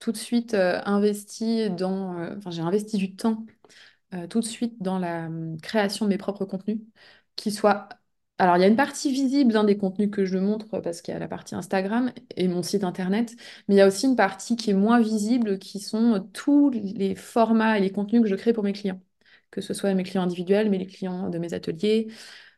tout 0.00 0.12
de 0.12 0.16
suite 0.18 0.54
euh, 0.54 0.80
investie 0.86 1.70
dans... 1.70 2.18
euh, 2.18 2.36
Enfin, 2.38 2.50
j'ai 2.50 2.62
investi 2.62 2.98
du 2.98 3.16
temps 3.16 3.46
euh, 4.14 4.26
tout 4.26 4.40
de 4.40 4.44
suite 4.46 4.82
dans 4.82 4.98
la 4.98 5.26
hum, 5.26 5.58
création 5.60 6.04
de 6.06 6.10
mes 6.10 6.18
propres 6.18 6.44
contenus, 6.44 6.78
qui 7.36 7.50
soient... 7.52 7.88
Alors, 8.38 8.56
il 8.56 8.60
y 8.60 8.64
a 8.64 8.68
une 8.68 8.76
partie 8.76 9.12
visible 9.12 9.52
dans 9.52 9.64
des 9.64 9.76
contenus 9.76 10.10
que 10.10 10.24
je 10.24 10.38
montre 10.38 10.80
parce 10.80 11.02
qu'il 11.02 11.12
y 11.12 11.16
a 11.16 11.20
la 11.20 11.28
partie 11.28 11.54
Instagram 11.54 12.10
et 12.36 12.48
mon 12.48 12.62
site 12.62 12.84
internet, 12.84 13.34
mais 13.68 13.74
il 13.76 13.78
y 13.78 13.80
a 13.82 13.86
aussi 13.86 14.06
une 14.06 14.16
partie 14.16 14.56
qui 14.56 14.70
est 14.70 14.74
moins 14.74 15.00
visible, 15.00 15.58
qui 15.58 15.78
sont 15.80 16.28
tous 16.32 16.70
les 16.70 17.14
formats 17.14 17.76
et 17.78 17.80
les 17.82 17.92
contenus 17.92 18.22
que 18.22 18.28
je 18.28 18.34
crée 18.36 18.52
pour 18.54 18.64
mes 18.64 18.72
clients, 18.72 19.00
que 19.50 19.60
ce 19.60 19.74
soit 19.74 19.92
mes 19.94 20.04
clients 20.04 20.22
individuels, 20.22 20.70
mais 20.70 20.78
les 20.78 20.86
clients 20.86 21.28
de 21.28 21.38
mes 21.38 21.52
ateliers 21.54 22.08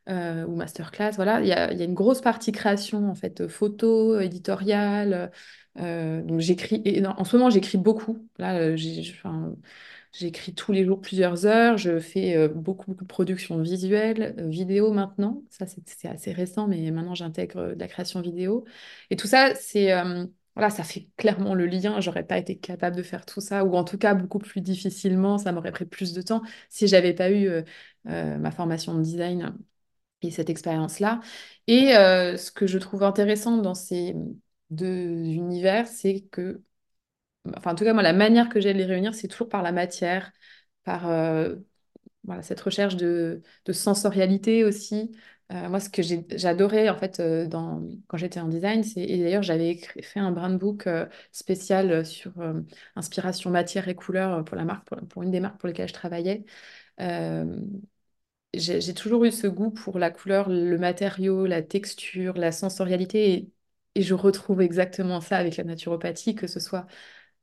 euh, 0.08 0.44
ou 0.46 0.56
masterclass. 0.56 1.12
Voilà, 1.16 1.40
il 1.40 1.46
y 1.48 1.52
a, 1.52 1.72
y 1.72 1.82
a 1.82 1.84
une 1.84 1.94
grosse 1.94 2.20
partie 2.20 2.52
création, 2.52 3.08
en 3.10 3.14
fait, 3.14 3.46
photo, 3.48 4.18
éditoriale. 4.20 5.30
euh, 5.78 6.22
donc, 6.22 6.40
j'écris, 6.40 6.82
en 7.06 7.24
ce 7.24 7.36
moment, 7.36 7.50
j'écris 7.50 7.78
beaucoup. 7.78 8.18
Là, 8.38 8.56
euh, 8.58 8.76
J'écris 10.12 10.54
tous 10.54 10.72
les 10.72 10.84
jours 10.84 11.00
plusieurs 11.00 11.46
heures, 11.46 11.78
je 11.78 11.98
fais 11.98 12.36
euh, 12.36 12.48
beaucoup, 12.48 12.90
beaucoup 12.90 13.04
de 13.04 13.08
production 13.08 13.58
visuelle, 13.62 14.34
euh, 14.38 14.48
vidéo 14.48 14.92
maintenant. 14.92 15.42
Ça, 15.48 15.64
c'est 15.66 16.08
assez 16.08 16.32
récent, 16.32 16.68
mais 16.68 16.90
maintenant 16.90 17.14
j'intègre 17.14 17.58
euh, 17.60 17.74
de 17.74 17.80
la 17.80 17.88
création 17.88 18.20
vidéo. 18.20 18.64
Et 19.10 19.16
tout 19.16 19.26
ça, 19.26 19.54
c'est 19.54 19.92
euh, 19.94 20.26
voilà, 20.54 20.68
ça 20.68 20.84
fait 20.84 21.08
clairement 21.16 21.54
le 21.54 21.64
lien. 21.66 21.98
J'aurais 22.00 22.24
pas 22.26 22.36
été 22.38 22.58
capable 22.58 22.94
de 22.96 23.02
faire 23.02 23.24
tout 23.24 23.40
ça, 23.40 23.64
ou 23.64 23.74
en 23.74 23.84
tout 23.84 23.96
cas 23.98 24.12
beaucoup 24.14 24.38
plus 24.38 24.60
difficilement. 24.60 25.38
Ça 25.38 25.50
m'aurait 25.52 25.72
pris 25.72 25.86
plus 25.86 26.12
de 26.12 26.20
temps 26.20 26.42
si 26.68 26.88
j'avais 26.88 27.14
pas 27.14 27.30
eu 27.30 27.48
euh, 27.48 27.62
euh, 28.08 28.36
ma 28.38 28.50
formation 28.50 28.94
de 28.94 29.02
design 29.02 29.56
et 30.28 30.30
cette 30.30 30.50
expérience-là. 30.50 31.20
Et 31.66 31.96
euh, 31.96 32.37
ce 32.37 32.50
que 32.50 32.66
je 32.66 32.78
trouve 32.78 33.02
intéressant 33.02 33.58
dans 33.58 33.74
ces 33.74 34.14
deux 34.70 34.88
univers, 34.88 35.87
c'est 35.87 36.22
que 36.30 36.62
enfin 37.56 37.72
en 37.72 37.74
tout 37.74 37.85
cas 37.85 37.92
moi 37.92 38.02
la 38.02 38.12
manière 38.12 38.48
que 38.48 38.61
j'ai 38.61 38.72
de 38.72 38.78
les 38.78 38.85
réunir 38.85 39.14
c'est 39.14 39.28
toujours 39.28 39.48
par 39.48 39.62
la 39.62 39.72
matière 39.72 40.32
par 40.85 41.08
euh, 41.11 41.56
voilà 42.24 42.42
cette 42.42 42.61
recherche 42.61 42.96
de, 42.96 43.42
sensorialité 43.72 44.64
aussi 44.64 45.12
Euh, 45.52 45.68
moi 45.68 45.80
ce 45.80 45.90
que 45.90 46.02
j'adorais 46.02 46.88
en 46.88 46.96
fait 46.96 47.20
dans 47.20 47.82
quand 48.06 48.16
j'étais 48.16 48.40
en 48.40 48.48
design 48.48 48.82
c'est 48.85 49.02
et 49.02 49.18
d'ailleurs 49.18 49.42
j'avais 49.42 49.76
fait 50.02 50.20
un 50.20 50.30
brand 50.30 50.56
book 50.58 50.88
spécial 51.32 52.06
sur 52.06 52.32
inspiration 52.96 53.50
matière 53.50 53.88
et 53.88 53.94
couleur 53.94 54.44
pour 54.44 54.56
la 54.56 54.64
marque 54.64 54.87
pour, 54.88 54.98
pour 55.08 55.22
une 55.24 55.30
des 55.30 55.40
marques 55.40 55.58
pour 55.58 55.68
lesquelles 55.68 55.88
je 55.88 55.94
travaillais 55.94 56.44
j'ai 58.54 58.94
toujours 58.94 59.24
eu 59.24 59.32
ce 59.32 59.46
goût 59.46 59.70
pour 59.70 59.98
la 59.98 60.10
couleur 60.10 60.48
le 60.48 60.76
matériau 60.78 61.46
la 61.46 61.62
texture 61.62 62.34
la 62.36 62.52
sensorialité 62.52 63.34
et, 63.34 64.02
je 64.02 64.14
retrouve 64.14 64.62
exactement 64.62 65.20
ça 65.20 65.36
avec 65.36 65.56
la 65.56 65.64
naturopathie 65.64 66.34
que 66.34 66.46
ce 66.46 66.60
soit 66.60 66.86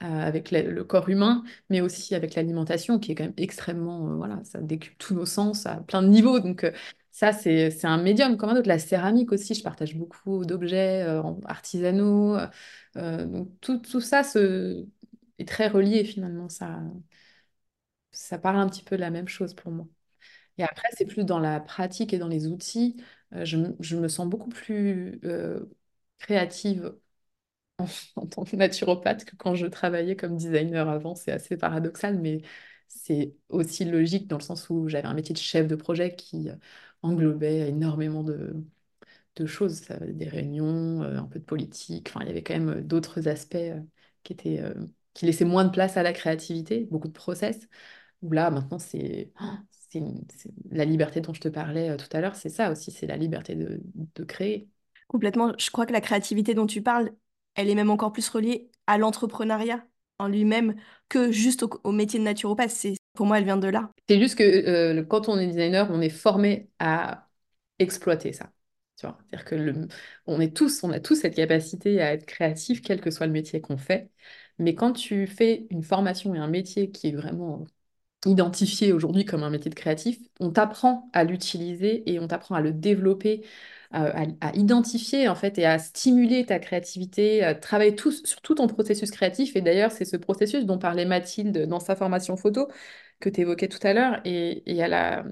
euh, 0.01 0.05
avec 0.07 0.51
le, 0.51 0.83
corps 0.85 1.09
humain, 1.09 1.43
mais 1.69 1.81
aussi 1.81 2.15
avec 2.15 2.33
l'alimentation, 2.35 2.99
qui 2.99 3.11
est 3.11 3.15
quand 3.15 3.25
même 3.25 3.33
extrêmement, 3.35 4.09
euh, 4.09 4.15
voilà, 4.15 4.41
ça 4.45 4.61
décuple 4.61 4.95
tous 4.97 5.13
nos 5.13 5.25
sens 5.25 5.65
à 5.65 5.81
plein 5.81 6.01
de 6.01 6.07
niveaux. 6.07 6.39
Donc 6.39 6.63
euh, 6.63 6.71
ça, 7.11 7.33
c'est, 7.33 7.83
un 7.85 7.97
médium 8.01 8.37
comme 8.37 8.49
un 8.49 8.55
autre. 8.55 8.69
La 8.69 8.79
céramique 8.79 9.33
aussi, 9.33 9.55
je 9.55 9.61
partage 9.63 9.95
beaucoup 9.97 10.45
d'objets 10.45 11.01
artisanaux. 11.45 12.37
Donc 12.95 13.49
tout, 13.59 13.79
tout 13.79 13.99
ça 14.01 14.23
se, 14.23 14.85
est 15.37 15.47
très 15.47 15.67
relié 15.67 16.05
finalement. 16.05 16.47
Ça, 16.49 16.79
ça 18.11 18.37
parle 18.37 18.57
un 18.57 18.67
petit 18.69 18.83
peu 18.83 18.95
de 18.97 19.01
la 19.01 19.09
même 19.09 19.27
chose 19.27 19.53
pour 19.55 19.71
moi. 19.71 19.87
Et 20.59 20.63
après, 20.65 20.89
c'est 20.97 21.05
plus 21.07 21.25
dans 21.25 21.39
la 21.39 21.61
pratique 21.61 22.13
et 22.13 22.19
dans 22.19 22.29
les 22.29 22.47
outils. 22.47 22.97
Euh, 23.35 23.45
je, 23.45 23.57
je 23.81 23.97
me 23.97 24.09
sens 24.09 24.27
beaucoup 24.29 24.49
plus 24.49 25.19
euh, 25.25 25.65
créative 26.19 26.95
en 28.15 28.27
tant 28.27 28.43
que 28.45 28.55
naturopathe 28.55 29.25
que 29.25 29.35
quand 29.35 29.55
je 29.55 29.65
travaillais 29.67 30.15
comme 30.15 30.37
designer 30.37 30.89
avant. 30.89 31.15
C'est 31.15 31.31
assez 31.31 31.57
paradoxal, 31.57 32.19
mais 32.19 32.41
c'est 32.87 33.35
aussi 33.49 33.85
logique 33.85 34.27
dans 34.27 34.37
le 34.37 34.43
sens 34.43 34.69
où 34.69 34.87
j'avais 34.89 35.07
un 35.07 35.13
métier 35.13 35.33
de 35.33 35.39
chef 35.39 35.67
de 35.67 35.75
projet 35.75 36.15
qui 36.15 36.49
euh, 36.49 36.55
englobait 37.03 37.69
énormément 37.69 38.23
de, 38.23 38.55
de 39.37 39.45
choses, 39.45 39.81
des 40.01 40.27
réunions, 40.29 41.01
un 41.03 41.25
peu 41.25 41.39
de 41.39 41.45
politique. 41.45 42.09
Enfin, 42.09 42.21
il 42.23 42.27
y 42.27 42.31
avait 42.31 42.43
quand 42.43 42.53
même 42.59 42.81
d'autres 42.81 43.27
aspects 43.27 43.57
qui 44.23 44.33
étaient, 44.33 44.63
qui 45.13 45.25
laissaient 45.25 45.45
moins 45.45 45.65
de 45.65 45.71
place 45.71 45.97
à 45.97 46.03
la 46.03 46.13
créativité, 46.13 46.87
beaucoup 46.91 47.07
de 47.07 47.13
process. 47.13 47.67
Où 48.23 48.31
là, 48.33 48.51
maintenant, 48.51 48.79
c'est 48.79 49.33
c'est 49.89 50.01
la 50.71 50.85
liberté 50.85 51.21
dont 51.21 51.33
je 51.33 51.41
te 51.41 51.47
parlais 51.47 51.89
euh, 51.89 51.97
tout 51.97 52.07
à 52.15 52.21
l'heure, 52.21 52.35
c'est 52.35 52.49
ça 52.49 52.71
aussi, 52.71 52.91
c'est 52.91 53.07
la 53.07 53.17
liberté 53.17 53.55
de, 53.55 53.81
de 54.15 54.23
créer. 54.23 54.69
Complètement, 55.07 55.53
je 55.57 55.69
crois 55.71 55.85
que 55.85 55.93
la 55.93 56.01
créativité 56.01 56.53
dont 56.53 56.67
tu 56.67 56.81
parles, 56.81 57.11
elle 57.55 57.69
est 57.69 57.75
même 57.75 57.89
encore 57.89 58.11
plus 58.13 58.29
reliée 58.29 58.69
à 58.87 58.97
l'entrepreneuriat 58.97 59.85
en 60.19 60.27
lui-même 60.27 60.75
que 61.07 61.31
juste 61.31 61.63
au, 61.63 61.69
au 61.83 61.91
métier 61.91 62.19
de 62.19 62.23
naturopathe. 62.25 62.69
C'est, 62.69 62.95
pour 63.15 63.25
moi, 63.25 63.39
elle 63.39 63.45
vient 63.45 63.57
de 63.57 63.67
là. 63.67 63.91
C'est 64.07 64.19
juste 64.19 64.35
que 64.37 64.43
euh, 64.43 65.03
quand 65.03 65.29
on 65.29 65.37
est 65.37 65.47
designer, 65.47 65.87
on 65.91 66.01
est 66.01 66.09
formé 66.09 66.69
à 66.79 67.29
exploiter 67.77 68.33
ça. 68.33 68.51
C'est-à-dire 68.95 69.45
que 69.45 69.55
le, 69.55 69.87
on 70.25 70.41
est 70.41 70.55
tous, 70.55 70.83
on 70.83 70.91
a 70.91 70.99
tous 70.99 71.15
cette 71.15 71.35
capacité 71.35 72.01
à 72.01 72.13
être 72.13 72.25
créatif, 72.25 72.81
quel 72.81 72.99
que 73.01 73.11
soit 73.11 73.27
le 73.27 73.31
métier 73.31 73.61
qu'on 73.61 73.77
fait. 73.77 74.11
Mais 74.57 74.75
quand 74.75 74.91
tu 74.93 75.25
fais 75.27 75.67
une 75.69 75.83
formation 75.83 76.35
et 76.35 76.39
un 76.39 76.47
métier 76.47 76.91
qui 76.91 77.07
est 77.09 77.11
vraiment 77.15 77.65
identifié 78.25 78.91
aujourd'hui 78.93 79.25
comme 79.25 79.43
un 79.43 79.49
métier 79.49 79.69
de 79.69 79.75
créatif, 79.75 80.19
on 80.39 80.51
t'apprend 80.51 81.09
à 81.13 81.23
l'utiliser 81.23 82.09
et 82.11 82.19
on 82.19 82.27
t'apprend 82.27 82.55
à 82.55 82.61
le 82.61 82.71
développer, 82.73 83.45
à, 83.91 84.23
à, 84.41 84.55
identifier 84.55 85.27
en 85.29 85.35
fait 85.35 85.57
et 85.57 85.65
à 85.65 85.79
stimuler 85.79 86.45
ta 86.45 86.59
créativité, 86.59 87.43
à 87.43 87.55
travailler 87.55 87.95
tout, 87.95 88.11
sur 88.11 88.41
tout 88.41 88.55
ton 88.55 88.67
processus 88.67 89.11
créatif. 89.11 89.55
Et 89.55 89.61
d'ailleurs, 89.61 89.91
c'est 89.91 90.05
ce 90.05 90.17
processus 90.17 90.65
dont 90.65 90.77
parlait 90.77 91.05
Mathilde 91.05 91.65
dans 91.67 91.79
sa 91.79 91.95
formation 91.95 92.35
photo 92.37 92.67
que 93.19 93.29
tu 93.29 93.41
évoquais 93.41 93.67
tout 93.69 93.79
à 93.83 93.93
l'heure. 93.93 94.21
Et, 94.25 94.63
elle 94.79 94.93
a 94.93 95.25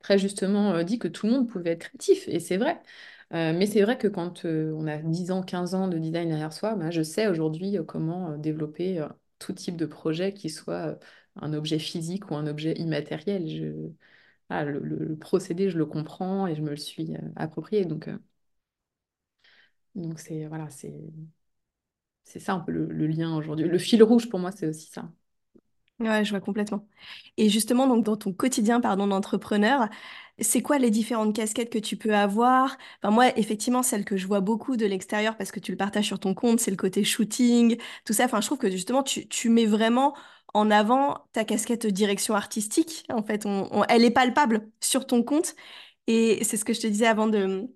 très 0.00 0.18
justement 0.18 0.82
dit 0.82 0.98
que 0.98 1.08
tout 1.08 1.26
le 1.26 1.32
monde 1.32 1.48
pouvait 1.48 1.70
être 1.72 1.88
créatif. 1.88 2.28
Et 2.28 2.40
c'est 2.40 2.58
vrai. 2.58 2.80
Euh, 3.32 3.52
mais 3.56 3.66
c'est 3.66 3.82
vrai 3.82 3.98
que 3.98 4.06
quand 4.08 4.44
euh, 4.44 4.72
on 4.76 4.86
a 4.86 4.98
10 4.98 5.30
ans, 5.30 5.42
15 5.42 5.74
ans 5.74 5.88
de 5.88 5.98
design 5.98 6.28
derrière 6.28 6.52
soi, 6.52 6.74
bah, 6.76 6.90
je 6.90 7.02
sais 7.02 7.26
aujourd'hui 7.26 7.78
euh, 7.78 7.82
comment 7.82 8.36
développer 8.36 9.04
tout 9.38 9.52
type 9.52 9.76
de 9.76 9.86
projet 9.86 10.32
qui 10.34 10.50
soit 10.50 10.98
un 11.40 11.52
objet 11.54 11.78
physique 11.78 12.30
ou 12.30 12.36
un 12.36 12.46
objet 12.46 12.74
immatériel. 12.74 13.94
Ah, 14.50 14.64
le, 14.64 15.16
procédé, 15.18 15.70
je 15.70 15.78
le 15.78 15.86
comprends 15.86 16.46
et 16.46 16.54
je 16.56 16.62
me 16.62 16.70
le 16.70 16.76
suis 16.76 17.14
approprié. 17.36 17.84
Donc, 17.84 18.08
donc 19.94 20.18
c'est 20.20 20.46
voilà, 20.46 20.68
c'est 20.70 20.92
ça 22.40 22.52
un 22.54 22.60
peu 22.60 22.70
le, 22.72 22.84
le 22.86 23.06
lien 23.06 23.34
aujourd'hui. 23.36 23.66
Le 23.68 23.78
fil 23.78 24.02
rouge 24.02 24.28
pour 24.28 24.38
moi, 24.40 24.50
c'est 24.52 24.66
aussi 24.66 24.88
ça. 24.90 25.10
Ouais, 26.00 26.24
je 26.24 26.30
vois 26.30 26.40
complètement. 26.40 26.88
Et 27.36 27.48
justement, 27.48 27.86
donc 27.86 28.04
dans 28.04 28.16
ton 28.16 28.32
quotidien, 28.32 28.80
pardon, 28.80 29.06
d'entrepreneur, 29.06 29.88
c'est 30.40 30.60
quoi 30.60 30.78
les 30.78 30.90
différentes 30.90 31.34
casquettes 31.36 31.70
que 31.70 31.78
tu 31.78 31.96
peux 31.96 32.14
avoir? 32.16 32.76
Enfin, 33.02 33.12
moi, 33.14 33.28
effectivement, 33.38 33.84
celle 33.84 34.04
que 34.04 34.16
je 34.16 34.26
vois 34.26 34.40
beaucoup 34.40 34.76
de 34.76 34.86
l'extérieur 34.86 35.36
parce 35.36 35.52
que 35.52 35.60
tu 35.60 35.70
le 35.70 35.76
partages 35.78 36.06
sur 36.06 36.18
ton 36.18 36.34
compte, 36.34 36.58
c'est 36.58 36.72
le 36.72 36.76
côté 36.76 37.04
shooting, 37.04 37.76
tout 38.04 38.12
ça. 38.12 38.24
Enfin, 38.24 38.40
je 38.40 38.46
trouve 38.46 38.58
que 38.58 38.70
justement, 38.70 39.04
tu, 39.04 39.28
tu 39.28 39.48
mets 39.50 39.66
vraiment 39.66 40.16
en 40.54 40.70
avant 40.70 41.26
ta 41.32 41.44
casquette 41.44 41.86
direction 41.86 42.34
artistique. 42.34 43.04
En 43.10 43.22
fait, 43.22 43.46
elle 43.88 44.04
est 44.04 44.10
palpable 44.10 44.70
sur 44.80 45.06
ton 45.06 45.22
compte. 45.22 45.54
Et 46.06 46.44
c'est 46.44 46.56
ce 46.56 46.64
que 46.64 46.72
je 46.72 46.80
te 46.80 46.86
disais 46.86 47.06
avant 47.06 47.26
de, 47.28 47.68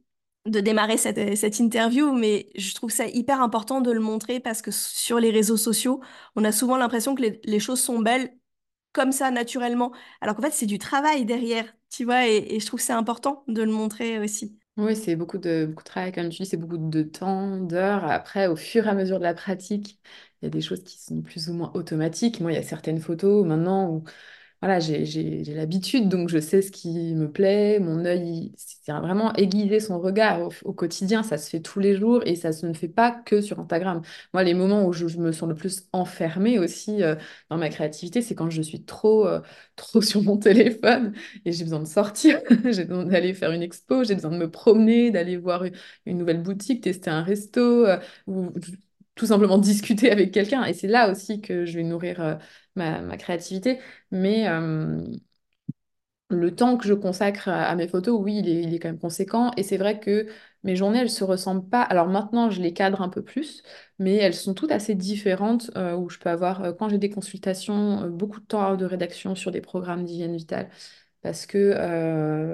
démarrer 0.46 0.96
cette, 0.96 1.58
interview, 1.60 2.12
mais 2.12 2.50
je 2.56 2.74
trouve 2.74 2.90
ça 2.90 3.06
hyper 3.06 3.42
important 3.42 3.80
de 3.80 3.90
le 3.90 4.00
montrer 4.00 4.40
parce 4.40 4.62
que 4.62 4.70
sur 4.70 5.20
les 5.20 5.30
réseaux 5.30 5.56
sociaux, 5.56 6.00
on 6.36 6.44
a 6.44 6.52
souvent 6.52 6.76
l'impression 6.76 7.14
que 7.14 7.22
les, 7.44 7.60
choses 7.60 7.80
sont 7.80 8.00
belles 8.00 8.34
comme 8.92 9.12
ça, 9.12 9.30
naturellement, 9.30 9.92
alors 10.20 10.34
qu'en 10.36 10.42
fait, 10.42 10.52
c'est 10.52 10.66
du 10.66 10.78
travail 10.78 11.24
derrière, 11.26 11.72
tu 11.90 12.04
vois, 12.04 12.26
et, 12.28 12.38
et 12.56 12.60
je 12.60 12.66
trouve 12.66 12.80
c'est 12.80 12.92
important 12.92 13.44
de 13.48 13.62
le 13.62 13.70
montrer 13.72 14.18
aussi. 14.18 14.57
Oui, 14.78 14.94
c'est 14.94 15.16
beaucoup 15.16 15.38
de, 15.38 15.74
travail, 15.84 16.12
comme 16.12 16.28
tu 16.28 16.42
dis, 16.42 16.46
c'est 16.48 16.56
beaucoup 16.56 16.78
de 16.78 17.02
temps, 17.02 17.56
d'heures. 17.58 18.04
Après, 18.04 18.46
au 18.46 18.54
fur 18.54 18.86
et 18.86 18.88
à 18.90 18.94
mesure 18.94 19.18
de 19.18 19.24
la 19.24 19.34
pratique, 19.34 19.98
il 20.40 20.44
y 20.44 20.46
a 20.46 20.50
des 20.50 20.60
choses 20.60 20.84
qui 20.84 20.96
sont 21.00 21.20
plus 21.20 21.48
ou 21.48 21.54
moins 21.54 21.72
automatiques. 21.74 22.38
Moi, 22.40 22.52
il 22.52 22.54
y 22.54 22.58
a 22.58 22.62
certaines 22.62 23.00
photos 23.00 23.44
maintenant 23.44 23.90
où 23.90 24.04
voilà, 24.60 24.80
j'ai 24.80 25.44
l'habitude, 25.54 26.08
donc 26.08 26.28
je 26.28 26.38
sais 26.40 26.62
ce 26.62 26.72
qui 26.72 27.14
me 27.14 27.30
plaît. 27.30 27.78
Mon 27.78 28.04
œil, 28.04 28.28
il- 28.28 28.54
c'est 28.56 28.90
vraiment 28.90 29.32
aiguiser 29.34 29.78
son 29.78 30.00
regard 30.00 30.48
au, 30.64 30.72
quotidien. 30.72 31.22
Ça 31.22 31.38
se 31.38 31.48
fait 31.48 31.60
tous 31.60 31.78
les 31.78 31.96
jours 31.96 32.22
et 32.26 32.34
ça 32.34 32.52
se 32.52 32.66
ne 32.66 32.72
fait 32.72 32.88
pas 32.88 33.12
que 33.12 33.40
sur 33.40 33.60
Instagram. 33.60 34.02
Moi, 34.34 34.42
les 34.42 34.54
moments 34.54 34.84
où 34.86 34.92
je, 34.92 35.06
me 35.18 35.30
sens 35.30 35.48
le 35.48 35.54
plus 35.54 35.86
enfermée 35.92 36.58
aussi 36.58 37.02
euh, 37.04 37.14
dans 37.50 37.56
ma 37.58 37.68
créativité, 37.68 38.20
c'est 38.20 38.34
quand 38.34 38.50
je 38.50 38.62
suis 38.62 38.84
trop, 38.84 39.26
euh, 39.28 39.40
trop 39.76 40.00
sur 40.02 40.22
mon 40.22 40.36
téléphone 40.38 41.12
et 41.44 41.52
j'ai 41.52 41.62
besoin 41.64 41.80
de 41.80 41.86
sortir. 41.86 42.40
J'ai 42.64 42.84
besoin 42.84 43.04
d'aller 43.04 43.34
faire 43.34 43.52
une 43.52 43.62
expo, 43.62 44.04
j'ai 44.04 44.14
besoin 44.14 44.30
de 44.30 44.36
me 44.38 44.50
promener, 44.50 45.10
d'aller 45.10 45.36
voir 45.36 45.64
une, 46.06 46.18
nouvelle 46.18 46.42
boutique, 46.42 46.82
tester 46.82 47.10
un 47.10 47.22
resto 47.22 47.86
euh, 47.86 47.98
ou 48.26 48.50
tout 49.14 49.26
simplement 49.26 49.58
discuter 49.58 50.10
avec 50.10 50.32
quelqu'un. 50.32 50.64
Et 50.64 50.74
c'est 50.74 50.86
là 50.88 51.10
aussi 51.10 51.40
que 51.40 51.64
je 51.66 51.76
vais 51.76 51.84
nourrir 51.84 52.38
ma, 52.78 53.16
créativité. 53.16 53.78
Mais 54.10 54.46
le 56.30 56.54
temps 56.54 56.76
que 56.76 56.86
je 56.86 56.92
consacre 56.94 57.48
à, 57.48 57.74
mes 57.74 57.88
photos, 57.88 58.20
oui, 58.20 58.38
il 58.44 58.74
est, 58.74 58.78
quand 58.78 58.88
même 58.88 58.98
conséquent. 58.98 59.50
Et 59.56 59.62
c'est 59.62 59.78
vrai 59.78 59.98
que 59.98 60.26
mes 60.62 60.76
journées, 60.76 60.98
elles 60.98 61.10
se 61.10 61.24
ressemblent 61.24 61.68
pas. 61.68 61.82
Alors 61.82 62.08
maintenant, 62.08 62.50
je 62.50 62.60
les 62.60 62.72
cadre 62.74 63.00
un 63.00 63.08
peu 63.08 63.22
plus, 63.22 63.62
mais 63.98 64.16
elles 64.16 64.34
sont 64.34 64.52
toutes 64.54 64.70
assez 64.70 64.94
différentes, 64.94 65.70
euh, 65.76 65.96
où 65.96 66.10
je 66.10 66.18
peux 66.18 66.28
avoir, 66.28 66.62
euh, 66.64 66.72
quand 66.72 66.88
j'ai 66.90 66.98
des 66.98 67.08
consultations, 67.10 68.02
euh, 68.04 68.08
beaucoup 68.10 68.40
de 68.40 68.46
temps 68.46 68.76
de 68.76 68.84
rédaction 68.84 69.34
sur 69.34 69.50
des 69.52 69.60
programmes 69.62 70.04
d'hygiène 70.04 70.36
vitale. 70.36 70.68
Parce 71.22 71.46
que 71.46 71.74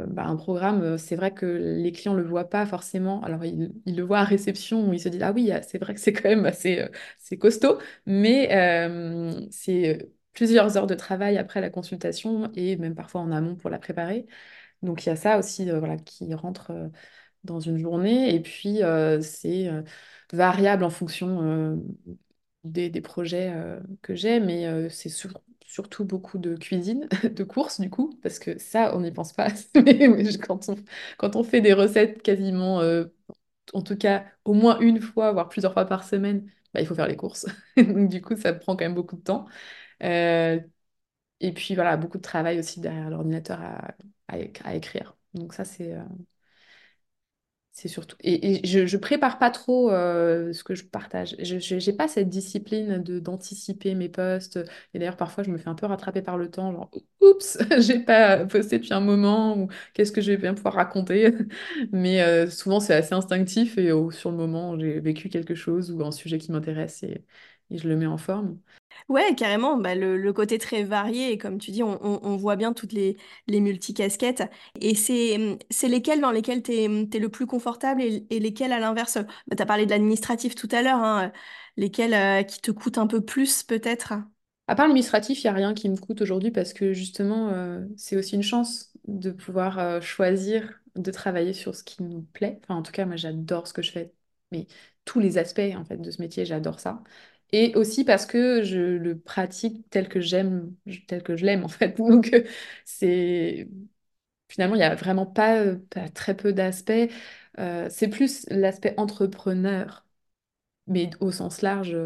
bah, 0.09 0.25
un 0.25 0.37
programme, 0.37 0.97
c'est 0.99 1.17
vrai 1.17 1.35
que 1.35 1.45
les 1.47 1.93
clients 1.93 2.15
ne 2.15 2.21
le 2.21 2.27
voient 2.29 2.49
pas 2.49 2.65
forcément. 2.67 3.23
Alors, 3.23 3.45
ils, 3.45 3.71
le 3.87 4.03
voient 4.03 4.21
à 4.21 4.25
réception, 4.25 4.89
où 4.89 4.93
ils 4.95 5.01
se 5.01 5.09
disent, 5.11 5.23
ah 5.23 5.33
oui, 5.33 5.53
ah, 5.53 5.61
c'est 5.63 5.79
vrai 5.79 5.95
que 5.95 6.01
c'est 6.01 6.15
quand 6.15 6.31
même 6.31 6.47
assez, 6.47 6.89
costaud, 7.39 7.79
mais 8.07 8.49
c'est 9.51 10.14
plusieurs 10.35 10.77
heures 10.77 10.87
de 10.87 10.95
travail 10.95 11.39
après 11.39 11.61
la 11.61 11.71
consultation 11.71 12.51
et 12.55 12.77
même 12.77 12.95
parfois 12.95 13.21
en 13.23 13.33
amont 13.33 13.57
pour 13.57 13.71
la 13.71 13.79
préparer. 13.79 14.27
Donc 14.83 15.05
il 15.07 15.09
y 15.09 15.13
a 15.13 15.17
ça 15.17 15.39
aussi 15.39 15.71
euh, 15.71 15.97
qui 15.99 16.35
rentre 16.35 16.71
euh, 16.73 16.89
dans 17.45 17.61
une 17.61 17.79
journée 17.79 18.35
et 18.35 18.41
puis 18.41 18.83
euh, 18.83 19.21
c'est 19.23 19.71
variable 20.33 20.85
en 20.85 20.91
fonction 20.91 21.79
des, 22.65 22.91
projets 23.03 23.53
que 24.03 24.15
j'ai, 24.15 24.41
mais 24.41 24.89
c'est 24.91 25.11
sur- 25.11 25.41
surtout 25.67 26.05
beaucoup 26.05 26.39
de 26.39 26.57
cuisine, 26.57 27.09
de 27.25 27.45
courses 27.45 27.81
du 27.81 27.91
coup, 27.91 28.19
parce 28.23 28.39
que 28.39 28.59
ça, 28.59 28.97
on 28.97 29.01
n'y 29.01 29.13
pense 29.13 29.33
pas. 29.33 29.49
Mais, 29.77 30.09
quand 31.19 31.37
on, 31.37 31.45
fait 31.45 31.61
des 31.61 31.75
recettes 31.75 32.23
quasiment, 32.23 32.81
en 33.73 33.83
tout 33.83 33.97
cas 33.97 34.25
au 34.45 34.55
moins 34.55 34.79
une 34.81 35.01
fois, 35.01 35.33
voire 35.33 35.49
plusieurs 35.49 35.73
fois 35.73 35.85
par 35.87 36.05
semaine, 36.05 36.51
bah, 36.73 36.81
il 36.81 36.87
faut 36.87 36.95
faire 36.95 37.09
les 37.09 37.17
courses. 37.17 37.47
Donc 37.77 38.09
du 38.09 38.21
coup, 38.21 38.37
ça 38.37 38.53
prend 38.53 38.77
quand 38.77 38.85
même 38.85 38.95
beaucoup 38.95 39.17
de 39.17 39.23
temps. 39.23 39.47
Euh, 40.03 40.61
et 41.41 41.53
puis 41.55 41.75
voilà, 41.75 41.97
beaucoup 41.97 42.19
de 42.19 42.23
travail 42.23 42.59
aussi 42.61 42.81
derrière 42.81 43.11
l'ordinateur 43.11 43.61
à, 43.63 43.95
à, 44.29 44.39
éc- 44.39 44.61
à 44.65 44.75
écrire. 44.77 45.17
Donc 45.35 45.55
ça, 45.55 45.65
c'est 45.65 45.95
euh, 45.95 46.03
c'est 47.73 47.89
surtout... 47.89 48.17
Et, 48.23 48.65
je, 48.67 48.87
je 48.87 48.97
prépare 48.97 49.39
pas 49.41 49.51
trop 49.51 49.91
euh, 49.91 50.53
ce 50.53 50.63
que 50.63 50.77
je 50.77 50.85
partage. 50.85 51.35
Je 51.41 51.75
n'ai 51.91 51.97
pas 51.97 52.07
cette 52.07 52.29
discipline 52.29 52.99
de 53.03 53.19
d'anticiper 53.19 53.95
mes 53.97 54.09
posts. 54.09 54.59
Et 54.95 54.99
d'ailleurs, 55.01 55.17
parfois, 55.17 55.43
je 55.43 55.51
me 55.51 55.59
fais 55.59 55.69
un 55.69 55.75
peu 55.75 55.87
rattraper 55.87 56.23
par 56.23 56.39
le 56.39 56.49
temps. 56.51 56.71
Genre, 56.73 56.89
oups, 57.21 57.59
j'ai 57.81 57.99
pas 57.99 58.47
posté 58.47 58.79
depuis 58.79 58.95
un 58.95 59.01
moment. 59.01 59.59
Ou 59.59 59.69
qu'est-ce 59.93 60.13
que 60.13 60.21
je 60.21 60.31
vais 60.31 60.37
bien 60.37 60.55
pouvoir 60.55 60.75
raconter? 60.75 61.35
Mais 61.93 62.49
souvent, 62.49 62.79
c'est 62.79 62.95
assez 62.95 63.13
instinctif. 63.15 63.77
Et 63.77 63.91
oh, 63.91 64.11
sur 64.13 64.31
le 64.31 64.37
moment, 64.37 64.79
j'ai 64.79 65.01
vécu 65.01 65.29
quelque 65.29 65.55
chose 65.57 65.91
ou 65.91 66.05
un 66.05 66.13
sujet 66.13 66.39
qui 66.39 66.53
m'intéresse 66.53 67.05
et 67.75 67.79
je 67.79 67.89
le 67.89 67.97
mets 67.97 68.07
en 68.07 68.19
forme. 68.19 68.59
Ouais, 69.09 69.35
carrément, 69.35 69.77
bah, 69.77 69.95
le, 69.95 70.17
le 70.17 70.33
côté 70.33 70.59
très 70.59 70.83
varié, 70.83 71.33
et 71.33 71.39
comme 71.39 71.59
tu 71.59 71.71
dis, 71.71 71.83
on, 71.83 71.99
on- 72.05 72.21
on 72.23 72.37
voit 72.37 72.57
bien 72.57 72.73
toutes 72.73 72.93
les, 72.93 73.17
les 73.47 73.61
multicasquettes. 73.61 74.43
Et 74.81 74.95
c'est, 74.95 75.59
c'est 75.71 75.89
lesquelles 75.89 76.21
dans 76.21 76.31
lesquelles 76.31 76.63
tu 76.63 76.73
es, 76.73 76.89
le 77.19 77.29
plus 77.29 77.47
confortable 77.47 78.03
et, 78.03 78.27
et 78.31 78.41
lesquelles, 78.41 78.73
à 78.73 78.81
l'inverse, 78.81 79.19
bah, 79.47 79.57
tu 79.57 79.63
as 79.63 79.67
parlé 79.67 79.85
de 79.87 79.91
l'administratif 79.91 80.55
tout 80.55 80.69
à 80.73 80.83
l'heure, 80.83 80.99
hein, 81.03 81.33
lesquelles 81.77 82.15
euh, 82.15 82.43
qui 82.45 82.61
te 82.61 82.71
coûtent 82.71 82.99
un 82.99 83.07
peu 83.07 83.21
plus 83.21 83.63
peut-être? 83.63 84.15
À 84.67 84.75
part 84.75 84.87
l'administratif, 84.87 85.43
il 85.45 85.47
n'y 85.47 85.51
a 85.51 85.53
rien 85.53 85.75
qui 85.75 85.89
me 85.91 85.97
coûte 85.97 86.23
aujourd'hui 86.23 86.51
parce 86.51 86.73
que 86.73 86.93
justement, 86.95 87.51
euh, 87.51 87.85
c'est 87.97 88.17
aussi 88.17 88.35
une 88.35 88.43
chance 88.43 88.93
de 89.07 89.31
pouvoir 89.31 89.79
euh, 89.79 90.01
choisir 90.01 90.81
de 90.97 91.11
travailler 91.11 91.53
sur 91.53 91.75
ce 91.75 91.85
qui 91.85 92.03
nous 92.03 92.23
plaît. 92.33 92.61
Enfin, 92.65 92.77
en 92.77 92.83
tout 92.83 92.93
cas, 92.93 93.05
moi, 93.05 93.17
j'adore 93.17 93.67
ce 93.69 93.75
que 93.75 93.83
je 93.83 93.93
fais, 93.93 94.13
mais 94.53 94.67
tous 95.05 95.21
les 95.21 95.37
aspects 95.37 95.61
en 95.77 95.85
fait 95.85 95.99
de 95.99 96.11
ce 96.11 96.23
métier, 96.23 96.47
j'adore 96.47 96.81
ça. 96.81 97.03
Et 97.53 97.75
aussi 97.77 98.05
parce 98.05 98.27
que 98.27 98.63
je 98.63 98.79
le 98.79 99.19
pratique 99.19 99.89
tel 99.91 100.09
que 100.09 100.21
j'aime, 100.21 100.75
tel 101.07 101.23
que 101.23 101.37
je 101.37 101.45
l'aime 101.47 101.65
en 101.65 101.69
fait. 101.69 101.97
Donc, 101.99 102.33
euh, 102.35 102.45
c'est 102.85 103.69
finalement, 104.49 104.75
il 104.77 104.79
n'y 104.79 104.85
a 104.85 104.95
vraiment 104.95 105.27
pas, 105.27 105.61
euh, 105.63 105.77
pas 105.91 106.09
très 106.11 106.37
peu 106.37 106.53
d'aspects. 106.53 106.93
Euh, 107.59 107.89
c'est 107.91 108.09
plus 108.09 108.47
l'aspect 108.51 108.95
entrepreneur 108.99 110.07
mais 110.89 111.11
au 111.21 111.31
sens 111.33 111.63
large 111.63 111.97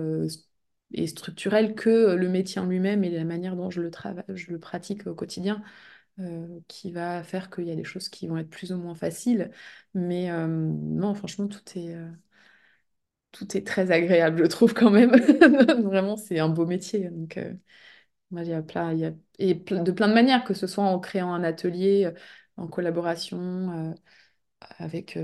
et 0.93 1.07
structurel 1.07 1.75
que 1.75 2.15
le 2.15 2.29
métier 2.29 2.61
en 2.61 2.67
lui-même 2.67 3.05
et 3.05 3.11
la 3.11 3.25
manière 3.25 3.57
dont 3.57 3.71
je 3.71 3.81
le 3.83 3.91
travaille, 3.91 4.25
je 4.35 4.51
le 4.53 4.59
pratique 4.59 5.07
au 5.07 5.15
quotidien, 5.15 5.62
qui 6.69 6.91
va 6.93 7.23
faire 7.23 7.51
qu'il 7.51 7.65
y 7.65 7.71
a 7.71 7.77
des 7.77 7.85
choses 7.85 8.09
qui 8.09 8.27
vont 8.29 8.39
être 8.39 8.51
plus 8.51 8.73
ou 8.73 8.77
moins 8.79 8.95
faciles. 8.95 9.51
Mais 9.95 10.29
non, 10.47 11.15
franchement, 11.15 11.49
tout 11.49 11.62
est, 11.79 11.95
tout 13.33 13.57
est 13.57 13.66
très 13.66 13.91
agréable, 13.91 14.39
je 14.43 14.47
trouve 14.47 14.74
quand 14.74 14.91
même. 14.91 15.11
Vraiment, 15.85 16.16
c'est 16.16 16.39
un 16.39 16.49
beau 16.49 16.66
métier. 16.66 17.11
Donc, 17.11 17.37
euh, 17.37 17.55
moi, 18.31 18.43
il 18.45 18.51
y 18.57 18.62
plein. 18.62 18.97
Et 19.39 19.55
de 19.55 19.93
plein 19.93 20.09
de 20.09 20.14
manières, 20.14 20.45
que 20.45 20.55
ce 20.55 20.66
soit 20.66 20.85
en 20.85 20.99
créant 21.01 21.33
un 21.35 21.45
atelier, 21.45 22.07
euh, 22.07 22.12
en 22.57 22.68
collaboration, 22.68 23.39
euh, 23.91 23.95
avec 24.79 25.18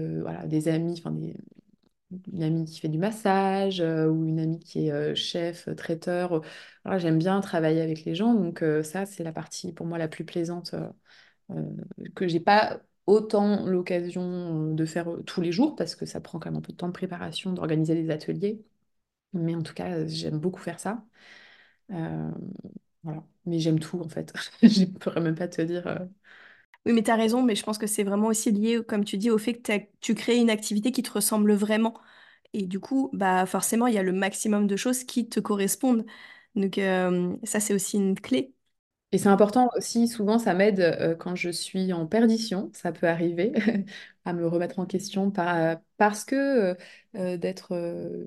des 0.46 0.68
amis, 0.68 0.96
enfin 0.98 1.12
des, 1.12 1.36
une 2.32 2.42
amie 2.42 2.64
qui 2.66 2.80
fait 2.80 2.88
du 2.88 2.98
massage 2.98 3.80
ou 3.80 4.26
une 4.26 4.40
amie 4.40 4.60
qui 4.60 4.88
est 4.88 5.14
chef, 5.14 5.68
traiteur. 5.76 6.42
J'aime 6.98 7.18
bien 7.18 7.40
travailler 7.40 7.80
avec 7.82 8.04
les 8.04 8.14
gens, 8.14 8.34
donc 8.34 8.64
ça, 8.84 9.06
c'est 9.06 9.24
la 9.24 9.32
partie 9.32 9.72
pour 9.72 9.86
moi 9.86 9.98
la 9.98 10.08
plus 10.08 10.24
plaisante 10.24 10.74
que 12.14 12.28
j'ai 12.28 12.40
pas 12.40 12.80
autant 13.06 13.66
l'occasion 13.66 14.72
de 14.74 14.84
faire 14.86 15.08
tous 15.26 15.40
les 15.42 15.52
jours, 15.52 15.76
parce 15.76 15.94
que 15.96 16.06
ça 16.06 16.20
prend 16.20 16.38
quand 16.38 16.50
même 16.50 16.58
un 16.58 16.62
peu 16.62 16.72
de 16.72 16.76
temps 16.78 16.88
de 16.88 16.92
préparation, 16.92 17.52
d'organiser 17.52 17.94
des 17.94 18.10
ateliers. 18.10 18.62
Mais 19.34 19.54
en 19.56 19.62
tout 19.62 19.74
cas, 19.74 20.06
j'aime 20.06 20.38
beaucoup 20.40 20.60
faire 20.60 20.80
ça. 20.80 21.04
Euh, 21.92 22.30
voilà. 23.04 23.24
Mais 23.46 23.58
j'aime 23.60 23.80
tout, 23.80 24.00
en 24.00 24.08
fait. 24.08 24.32
Je 24.62 24.82
ne 24.82 24.86
pourrais 24.98 25.20
même 25.20 25.34
pas 25.36 25.48
te 25.48 25.62
dire... 25.62 25.86
euh, 25.86 25.98
Oui, 26.86 26.92
mais 26.92 27.02
tu 27.02 27.10
as 27.10 27.16
raison, 27.16 27.42
mais 27.42 27.54
je 27.56 27.62
pense 27.64 27.78
que 27.78 27.86
c'est 27.86 28.04
vraiment 28.04 28.28
aussi 28.28 28.52
lié, 28.52 28.82
comme 28.86 29.04
tu 29.04 29.16
dis, 29.18 29.30
au 29.30 29.38
fait 29.38 29.54
que 29.54 29.72
tu 30.00 30.14
crées 30.14 30.36
une 30.36 30.50
activité 30.50 30.92
qui 30.92 31.02
te 31.02 31.10
ressemble 31.12 31.54
vraiment. 31.54 31.94
Et 32.54 32.66
du 32.66 32.80
coup, 32.80 33.10
bah 33.14 33.46
forcément, 33.46 33.86
il 33.88 33.94
y 33.94 33.98
a 33.98 34.02
le 34.04 34.12
maximum 34.12 34.66
de 34.66 34.76
choses 34.76 35.04
qui 35.04 35.28
te 35.28 35.40
correspondent. 35.40 36.06
Donc 36.56 36.78
euh, 36.78 37.36
ça, 37.44 37.60
c'est 37.60 37.74
aussi 37.74 37.98
une 37.98 38.18
clé. 38.20 38.53
Et 39.14 39.18
c'est 39.18 39.28
important 39.28 39.70
aussi, 39.76 40.08
souvent 40.08 40.38
ça 40.40 40.54
m'aide 40.54 40.80
euh, 40.80 41.14
quand 41.14 41.36
je 41.36 41.50
suis 41.50 41.92
en 41.92 42.06
perdition, 42.06 42.70
ça 42.74 42.90
peut 42.92 43.06
arriver, 43.06 43.52
à 44.24 44.32
me 44.32 44.46
remettre 44.48 44.80
en 44.80 44.86
question 44.86 45.30
par- 45.30 45.78
parce 45.98 46.24
que 46.24 46.34
euh, 46.36 46.74
euh, 47.16 47.36
d'être, 47.36 47.72
euh, 47.76 48.26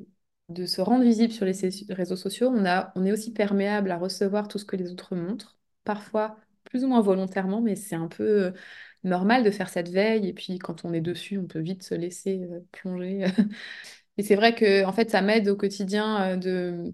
de 0.50 0.66
se 0.66 0.80
rendre 0.82 1.04
visible 1.04 1.34
sur 1.34 1.46
les 1.46 1.54
réseaux 1.90 2.16
sociaux, 2.16 2.50
on 2.56 2.66
a, 2.66 2.94
on 2.96 3.06
est 3.06 3.12
aussi 3.12 3.34
perméable 3.34 3.92
à 3.92 3.98
recevoir 3.98 4.48
tout 4.48 4.60
ce 4.60 4.66
que 4.66 4.78
les 4.78 4.90
autres 4.92 5.16
montrent, 5.16 5.58
parfois 5.84 6.38
plus 6.64 6.84
ou 6.86 6.88
moins 6.88 7.02
volontairement, 7.02 7.62
mais 7.62 7.76
c'est 7.76 7.96
un 7.96 8.08
peu 8.08 8.24
euh, 8.48 8.52
normal 9.04 9.44
de 9.44 9.52
faire 9.52 9.70
cette 9.70 9.90
veille. 9.90 10.28
Et 10.28 10.34
puis 10.34 10.58
quand 10.60 10.86
on 10.86 10.94
est 10.94 11.02
dessus, 11.02 11.38
on 11.38 11.48
peut 11.48 11.60
vite 11.60 11.84
se 11.84 11.96
laisser 11.96 12.44
euh, 12.52 12.62
plonger. 12.72 13.26
Et 14.18 14.24
c'est 14.24 14.36
vrai 14.36 14.56
que 14.56 14.84
en 14.86 14.94
fait, 14.94 15.12
ça 15.12 15.22
m'aide 15.22 15.48
au 15.50 15.56
quotidien 15.56 16.34
euh, 16.34 16.38
de 16.38 16.94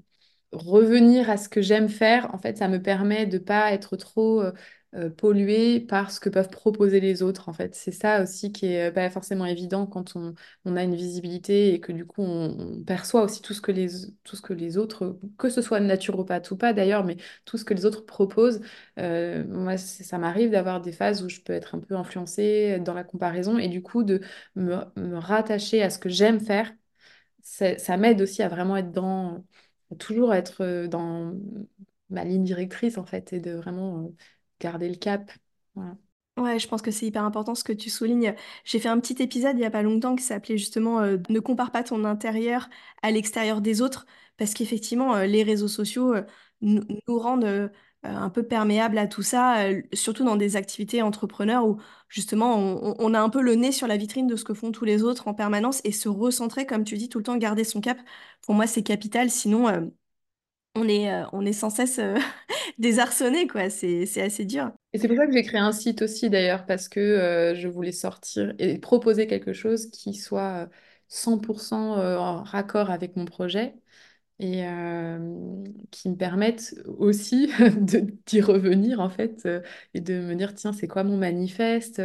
revenir 0.54 1.30
à 1.30 1.38
ce 1.38 1.50
que 1.50 1.62
j'aime 1.62 1.90
faire. 1.90 2.34
En 2.34 2.38
fait, 2.38 2.58
ça 2.58 2.68
me 2.68 2.82
permet 2.82 3.26
de 3.26 3.38
pas 3.38 3.74
être 3.74 3.96
trop 3.98 4.42
euh, 4.42 4.52
euh, 4.96 5.10
polluée 5.10 5.80
par 5.80 6.12
ce 6.12 6.20
que 6.20 6.30
peuvent 6.30 6.50
proposer 6.50 7.00
les 7.00 7.24
autres. 7.24 7.50
En 7.50 7.54
fait, 7.54 7.76
c'est 7.76 7.92
ça 7.92 8.22
aussi 8.24 8.52
qui 8.52 8.68
est 8.68 8.90
euh, 8.90 8.92
pas 8.92 9.10
forcément 9.10 9.46
évident 9.46 9.88
quand 9.88 10.16
on, 10.16 10.36
on 10.66 10.76
a 10.76 10.84
une 10.84 10.96
visibilité 10.96 11.74
et 11.74 11.80
que 11.80 11.92
du 11.92 12.06
coup 12.06 12.22
on, 12.22 12.84
perçoit 12.86 13.24
aussi 13.24 13.42
tout 13.42 13.54
ce 13.54 13.62
que 13.62 13.72
les 13.72 13.88
tout 14.24 14.36
ce 14.36 14.42
que 14.42 14.54
les 14.54 14.78
autres, 14.78 15.20
que 15.38 15.50
ce 15.50 15.62
soit 15.62 15.80
naturopathe 15.80 16.52
ou 16.52 16.58
pas 16.58 16.74
d'ailleurs, 16.74 17.04
mais 17.04 17.18
tout 17.46 17.58
ce 17.58 17.66
que 17.66 17.74
les 17.74 17.86
autres 17.86 18.06
proposent. 18.06 18.62
Moi, 18.98 19.78
ça 19.78 20.18
m'arrive 20.18 20.52
d'avoir 20.52 20.82
des 20.82 20.92
phases 20.92 21.24
où 21.24 21.30
je 21.30 21.40
peux 21.42 21.54
être 21.54 21.76
un 21.76 21.80
peu 21.80 21.96
influencée 21.96 22.80
dans 22.80 22.94
la 22.94 23.04
comparaison 23.04 23.58
et 23.58 23.68
du 23.68 23.82
coup 23.82 24.04
de 24.04 24.22
me, 24.56 24.76
me 24.96 25.18
rattacher 25.18 25.82
à 25.82 25.90
ce 25.90 25.98
que 26.00 26.10
j'aime 26.10 26.40
faire 26.40 26.72
ça 27.44 27.98
m'aide 27.98 28.22
aussi 28.22 28.42
à 28.44 28.48
vraiment 28.50 28.78
être 28.78 28.92
dans, 28.92 29.46
toujours 29.98 30.34
être 30.34 30.88
dans 30.88 31.34
ma 32.10 32.24
ligne 32.24 32.44
directrice 32.44 32.98
en 32.98 33.06
fait, 33.06 33.34
et 33.34 33.40
de 33.40 33.52
vraiment 33.52 34.12
garder 34.60 34.90
le 34.90 34.96
cap. 34.96 35.32
Ouais, 36.36 36.58
je 36.58 36.68
pense 36.68 36.82
que 36.82 36.90
c'est 36.90 37.06
hyper 37.06 37.24
important 37.24 37.54
ce 37.54 37.64
que 37.64 37.74
tu 37.74 37.90
soulignes. 37.90 38.34
J'ai 38.66 38.80
fait 38.80 38.90
un 38.90 39.00
petit 39.00 39.22
épisode 39.22 39.58
il 39.58 39.62
y 39.62 39.66
a 39.66 39.72
pas 39.72 39.84
longtemps 39.84 40.16
qui 40.16 40.24
s'appelait 40.24 40.58
justement 40.58 41.02
Ne 41.02 41.40
compare 41.40 41.72
pas 41.72 41.84
ton 41.84 42.06
intérieur 42.06 42.70
à 43.02 43.12
l'extérieur 43.12 43.62
des 43.62 43.82
autres, 43.82 44.06
parce 44.38 44.54
qu'effectivement, 44.54 45.18
les 45.20 45.44
réseaux 45.44 45.68
sociaux 45.68 46.16
nous 46.62 46.84
rendent 47.08 47.72
un 48.04 48.30
peu 48.30 48.44
perméables 48.44 48.98
à 48.98 49.08
tout 49.08 49.22
ça, 49.22 49.66
euh, 49.66 49.82
surtout 49.94 50.24
dans 50.24 50.36
des 50.36 50.56
activités 50.56 51.02
entrepreneurs 51.02 51.68
où 51.68 51.80
justement 52.10 52.56
on, 53.00 53.14
a 53.14 53.20
un 53.20 53.30
peu 53.30 53.42
le 53.42 53.56
nez 53.56 53.72
sur 53.72 53.88
la 53.88 53.98
vitrine 53.98 54.28
de 54.28 54.36
ce 54.36 54.44
que 54.44 54.54
font 54.54 54.72
tous 54.72 54.86
les 54.86 55.04
autres 55.04 55.28
en 55.28 55.34
permanence 55.34 55.82
et 55.84 55.92
se 55.92 56.10
recentrer, 56.10 56.66
comme 56.66 56.84
tu 56.84 56.98
dis, 56.98 57.10
tout 57.10 57.18
le 57.18 57.24
temps 57.24 57.38
garder 57.38 57.64
son 57.64 57.82
cap. 57.82 57.98
Pour 58.42 58.56
moi, 58.56 58.68
c'est 58.68 58.84
capital, 58.84 59.30
sinon 59.30 59.68
euh, 59.68 59.82
on 60.76 60.88
est, 60.88 61.12
euh, 61.12 61.26
on 61.34 61.46
est 61.46 61.54
sans 61.54 61.70
cesse 61.70 62.00
désarçonné, 62.78 63.48
quoi. 63.48 63.70
C'est, 63.70 64.06
c'est 64.06 64.22
assez 64.22 64.46
dur. 64.46 64.72
Et 64.94 65.00
c'est 65.00 65.08
pour 65.08 65.18
ça 65.18 65.26
que 65.26 65.34
j'ai 65.34 65.44
créé 65.44 65.60
un 65.60 65.72
site 65.72 66.02
aussi 66.02 66.30
d'ailleurs, 66.30 66.66
parce 66.66 66.90
que 66.90 67.54
je 67.56 67.68
voulais 67.68 67.92
sortir 67.92 68.54
et 68.60 68.78
proposer 68.78 69.28
quelque 69.28 69.54
chose 69.54 69.90
qui 69.90 70.14
soit 70.14 70.70
100% 71.14 72.00
euh, 72.00 72.18
en 72.18 72.44
raccord 72.44 72.90
avec 72.90 73.16
mon 73.16 73.26
projet 73.26 73.76
et 74.40 74.66
qui 75.92 76.10
me 76.10 76.16
permette 76.16 76.76
aussi 76.98 77.50
d'y 78.26 78.42
revenir 78.42 79.00
en 79.00 79.10
fait 79.10 79.48
et 79.94 80.02
de 80.02 80.20
me 80.20 80.36
dire, 80.36 80.54
tiens, 80.54 80.74
c'est 80.74 80.88
quoi 80.88 81.04
mon 81.04 81.18
manifeste? 81.18 82.02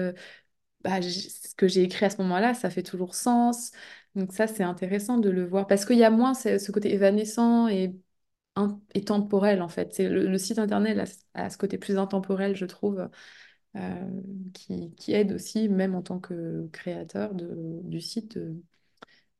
bah, 0.84 1.00
ce 1.02 1.54
que 1.54 1.68
j'ai 1.68 1.82
écrit 1.82 2.06
à 2.06 2.10
ce 2.10 2.18
moment-là, 2.22 2.54
ça 2.54 2.70
fait 2.70 2.82
toujours 2.82 3.14
sens. 3.14 3.72
Donc 4.14 4.32
ça, 4.32 4.46
c'est 4.46 4.62
intéressant 4.62 5.18
de 5.18 5.30
le 5.30 5.44
voir 5.44 5.66
parce 5.66 5.84
qu'il 5.84 5.98
y 5.98 6.04
a 6.04 6.10
moins 6.10 6.34
ce, 6.34 6.70
côté 6.72 6.92
évanescent 6.94 7.68
et, 7.68 7.94
temporel 9.06 9.62
en 9.62 9.68
fait. 9.68 9.94
C'est 9.94 10.08
le, 10.08 10.36
site 10.38 10.58
internet 10.58 10.98
a, 11.34 11.44
a 11.44 11.50
ce 11.50 11.58
côté 11.58 11.78
plus 11.78 11.98
intemporel, 11.98 12.56
je 12.56 12.66
trouve, 12.66 13.08
qui, 14.54 14.94
qui 14.96 15.12
aide 15.12 15.32
aussi, 15.32 15.68
même 15.68 15.94
en 15.94 16.02
tant 16.02 16.18
que 16.20 16.68
créateur 16.72 17.34
de, 17.34 17.80
du 17.84 18.00
site, 18.00 18.36
de, 18.38 18.56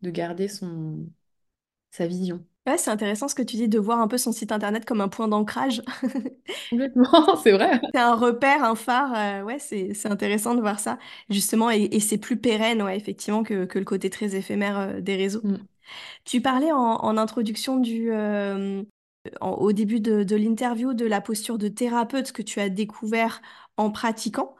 de 0.02 0.10
garder 0.10 0.48
son, 0.48 1.08
sa 1.90 2.06
vision. 2.06 2.46
Ouais, 2.68 2.76
c'est 2.78 2.90
intéressant 2.90 3.28
ce 3.28 3.34
que 3.34 3.42
tu 3.42 3.56
dis 3.56 3.68
de 3.68 3.78
voir 3.78 3.98
un 4.00 4.08
peu 4.08 4.18
son 4.18 4.32
site 4.32 4.52
internet 4.52 4.84
comme 4.84 5.00
un 5.00 5.08
point 5.08 5.28
d'ancrage. 5.28 5.82
Complètement, 6.70 7.36
c'est 7.42 7.52
vrai. 7.52 7.80
C'est 7.94 8.00
un 8.00 8.14
repère, 8.14 8.64
un 8.64 8.74
phare. 8.74 9.14
euh, 9.16 9.42
ouais, 9.44 9.58
c'est 9.58 9.94
c'est 9.94 10.08
intéressant 10.10 10.54
de 10.54 10.60
voir 10.60 10.78
ça, 10.78 10.98
justement. 11.30 11.70
Et, 11.70 11.84
et 11.92 12.00
c'est 12.00 12.18
plus 12.18 12.36
pérenne, 12.36 12.82
ouais, 12.82 12.96
effectivement, 12.96 13.42
que, 13.42 13.64
que 13.64 13.78
le 13.78 13.84
côté 13.84 14.10
très 14.10 14.34
éphémère 14.36 14.78
euh, 14.78 15.00
des 15.00 15.16
réseaux. 15.16 15.40
Mm. 15.42 15.56
Tu 16.24 16.40
parlais 16.42 16.72
en, 16.72 16.78
en 16.78 17.18
introduction 17.18 17.78
du, 17.78 18.12
euh, 18.12 18.82
en- 19.40 19.52
au 19.52 19.72
début 19.72 20.00
de, 20.00 20.24
de 20.24 20.36
l'interview 20.36 20.94
de 20.94 21.06
la 21.06 21.20
posture 21.22 21.58
de 21.58 21.68
thérapeute 21.68 22.32
que 22.32 22.42
tu 22.42 22.60
as 22.60 22.70
découvert 22.70 23.42
en 23.78 23.90
pratiquant. 23.90 24.56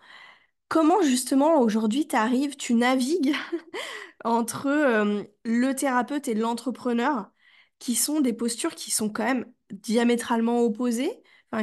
Comment, 0.68 1.02
justement, 1.02 1.60
aujourd'hui, 1.60 2.08
tu 2.08 2.16
arrives, 2.16 2.56
tu 2.56 2.74
navigues 2.74 3.34
entre 4.24 4.66
euh, 4.68 5.22
le 5.44 5.74
thérapeute 5.74 6.28
et 6.28 6.34
l'entrepreneur, 6.34 7.30
qui 7.78 7.94
sont 7.94 8.20
des 8.20 8.32
postures 8.32 8.74
qui 8.74 8.90
sont 8.90 9.08
quand 9.08 9.24
même 9.24 9.46
diamétralement 9.70 10.60
opposées, 10.62 11.10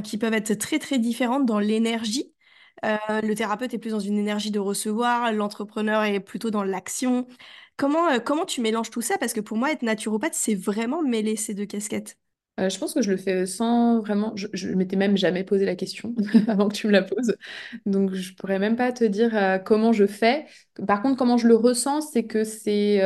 qui 0.04 0.18
peuvent 0.18 0.34
être 0.34 0.54
très 0.56 0.80
très 0.80 0.98
différentes 1.00 1.46
dans 1.46 1.60
l'énergie. 1.60 2.36
Euh, 2.84 3.22
le 3.22 3.34
thérapeute 3.36 3.74
est 3.74 3.78
plus 3.78 3.92
dans 3.92 4.00
une 4.00 4.18
énergie 4.18 4.52
de 4.52 4.60
recevoir, 4.60 5.32
l'entrepreneur 5.32 6.04
est 6.04 6.20
plutôt 6.20 6.52
dans 6.52 6.64
l'action. 6.64 7.28
Comment, 7.78 8.10
euh, 8.10 8.20
comment 8.20 8.46
tu 8.46 8.62
mélanges 8.62 8.90
tout 8.90 9.02
ça? 9.02 9.18
Parce 9.18 9.34
que 9.34 9.40
pour 9.40 9.58
moi, 9.58 9.72
être 9.72 9.82
naturopathe, 9.82 10.34
c'est 10.34 10.56
vraiment 10.56 11.02
mêler 11.02 11.36
ces 11.36 11.54
deux 11.54 11.66
casquettes. 11.66 12.18
Euh, 12.60 12.70
je 12.70 12.80
pense 12.80 12.94
que 12.94 13.02
je 13.02 13.12
le 13.12 13.18
fais 13.18 13.46
sans 13.46 14.00
vraiment. 14.00 14.34
Je, 14.36 14.48
je 14.54 14.70
m'étais 14.70 14.96
même 14.96 15.18
jamais 15.18 15.44
posé 15.44 15.66
la 15.66 15.76
question 15.76 16.16
avant 16.48 16.70
que 16.70 16.76
tu 16.76 16.88
me 16.88 16.92
la 16.92 17.02
poses. 17.02 17.36
Donc, 17.86 18.14
je 18.14 18.34
pourrais 18.34 18.60
même 18.60 18.76
pas 18.76 18.92
te 18.94 19.04
dire 19.04 19.62
comment 19.66 19.92
je 19.92 20.06
fais. 20.06 20.46
Par 20.88 21.02
contre, 21.02 21.18
comment 21.18 21.38
je 21.38 21.48
le 21.48 21.56
ressens, 21.56 22.02
c'est 22.02 22.26
que 22.26 22.44
c'est, 22.44 23.02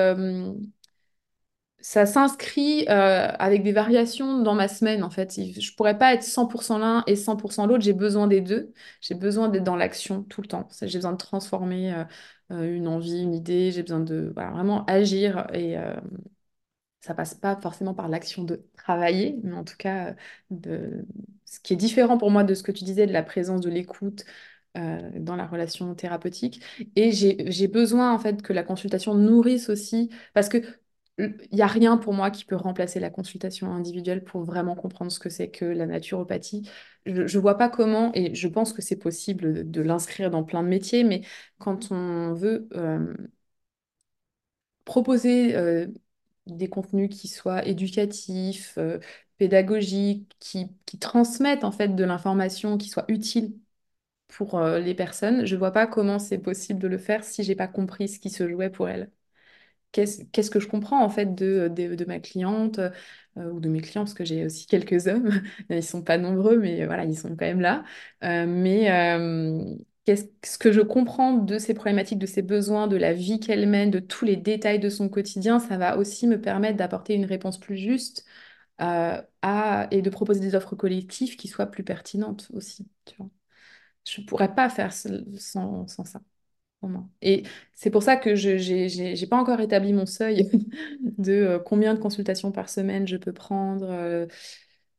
ça 1.82 2.06
s'inscrit 2.06 2.86
euh, 2.90 3.28
avec 3.40 3.64
des 3.64 3.72
variations 3.72 4.42
dans 4.42 4.54
ma 4.56 4.68
semaine, 4.68 5.04
en 5.04 5.10
fait. 5.10 5.34
Je 5.60 5.76
pourrais 5.76 5.98
pas 5.98 6.14
être 6.14 6.24
100% 6.24 6.78
l'un 6.78 7.04
et 7.08 7.16
100% 7.16 7.66
l'autre. 7.68 7.84
J'ai 7.84 7.94
besoin 7.94 8.28
des 8.28 8.42
deux. 8.42 8.74
J'ai 9.02 9.16
besoin 9.16 9.50
d'être 9.50 9.64
dans 9.64 9.76
l'action 9.78 10.24
tout 10.24 10.42
le 10.42 10.48
temps. 10.48 10.68
J'ai 10.82 10.98
besoin 10.98 11.14
de 11.14 11.18
transformer 11.18 11.94
euh, 11.94 12.04
euh, 12.52 12.76
une 12.76 12.88
envie, 12.88 13.22
une 13.22 13.34
idée. 13.34 13.72
J'ai 13.72 13.84
besoin 13.84 14.02
de 14.02 14.34
vraiment 14.36 14.86
agir 14.86 15.48
et, 15.54 15.78
euh, 15.78 15.96
ça 17.02 17.14
passe 17.14 17.34
pas 17.34 17.56
forcément 17.62 17.94
par 17.94 18.10
l'action 18.10 18.44
de 18.44 18.66
travailler, 18.76 19.40
mais 19.44 19.56
en 19.56 19.64
tout 19.64 19.78
cas, 19.78 20.16
de... 20.50 21.06
ce 21.46 21.60
qui 21.62 21.74
est 21.74 21.78
différent 21.78 22.18
pour 22.18 22.30
moi 22.30 22.44
de 22.44 22.54
ce 22.54 22.64
que 22.64 22.72
tu 22.74 22.84
disais, 22.84 23.08
de 23.08 23.14
la 23.14 23.24
présence 23.24 23.62
de 23.62 23.70
l'écoute 23.70 24.26
dans 24.76 25.36
la 25.36 25.46
relation 25.46 25.94
thérapeutique. 25.96 26.62
Et 26.96 27.12
j'ai 27.12 27.68
besoin, 27.68 28.14
en 28.14 28.20
fait, 28.20 28.42
que 28.42 28.54
la 28.54 28.64
consultation 28.64 29.14
nourrisse 29.16 29.70
aussi, 29.70 30.10
parce 30.34 30.48
que 30.48 30.62
il 31.20 31.56
n'y 31.56 31.62
a 31.62 31.68
rien 31.68 31.98
pour 31.98 32.14
moi 32.14 32.32
qui 32.32 32.46
peut 32.46 32.56
remplacer 32.56 33.00
la 33.00 33.10
consultation 33.10 33.72
individuelle 33.74 34.24
pour 34.24 34.44
vraiment 34.44 34.76
comprendre 34.76 35.12
ce 35.12 35.20
que 35.20 35.30
c'est 35.30 35.50
que 35.50 35.66
la 35.66 35.86
naturopathie. 35.86 36.70
Je 37.06 37.24
ne 37.24 37.42
vois 37.42 37.58
pas 37.58 37.70
comment, 37.70 38.12
et 38.14 38.34
je 38.36 38.48
pense 38.48 38.74
que 38.74 38.82
c'est 38.82 38.98
possible 38.98 39.70
de, 39.70 39.82
l'inscrire 39.82 40.30
dans 40.32 40.44
plein 40.44 40.64
de 40.64 40.70
métiers, 40.70 41.04
mais 41.04 41.22
quand 41.58 41.92
on 41.92 42.34
veut 42.34 42.68
euh, 42.76 43.14
proposer 44.86 45.56
euh, 45.56 45.88
des 46.48 46.70
contenus 46.70 47.10
qui 47.10 47.28
soient 47.28 47.66
éducatifs, 47.68 48.78
euh, 48.78 49.00
pédagogiques, 49.38 50.36
qui, 50.40 50.70
transmettent 51.00 51.64
en 51.64 51.72
fait 51.72 51.96
de 51.96 52.04
l'information 52.04 52.78
qui 52.78 52.90
soit 52.90 53.06
utile 53.10 53.58
pour 54.30 54.62
les 54.62 54.96
personnes. 54.96 55.46
Je 55.46 55.56
vois 55.56 55.72
pas 55.72 55.88
comment 55.88 56.20
c'est 56.20 56.40
possible 56.40 56.80
de 56.80 56.88
le 56.88 56.98
faire 56.98 57.24
si 57.24 57.44
j'ai 57.44 57.56
pas 57.56 57.68
compris 57.68 58.10
ce 58.10 58.20
qui 58.20 58.30
se 58.30 58.48
jouait 58.50 58.70
pour 58.70 58.90
elles. 58.90 59.12
Qu'est-ce, 59.92 60.52
que 60.52 60.60
je 60.60 60.68
comprends 60.68 61.04
en 61.04 61.10
fait 61.10 61.34
de, 61.34 62.06
ma 62.08 62.20
cliente 62.20 62.80
euh, 62.80 63.52
ou 63.52 63.60
de 63.60 63.70
mes 63.70 63.82
clients, 63.82 64.04
parce 64.04 64.14
que 64.14 64.26
j'ai 64.26 64.46
aussi 64.46 64.68
quelques 64.68 65.08
hommes, 65.08 65.30
ils 65.70 65.84
sont 65.84 66.04
pas 66.04 66.18
nombreux, 66.18 66.58
mais 66.60 66.86
voilà, 66.86 67.06
ils 67.06 67.18
sont 67.18 67.30
quand 67.30 67.46
même 67.46 67.62
là. 67.62 67.84
Euh, 68.24 68.46
mais 68.48 68.92
euh, 68.92 69.76
qu'est-ce 70.06 70.28
ce 70.46 70.58
que 70.60 70.72
je 70.72 70.82
comprends 70.82 71.34
de 71.34 71.58
ces 71.58 71.74
problématiques, 71.74 72.20
de 72.20 72.28
ses 72.28 72.44
besoins, 72.44 72.88
de 72.88 72.98
la 72.98 73.14
vie 73.14 73.40
qu'elle 73.40 73.68
mène, 73.68 73.90
de 73.92 74.00
tous 74.00 74.26
les 74.26 74.36
détails 74.36 74.80
de 74.80 74.90
son 74.90 75.10
quotidien, 75.10 75.60
ça 75.60 75.78
va 75.78 75.98
aussi 75.98 76.28
me 76.28 76.40
permettre 76.40 76.78
d'apporter 76.78 77.16
une 77.16 77.26
réponse 77.26 77.60
plus 77.60 77.78
juste 77.78 78.26
et 78.80 80.02
de 80.02 80.10
proposer 80.10 80.40
des 80.40 80.56
offres 80.56 80.76
collectives 80.76 81.36
qui 81.36 81.48
soient 81.48 81.66
plus 81.68 81.84
pertinentes 81.84 82.48
aussi. 82.54 82.88
Tu 83.06 83.16
vois. 83.18 83.30
Je 84.06 84.22
pourrais 84.22 84.54
pas 84.54 84.70
faire 84.70 84.94
sans 84.94 85.88
ça. 85.88 86.22
Et 87.22 87.44
c'est 87.74 87.90
pour 87.92 88.04
ça 88.04 88.16
que 88.18 88.36
je 88.36 88.58
j'ai 88.58 89.28
pas 89.28 89.38
encore 89.38 89.60
établi 89.60 89.94
mon 89.94 90.06
seuil 90.06 90.50
de 91.18 91.32
euh, 91.34 91.60
combien 91.60 91.94
de 91.94 92.00
consultations 92.00 92.52
par 92.52 92.70
semaine 92.70 93.08
je 93.08 93.18
peux 93.18 93.34
prendre, 93.34 93.86
euh, 93.90 94.28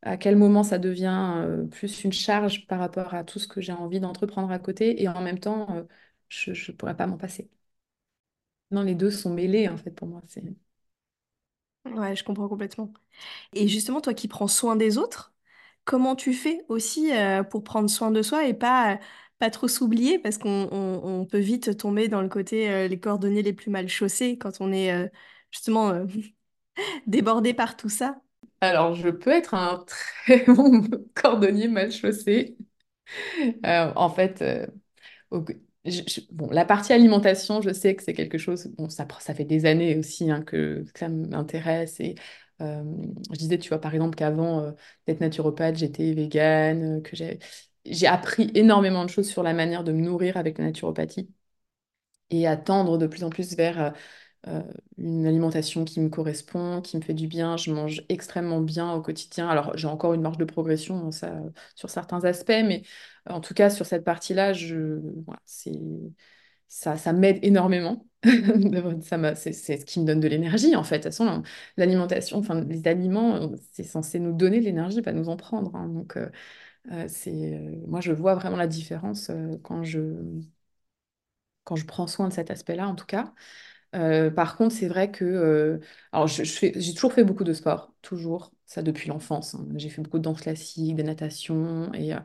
à 0.02 0.16
quel 0.18 0.36
moment 0.36 0.62
ça 0.62 0.78
devient 0.78 1.34
euh, 1.38 1.66
plus 1.66 2.04
une 2.04 2.12
charge 2.12 2.66
par 2.66 2.78
rapport 2.80 3.14
à 3.14 3.24
tout 3.24 3.38
ce 3.38 3.48
que 3.48 3.60
j'ai 3.60 3.72
envie 3.72 4.00
d'entreprendre 4.00 4.50
à 4.52 4.58
côté, 4.58 5.02
et 5.02 5.08
en 5.08 5.22
même 5.22 5.38
temps, 5.40 5.86
je 6.28 6.50
ne 6.72 6.76
pourrais 6.76 6.96
pas 6.96 7.06
m'en 7.06 7.16
passer. 7.18 7.50
Non, 8.72 8.82
les 8.82 8.94
deux 8.96 9.10
sont 9.12 9.32
mêlés 9.32 9.68
en 9.68 9.76
fait 9.76 9.90
pour 9.92 10.08
moi. 10.08 10.22
C'est... 10.26 10.42
Ouais, 11.86 12.14
je 12.14 12.24
comprends 12.24 12.48
complètement. 12.48 12.92
Et 13.54 13.68
justement, 13.68 14.00
toi 14.00 14.14
qui 14.14 14.28
prends 14.28 14.48
soin 14.48 14.76
des 14.76 14.98
autres, 14.98 15.34
comment 15.84 16.16
tu 16.16 16.34
fais 16.34 16.64
aussi 16.68 17.10
pour 17.50 17.64
prendre 17.64 17.90
soin 17.90 18.10
de 18.12 18.22
soi 18.22 18.46
et 18.48 18.54
pas, 18.54 19.00
pas 19.40 19.50
trop 19.50 19.68
s'oublier 19.68 20.20
parce 20.20 20.38
qu'on 20.38 20.68
on- 20.72 21.02
on 21.22 21.26
peut 21.26 21.40
vite 21.40 21.76
tomber 21.78 22.08
dans 22.08 22.22
le 22.22 22.30
côté 22.30 22.70
euh, 22.70 22.88
les 22.88 23.00
cordonniers 23.00 23.42
les 23.42 23.54
plus 23.54 23.70
mal 23.72 23.88
chaussés 23.90 24.38
quand 24.38 24.60
on 24.62 24.72
est 24.72 24.92
euh, 24.94 25.08
justement 25.52 25.90
euh, 25.90 26.06
débordé 27.08 27.54
par 27.54 27.76
tout 27.76 27.88
ça. 27.90 28.20
Alors, 28.62 28.94
je 28.94 29.08
peux 29.10 29.30
être 29.30 29.54
un 29.54 29.84
très 30.26 30.44
bon 30.46 30.82
cordonnier 31.14 31.68
mal 31.68 31.90
chaussé. 31.92 32.56
En 33.96 34.08
fait, 34.10 34.42
bon, 36.32 36.48
la 36.50 36.64
partie 36.64 36.92
alimentation, 36.92 37.60
je 37.62 37.72
sais 37.72 37.94
que 37.96 38.02
c'est 38.02 38.12
quelque 38.12 38.38
chose, 38.38 38.66
bon, 38.78 38.88
ça, 38.88 39.06
ça 39.20 39.34
fait 39.34 39.44
des 39.44 39.66
années 39.66 39.96
aussi 39.98 40.30
hein, 40.30 40.42
que, 40.42 40.84
ça 40.94 41.08
m'intéresse. 41.08 42.00
Et 42.00 42.14
euh, 42.60 42.82
je 43.32 43.36
disais, 43.38 43.58
tu 43.58 43.68
vois, 43.68 43.80
par 43.80 43.94
exemple, 43.94 44.16
qu'avant 44.16 44.60
euh, 44.62 44.72
d'être 45.06 45.20
naturopathe, 45.20 45.76
j'étais 45.76 46.12
végane, 46.14 47.02
que 47.02 47.16
j'ai 47.16 47.38
j'ai 47.84 48.06
appris 48.06 48.50
énormément 48.54 49.04
de 49.04 49.10
choses 49.10 49.28
sur 49.28 49.42
la 49.42 49.52
manière 49.54 49.84
de 49.84 49.92
me 49.92 50.00
nourrir 50.02 50.36
avec 50.36 50.58
la 50.58 50.64
naturopathie 50.66 51.28
et 52.30 52.46
à 52.46 52.56
tendre 52.56 52.98
de 52.98 53.06
plus 53.06 53.24
en 53.24 53.30
plus 53.30 53.54
vers 53.56 53.80
euh, 53.80 53.90
euh, 54.48 54.62
une 54.98 55.26
alimentation 55.26 55.84
qui 55.84 56.00
me 56.00 56.08
correspond, 56.08 56.80
qui 56.82 56.96
me 56.96 57.02
fait 57.02 57.14
du 57.14 57.26
bien. 57.28 57.56
Je 57.56 57.72
mange 57.72 58.02
extrêmement 58.08 58.60
bien 58.60 58.92
au 58.94 59.02
quotidien. 59.02 59.48
Alors, 59.48 59.76
j'ai 59.76 59.86
encore 59.88 60.14
une 60.14 60.22
marge 60.22 60.38
de 60.38 60.44
progression 60.44 61.08
hein, 61.08 61.52
sur 61.74 61.90
certains 61.90 62.24
aspects, 62.24 62.48
mais 62.50 62.82
euh, 63.28 63.34
en 63.34 63.40
tout 63.40 63.54
cas, 63.54 63.70
sur 63.70 63.86
cette 63.86 64.04
partie-là, 64.04 64.52
ça, 66.68 67.12
m'aide 67.12 67.38
énormément. 67.42 68.06
C'est 68.22 69.52
ce 69.78 69.84
qui 69.84 70.00
me 70.00 70.04
donne 70.06 70.20
de 70.20 70.28
l'énergie, 70.28 70.76
en 70.76 70.84
fait. 70.84 70.98
De 70.98 71.02
toute 71.04 71.12
façon, 71.14 71.42
l'alimentation, 71.76 72.38
enfin, 72.38 72.60
les 72.62 72.86
aliments, 72.86 73.50
c'est 73.72 73.82
censé 73.82 74.18
nous 74.20 74.32
donner 74.32 74.60
de 74.60 74.64
l'énergie, 74.66 75.02
pas 75.02 75.12
nous 75.12 75.28
en 75.28 75.36
prendre. 75.36 75.74
hein. 75.74 75.88
Donc, 75.88 76.16
c'est, 77.08 77.54
euh, 77.54 77.76
moi, 77.86 78.00
je 78.00 78.12
vois 78.12 78.34
vraiment 78.34 78.56
la 78.56 78.66
différence 78.66 79.30
euh, 79.30 79.56
quand 79.62 79.82
je, 79.84 80.00
quand 81.64 81.76
je 81.76 81.86
prends 81.86 82.06
soin 82.06 82.28
de 82.28 82.32
cet 82.32 82.50
aspect-là, 82.50 82.88
en 82.88 82.94
tout 82.94 83.06
cas. 83.06 83.32
Euh, 83.96 84.30
par 84.30 84.56
contre, 84.56 84.74
c'est 84.74 84.88
vrai 84.88 85.10
que 85.10 85.24
euh, 85.24 85.80
alors 86.12 86.26
je, 86.28 86.44
je 86.44 86.68
j'ai 86.76 86.94
toujours 86.94 87.12
fait 87.12 87.24
beaucoup 87.24 87.44
de 87.44 87.52
sport, 87.54 87.94
toujours, 88.02 88.52
ça 88.66 88.82
depuis 88.82 89.08
l'enfance. 89.08 89.54
hein. 89.54 89.66
J'ai 89.76 89.90
fait 89.90 90.02
beaucoup 90.02 90.18
de 90.18 90.24
danse 90.24 90.42
classique, 90.42 90.96
de 90.96 91.02
natation, 91.04 91.92
et 91.94 92.14
euh, 92.14 92.20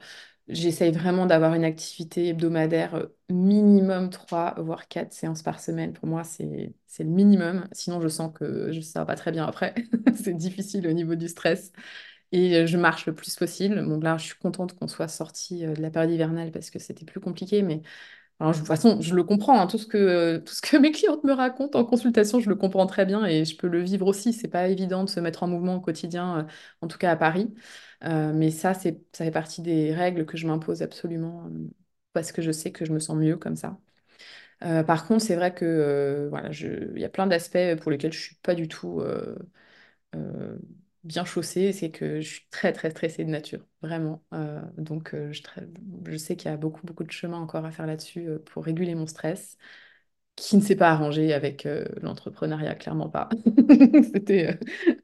j'essaye 0.49 0.91
vraiment 0.93 1.25
d'avoir 1.27 1.55
une 1.55 1.65
activité 1.65 2.29
hebdomadaire 2.29 2.95
euh, 2.95 3.17
minimum 3.29 4.09
3 4.11 4.55
voire 4.59 4.87
4 4.89 5.13
séances 5.13 5.43
par 5.43 5.59
semaine. 5.61 5.93
Pour 5.93 6.07
moi, 6.07 6.23
c'est, 6.23 6.73
le 6.99 7.05
minimum. 7.05 7.67
Sinon, 7.73 8.01
je 8.01 8.09
sens 8.09 8.31
que 8.35 8.71
je, 8.73 8.81
ça 8.81 8.99
va 9.01 9.05
pas 9.07 9.15
très 9.15 9.31
bien 9.31 9.45
après. 9.47 9.75
C'est 10.23 10.35
difficile 10.35 10.87
au 10.87 10.93
niveau 10.93 11.15
du 11.15 11.27
stress. 11.29 11.71
Et 12.35 12.57
euh, 12.57 12.67
je 12.67 12.77
marche 12.77 13.05
le 13.05 13.15
plus 13.15 13.35
possible. 13.35 13.85
Bon, 13.87 13.99
là, 13.99 14.17
je 14.17 14.25
suis 14.25 14.35
contente 14.39 14.75
qu'on 14.75 14.87
soit 14.87 15.07
sorti 15.07 15.65
euh, 15.65 15.73
de 15.73 15.81
la 15.81 15.89
période 15.91 16.11
hivernale 16.11 16.51
parce 16.51 16.69
que 16.69 16.79
c'était 16.79 17.05
plus 17.05 17.19
compliqué, 17.21 17.61
mais 17.61 17.81
de 18.41 18.53
toute 18.53 18.67
façon, 18.67 19.01
je 19.01 19.15
le 19.15 19.23
comprends, 19.23 19.59
hein, 19.61 19.67
tout 19.67 19.77
ce 19.79 19.87
que, 19.87 20.37
tout 20.39 20.53
ce 20.53 20.61
que 20.61 20.77
mes 20.79 20.91
clientes 20.91 21.23
me 21.25 21.33
racontent 21.33 21.79
en 21.79 21.85
consultation, 21.85 22.39
je 22.41 22.49
le 22.49 22.55
comprends 22.55 22.87
très 22.87 23.05
bien 23.05 23.25
et 23.25 23.45
je 23.45 23.57
peux 23.57 23.67
le 23.67 23.81
vivre 23.83 24.07
aussi. 24.07 24.33
C'est 24.33 24.49
pas 24.49 24.67
évident 24.69 25.03
de 25.05 25.09
se 25.09 25.19
mettre 25.21 25.43
en 25.43 25.47
mouvement 25.47 25.75
au 25.77 25.81
quotidien, 25.81 26.39
euh, 26.39 26.43
en 26.81 26.87
tout 26.89 26.97
cas 26.99 27.11
à 27.11 27.17
Paris. 27.17 27.53
Euh, 28.05 28.33
mais 28.33 28.51
ça, 28.51 28.73
ça 28.75 28.91
fait 29.13 29.31
partie 29.31 29.61
des 29.61 29.93
règles 29.95 30.25
que 30.25 30.37
je 30.37 30.47
m'impose 30.47 30.81
absolument 30.83 31.45
euh, 31.47 31.69
parce 32.13 32.31
que 32.33 32.41
je 32.41 32.51
sais 32.51 32.71
que 32.71 32.85
je 32.85 32.93
me 32.93 32.99
sens 32.99 33.17
mieux 33.17 33.37
comme 33.37 33.55
ça. 33.57 33.79
Euh, 34.63 34.83
par 34.83 35.07
contre, 35.07 35.23
c'est 35.23 35.35
vrai 35.35 35.53
que 35.53 35.65
euh, 35.65 36.29
voilà, 36.29 36.49
il 36.51 36.99
y 36.99 37.05
a 37.05 37.09
plein 37.09 37.27
d'aspects 37.27 37.75
pour 37.81 37.91
lesquels 37.91 38.13
je 38.13 38.19
suis 38.21 38.35
pas 38.37 38.55
du 38.55 38.67
tout 38.67 39.01
euh, 39.01 39.35
euh, 40.15 40.57
bien 41.05 41.23
chaussée, 41.23 41.71
c'est 41.71 41.91
que 41.91 42.19
je 42.19 42.27
suis 42.27 42.47
très 42.49 42.73
très 42.73 42.89
stressée 42.89 43.23
de 43.23 43.29
nature, 43.29 43.65
vraiment. 43.81 44.23
Euh, 44.33 44.61
donc 44.77 45.13
euh, 45.13 45.31
je, 45.31 46.17
sais 46.17 46.35
qu'il 46.35 46.49
y 46.49 46.53
a 46.53 46.57
beaucoup 46.57 46.85
beaucoup 46.85 47.03
de 47.03 47.11
chemin 47.11 47.37
encore 47.37 47.63
à 47.63 47.71
faire 47.71 47.85
là-dessus 47.85 48.27
euh, 48.27 48.39
pour 48.39 48.65
réguler 48.65 48.95
mon 48.95 49.05
stress, 49.05 49.57
qui 50.35 50.57
ne 50.57 50.61
s'est 50.61 50.75
pas 50.75 50.89
arrangé 50.89 51.31
avec 51.31 51.65
l'entrepreneuriat, 52.01 52.75
clairement 52.75 53.07
pas. 53.07 53.29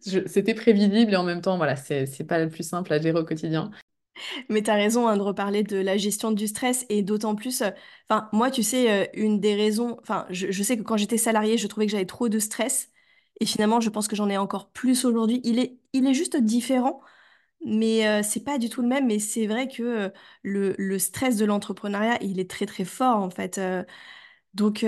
C'était 0.01 0.53
prévisible 0.53 1.13
et 1.13 1.15
en 1.15 1.23
même 1.23 1.41
temps, 1.41 1.55
voilà, 1.55 1.77
c'est 1.77 2.05
c'est 2.05 2.25
pas 2.25 2.39
le 2.39 2.49
plus 2.49 2.67
simple 2.67 2.91
à 2.91 2.99
gérer 2.99 3.17
au 3.17 3.23
quotidien. 3.23 3.71
Mais 4.49 4.61
tu 4.61 4.69
as 4.69 4.75
raison 4.75 5.07
hein, 5.07 5.15
de 5.15 5.21
reparler 5.21 5.63
de 5.63 5.77
la 5.77 5.95
gestion 5.95 6.31
du 6.31 6.47
stress 6.47 6.85
et 6.89 7.01
d'autant 7.01 7.35
plus, 7.35 7.63
moi 8.33 8.51
tu 8.51 8.61
sais, 8.61 9.09
une 9.13 9.39
des 9.39 9.55
raisons, 9.55 9.97
je, 10.29 10.51
je 10.51 10.63
sais 10.63 10.77
que 10.77 10.83
quand 10.83 10.97
j'étais 10.97 11.17
salariée, 11.17 11.57
je 11.57 11.67
trouvais 11.67 11.85
que 11.85 11.93
j'avais 11.93 12.05
trop 12.05 12.27
de 12.27 12.39
stress 12.39 12.90
et 13.41 13.45
finalement 13.45 13.81
je 13.81 13.89
pense 13.89 14.07
que 14.07 14.15
j'en 14.15 14.29
ai 14.29 14.37
encore 14.37 14.69
plus 14.71 15.05
aujourd'hui. 15.05 15.41
Il 15.43 15.59
est, 15.59 15.77
il 15.93 16.07
est 16.07 16.13
juste 16.13 16.37
différent, 16.37 17.01
mais 17.65 18.07
euh, 18.07 18.23
c'est 18.23 18.43
pas 18.43 18.57
du 18.59 18.69
tout 18.69 18.81
le 18.83 18.87
même. 18.89 19.07
Mais 19.07 19.19
c'est 19.19 19.47
vrai 19.47 19.67
que 19.67 19.83
euh, 19.83 20.09
le, 20.43 20.75
le 20.77 20.99
stress 20.99 21.37
de 21.37 21.45
l'entrepreneuriat, 21.45 22.19
il 22.23 22.39
est 22.39 22.49
très 22.49 22.65
très 22.67 22.85
fort 22.85 23.17
en 23.19 23.29
fait. 23.31 23.57
Euh, 23.59 23.83
donc 24.53 24.83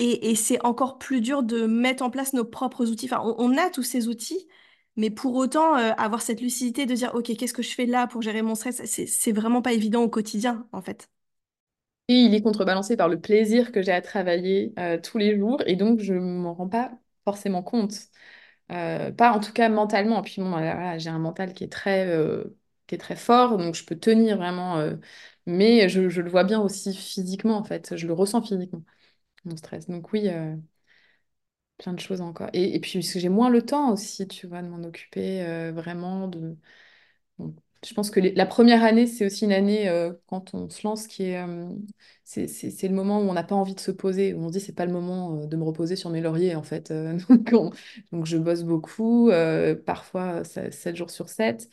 et, 0.00 0.34
c'est 0.34 0.64
encore 0.64 0.98
plus 0.98 1.20
dur 1.20 1.42
de 1.42 1.66
mettre 1.66 2.02
en 2.02 2.10
place 2.10 2.32
nos 2.32 2.44
propres 2.44 2.90
outils. 2.90 3.06
Enfin, 3.06 3.22
on, 3.38 3.56
a 3.56 3.70
tous 3.70 3.82
ces 3.82 4.08
outils, 4.08 4.48
mais 4.96 5.10
pour 5.10 5.34
autant, 5.36 5.76
euh, 5.76 5.92
avoir 5.96 6.20
cette 6.22 6.40
lucidité 6.40 6.86
de 6.86 6.94
dire, 6.94 7.12
OK, 7.14 7.34
qu'est-ce 7.36 7.54
que 7.54 7.62
je 7.62 7.74
fais 7.74 7.86
là 7.86 8.06
pour 8.06 8.22
gérer 8.22 8.42
mon 8.42 8.54
stress, 8.54 8.82
c'est, 8.84 9.06
c'est 9.06 9.32
vraiment 9.32 9.62
pas 9.62 9.72
évident 9.72 10.02
au 10.02 10.08
quotidien, 10.08 10.66
en 10.72 10.82
fait. 10.82 11.08
Et 12.08 12.14
il 12.14 12.34
est 12.34 12.42
contrebalancé 12.42 12.96
par 12.96 13.08
le 13.08 13.20
plaisir 13.20 13.72
que 13.72 13.80
j'ai 13.80 13.92
à 13.92 14.02
travailler 14.02 14.74
tous 15.02 15.16
les 15.16 15.38
jours 15.38 15.62
et 15.66 15.74
donc 15.74 16.00
je 16.00 16.12
m'en 16.12 16.52
rends 16.52 16.68
pas 16.68 16.92
forcément 17.24 17.62
compte. 17.62 17.94
Euh, 18.72 19.12
pas 19.12 19.32
en 19.32 19.40
tout 19.40 19.52
cas 19.52 19.68
mentalement. 19.68 20.22
Puis 20.22 20.34
j'ai 20.98 21.10
un 21.10 21.18
mental 21.18 21.52
qui 21.54 21.64
est 21.64 21.72
très, 21.72 22.06
euh, 22.08 22.44
qui 22.86 22.94
est 22.94 22.98
très 22.98 23.16
fort, 23.16 23.58
donc 23.58 23.74
je 23.74 23.84
peux 23.84 23.98
tenir 23.98 24.36
vraiment. 24.38 24.78
euh, 24.78 24.96
mais 25.46 25.88
je, 25.88 26.00
le 26.02 26.30
vois 26.30 26.44
bien 26.44 26.60
aussi 26.60 26.94
physiquement, 26.94 27.56
en 27.58 27.64
fait. 27.64 27.96
Je 27.96 28.06
le 28.06 28.12
ressens 28.14 28.42
physiquement, 28.42 28.82
mon 29.44 29.56
stress. 29.56 29.88
Donc 29.88 30.12
oui, 30.12 30.28
plein 31.78 31.92
de 31.92 32.00
choses 32.00 32.20
encore. 32.20 32.50
Et, 32.52 32.78
puis 32.80 33.02
j'ai 33.02 33.28
moins 33.28 33.50
le 33.50 33.62
temps 33.64 33.92
aussi, 33.92 34.26
tu 34.28 34.46
vois, 34.46 34.62
de 34.62 34.68
m'en 34.68 34.82
occuper 34.84 35.70
vraiment. 35.72 36.28
De... 36.28 36.56
je 37.86 37.94
pense 37.94 38.10
que 38.10 38.20
les- 38.20 38.32
la 38.34 38.46
première 38.46 38.82
année, 38.84 39.06
c'est 39.06 39.26
aussi 39.26 39.44
une 39.44 39.52
année 39.52 39.88
euh, 39.88 40.12
quand 40.26 40.54
on 40.54 40.68
se 40.70 40.86
lance 40.86 41.06
qui 41.06 41.24
est, 41.24 41.38
euh, 41.42 41.68
c'est, 42.24 42.46
le 42.88 42.94
moment 42.94 43.20
où 43.20 43.24
on 43.28 43.32
n'a 43.34 43.44
pas 43.44 43.54
envie 43.54 43.74
de 43.74 43.80
se 43.80 43.90
poser, 43.90 44.34
où 44.34 44.42
on 44.44 44.48
se 44.48 44.52
dit 44.54 44.60
c'est 44.60 44.72
pas 44.74 44.86
le 44.86 44.92
moment 44.92 45.42
euh, 45.42 45.46
de 45.46 45.56
me 45.56 45.64
reposer 45.64 45.96
sur 45.96 46.10
mes 46.10 46.20
lauriers 46.20 46.54
en 46.56 46.62
fait. 46.62 46.90
Euh, 46.90 47.18
donc, 47.28 47.50
on- 47.52 47.70
donc 48.12 48.26
je 48.26 48.36
bosse 48.38 48.62
beaucoup, 48.64 49.30
parfois 49.86 50.44
ça- 50.44 50.70
7 50.70 50.96
jours 50.96 51.10
sur 51.10 51.28
7. 51.28 51.68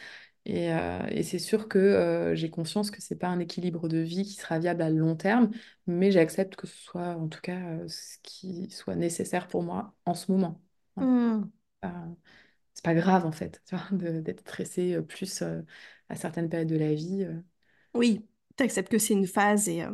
Et, 0.46 0.74
euh, 0.74 1.06
et 1.10 1.22
c'est 1.24 1.38
sûr 1.40 1.68
que 1.68 1.78
euh, 1.78 2.36
j'ai 2.36 2.50
conscience 2.50 2.90
que 2.90 3.00
c'est 3.02 3.16
pas 3.16 3.28
un 3.28 3.40
équilibre 3.40 3.88
de 3.88 3.98
vie 4.00 4.24
qui 4.24 4.34
sera 4.34 4.58
viable 4.60 4.82
à 4.82 4.90
long 4.90 5.16
terme, 5.16 5.52
mais 5.86 6.12
j'accepte 6.12 6.56
que 6.56 6.66
ce 6.68 6.76
soit 6.78 7.16
en 7.16 7.28
tout 7.28 7.42
cas 7.42 7.60
euh, 7.60 7.88
ce 7.88 8.18
qui 8.24 8.70
soit 8.72 8.96
nécessaire 8.96 9.48
pour 9.48 9.62
moi 9.64 9.94
en 10.06 10.16
ce 10.16 10.32
moment. 10.32 10.60
Hmm. 10.96 11.44
Euh, 11.86 11.90
c'est 12.74 12.84
pas 12.86 12.96
grave 12.96 13.26
en 13.26 13.32
fait, 13.32 13.62
tu 13.66 13.76
vois, 13.76 13.86
de- 13.98 14.22
d'être 14.22 14.42
stressé 14.42 15.02
plus 15.02 15.44
à 16.12 16.16
certaines 16.18 16.50
périodes 16.50 16.70
de 16.70 16.78
la 16.78 16.94
vie. 16.96 17.24
euh, 17.26 17.42
Oui, 17.94 18.26
tu 18.58 18.64
acceptes 18.64 18.92
que 18.92 18.98
c'est 19.00 19.14
une 19.14 19.28
phase 19.28 19.68
et 19.70 19.84
euh, 19.84 19.92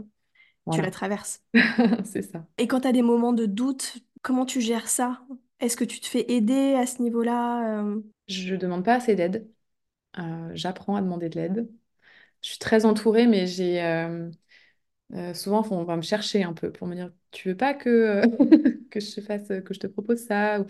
tu 0.72 0.82
la 0.82 0.92
traverses. 0.92 1.44
c'est 2.06 2.22
ça. 2.24 2.46
Et 2.58 2.68
quand 2.68 2.82
tu 2.82 2.88
as 2.88 2.92
des 2.92 3.02
moments 3.02 3.34
de 3.34 3.46
doute, 3.46 3.98
comment 4.22 4.46
tu 4.46 4.62
gères 4.62 4.88
ça? 4.90 5.22
Est-ce 5.60 5.78
que 5.78 5.84
tu 5.84 6.00
te 6.00 6.06
fais 6.08 6.32
aider 6.32 6.74
à 6.76 6.86
ce 6.86 7.02
niveau-là? 7.02 7.80
euh? 7.82 8.02
Je 8.28 8.56
demande 8.56 8.84
pas 8.86 8.96
assez 8.96 9.16
d'aide. 9.16 9.50
Euh, 10.20 10.52
j'apprends 10.56 10.96
à 10.98 11.02
demander 11.02 11.30
de 11.30 11.36
l'aide. 11.40 11.70
Je 12.42 12.50
suis 12.52 12.60
très 12.60 12.86
entourée, 12.86 13.28
mais 13.28 13.48
j'ai 13.48 13.84
euh, 13.84 14.32
euh, 15.14 15.34
souvent 15.34 15.66
on 15.72 15.84
va 15.86 15.98
me 15.98 16.04
chercher 16.04 16.44
un 16.44 16.54
peu 16.54 16.72
pour 16.72 16.88
me 16.88 16.96
dire, 16.96 17.12
tu 17.32 17.50
veux 17.50 17.58
pas 17.58 17.74
que 17.76 18.24
que 18.92 19.00
je 19.02 19.16
te 19.16 19.22
fasse, 19.22 19.48
que 19.50 19.74
je 19.74 19.80
te 19.80 19.88
propose 19.88 20.20
ça? 20.26 20.62
ou 20.62 20.66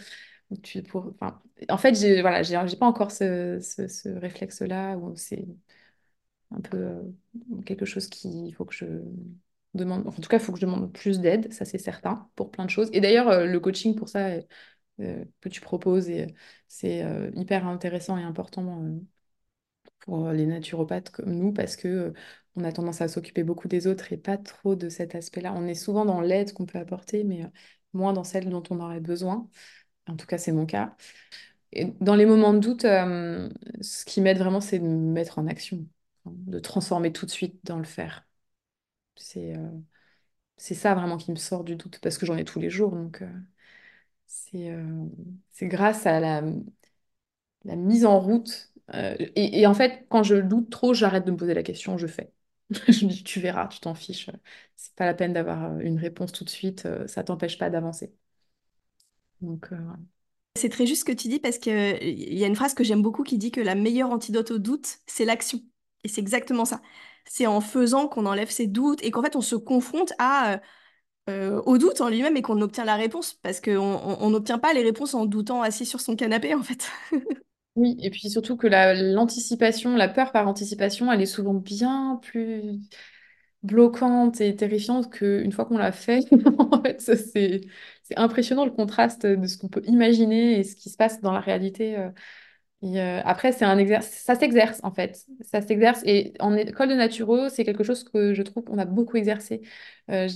tu 0.64 0.84
pour. 0.84 1.08
Enfin, 1.20 1.42
en 1.70 1.78
fait, 1.78 1.96
j'ai 1.96 2.22
voilà, 2.22 2.44
j'ai 2.44 2.56
pas 2.78 2.86
encore 2.88 3.12
ce, 3.12 3.60
ce, 3.62 3.88
ce 3.88 4.10
réflexe-là 4.10 4.98
où 4.98 5.16
c'est 5.16 5.46
un 6.52 6.62
peu 6.62 6.78
euh, 6.78 7.02
quelque 7.66 7.86
chose 7.86 8.08
qu'il 8.08 8.54
faut 8.56 8.66
que 8.66 8.74
je 8.76 8.86
demande. 9.74 10.08
En 10.08 10.12
tout 10.12 10.22
cas, 10.30 10.38
il 10.38 10.44
faut 10.44 10.54
que 10.54 10.60
je 10.60 10.66
demande 10.66 10.92
plus 10.94 11.20
d'aide, 11.20 11.52
ça 11.54 11.66
c'est 11.66 11.78
certain, 11.78 12.30
pour 12.36 12.52
plein 12.52 12.66
de 12.66 12.70
choses. 12.70 12.90
Et 12.94 13.02
d'ailleurs, 13.02 13.28
euh, 13.30 13.46
le 13.46 13.60
coaching 13.60 13.96
pour 13.96 14.10
ça 14.10 14.30
euh, 15.00 15.26
que 15.42 15.50
tu 15.50 15.62
proposes, 15.62 16.10
c'est 16.68 17.06
hyper 17.36 17.68
intéressant 17.68 18.18
et 18.18 18.24
important 18.24 18.84
pour 20.00 20.30
les 20.32 20.46
naturopathes 20.46 21.10
comme 21.12 21.34
nous 21.34 21.52
parce 21.54 21.76
que 21.76 22.14
on 22.56 22.64
a 22.64 22.72
tendance 22.72 23.02
à 23.02 23.08
s'occuper 23.08 23.44
beaucoup 23.44 23.68
des 23.68 23.88
autres 23.88 24.12
et 24.14 24.18
pas 24.18 24.38
trop 24.38 24.76
de 24.76 24.90
cet 24.90 25.14
aspect-là. 25.16 25.54
On 25.56 25.68
est 25.68 25.76
souvent 25.76 26.06
dans 26.06 26.22
l'aide 26.22 26.54
qu'on 26.54 26.66
peut 26.66 26.80
apporter, 26.80 27.24
mais 27.24 27.44
moins 27.94 28.14
dans 28.14 28.24
celle 28.24 28.50
dont 28.50 28.64
on 28.72 28.80
aurait 28.80 29.00
besoin. 29.00 29.48
En 30.08 30.16
tout 30.18 30.26
cas, 30.28 30.38
c'est 30.38 30.52
mon 30.52 30.66
cas. 30.66 30.96
Et 31.74 31.86
dans 32.02 32.16
les 32.16 32.26
moments 32.26 32.54
de 32.54 32.60
doute, 32.60 32.86
euh, 32.86 33.50
ce 33.82 34.06
qui 34.06 34.22
m'aide 34.22 34.40
vraiment, 34.40 34.62
c'est 34.62 34.80
de 34.80 34.86
me 34.86 35.14
mettre 35.14 35.40
en 35.40 35.48
action, 35.48 35.88
de 36.26 36.60
transformer 36.60 37.14
tout 37.14 37.26
de 37.28 37.32
suite 37.32 37.60
dans 37.66 37.78
le 37.80 37.86
faire. 37.86 38.28
C'est 39.16 39.56
c'est 40.58 40.76
ça 40.76 40.94
vraiment 40.96 41.18
qui 41.18 41.32
me 41.32 41.36
sort 41.38 41.64
du 41.64 41.76
doute 41.76 42.00
parce 42.02 42.18
que 42.18 42.26
j'en 42.26 42.38
ai 42.38 42.46
tous 42.46 42.60
les 42.60 42.70
jours. 42.70 42.92
Donc, 42.92 43.24
c'est 44.28 44.72
c'est 45.52 45.68
grâce 45.68 46.06
à 46.06 46.20
la, 46.20 46.42
mise 47.66 48.06
en 48.06 48.20
route. 48.20 48.72
euh, 48.94 49.16
et, 49.36 49.68
en 49.68 49.74
fait, 49.74 50.06
quand 50.10 50.24
je 50.24 50.36
doute 50.36 50.70
trop, 50.70 50.94
j'arrête 50.94 51.26
de 51.26 51.32
me 51.32 51.38
poser 51.38 51.54
la 51.54 51.64
question, 51.64 51.98
je 51.98 52.08
fais. 52.08 52.32
Je 52.90 53.06
me 53.06 53.10
dis, 53.12 53.24
tu 53.24 53.40
verras, 53.40 53.68
tu 53.68 53.80
t'en 53.80 53.96
fiches. 53.96 54.30
C'est 54.76 54.94
pas 54.96 55.06
la 55.06 55.14
peine 55.14 55.32
d'avoir 55.34 55.72
euh, 55.74 55.80
une 55.80 55.98
réponse 55.98 56.32
tout 56.34 56.44
de 56.44 56.50
suite, 56.50 56.86
euh, 56.86 57.08
ça 57.08 57.24
t'empêche 57.24 57.58
pas 57.58 57.70
d'avancer. 57.70 58.14
Donc, 59.42 59.72
euh. 59.72 59.78
C'est 60.56 60.70
très 60.70 60.88
juste 60.88 61.02
ce 61.02 61.06
que 61.06 61.12
tu 61.12 61.28
dis 61.28 61.40
parce 61.40 61.60
que 61.60 62.04
il 62.04 62.38
y 62.38 62.44
a 62.44 62.48
une 62.48 62.56
phrase 62.56 62.74
que 62.74 62.84
j'aime 62.84 63.02
beaucoup 63.04 63.24
qui 63.24 63.38
dit 63.38 63.52
que 63.52 63.62
la 63.62 63.76
meilleure 63.76 64.10
antidote 64.12 64.52
au 64.52 64.58
doute, 64.58 64.98
c'est 65.06 65.26
l'action. 65.26 65.62
Et 66.04 66.08
c'est 66.08 66.22
exactement 66.22 66.66
ça. 66.66 66.82
C'est 67.26 67.46
en 67.48 67.62
faisant 67.62 68.08
qu'on 68.08 68.26
enlève 68.26 68.50
ses 68.50 68.68
doutes 68.68 69.04
et 69.04 69.12
qu'en 69.12 69.22
fait 69.22 69.36
on 69.36 69.42
se 69.42 69.56
confronte 69.56 70.14
à, 70.18 70.54
euh, 70.56 70.58
euh, 71.30 71.62
au 71.66 71.78
doute 71.80 72.02
en 72.02 72.10
lui-même 72.10 72.38
et 72.38 72.42
qu'on 72.44 72.62
obtient 72.62 72.86
la 72.86 72.96
réponse 72.98 73.36
parce 73.36 73.62
qu'on 73.62 73.78
on 73.78 74.18
on 74.22 74.30
n'obtient 74.32 74.60
pas 74.60 74.74
les 74.74 74.84
réponses 74.84 75.14
en 75.16 75.26
doutant 75.26 75.62
assis 75.64 75.86
sur 75.86 76.02
son 76.02 76.16
canapé 76.16 76.56
en 76.56 76.64
fait. 76.64 76.90
Oui, 77.76 77.96
et 78.02 78.10
puis 78.10 78.30
surtout 78.30 78.58
que 78.58 78.66
la- 78.68 78.96
l'anticipation, 78.96 79.96
la 79.96 80.08
peur 80.10 80.32
par 80.32 80.48
anticipation, 80.48 81.12
elle 81.12 81.22
est 81.22 81.26
souvent 81.28 81.54
bien 81.54 82.20
plus 82.24 82.80
bloquante 83.64 84.42
et 84.42 84.56
terrifiante 84.56 85.12
qu'une 85.12 85.52
fois 85.52 85.66
qu'on 85.66 85.78
l'a 85.78 85.92
fait. 85.92 86.22
En 86.60 86.82
fait, 86.82 87.02
c'est 87.02 87.62
impressionnant 88.18 88.66
le 88.66 88.72
contraste 88.72 89.26
de 89.26 89.48
ce 89.48 89.58
qu'on 89.58 89.68
peut 89.70 89.82
imaginer 89.86 90.60
et 90.60 90.64
ce 90.64 90.76
qui 90.76 90.90
se 90.90 90.98
passe 90.98 91.22
dans 91.22 91.32
la 91.34 91.40
réalité. 91.40 91.98
euh. 91.98 92.10
Euh, 92.84 93.22
après, 93.26 93.52
c'est 93.54 93.66
un 93.66 93.78
exercice, 93.80 94.22
ça 94.24 94.36
s'exerce 94.36 94.80
en 94.84 94.92
fait. 94.92 95.26
Ça 95.42 95.62
s'exerce. 95.62 96.02
Et 96.06 96.34
en 96.40 96.54
école 96.56 96.90
de 96.90 96.94
naturo, 96.94 97.50
c'est 97.50 97.64
quelque 97.66 97.84
chose 97.84 98.04
que 98.04 98.34
je 98.36 98.42
trouve 98.44 98.64
qu'on 98.66 98.78
a 98.78 98.86
beaucoup 98.86 99.18
exercé. 99.18 99.62
Euh, 100.12 100.28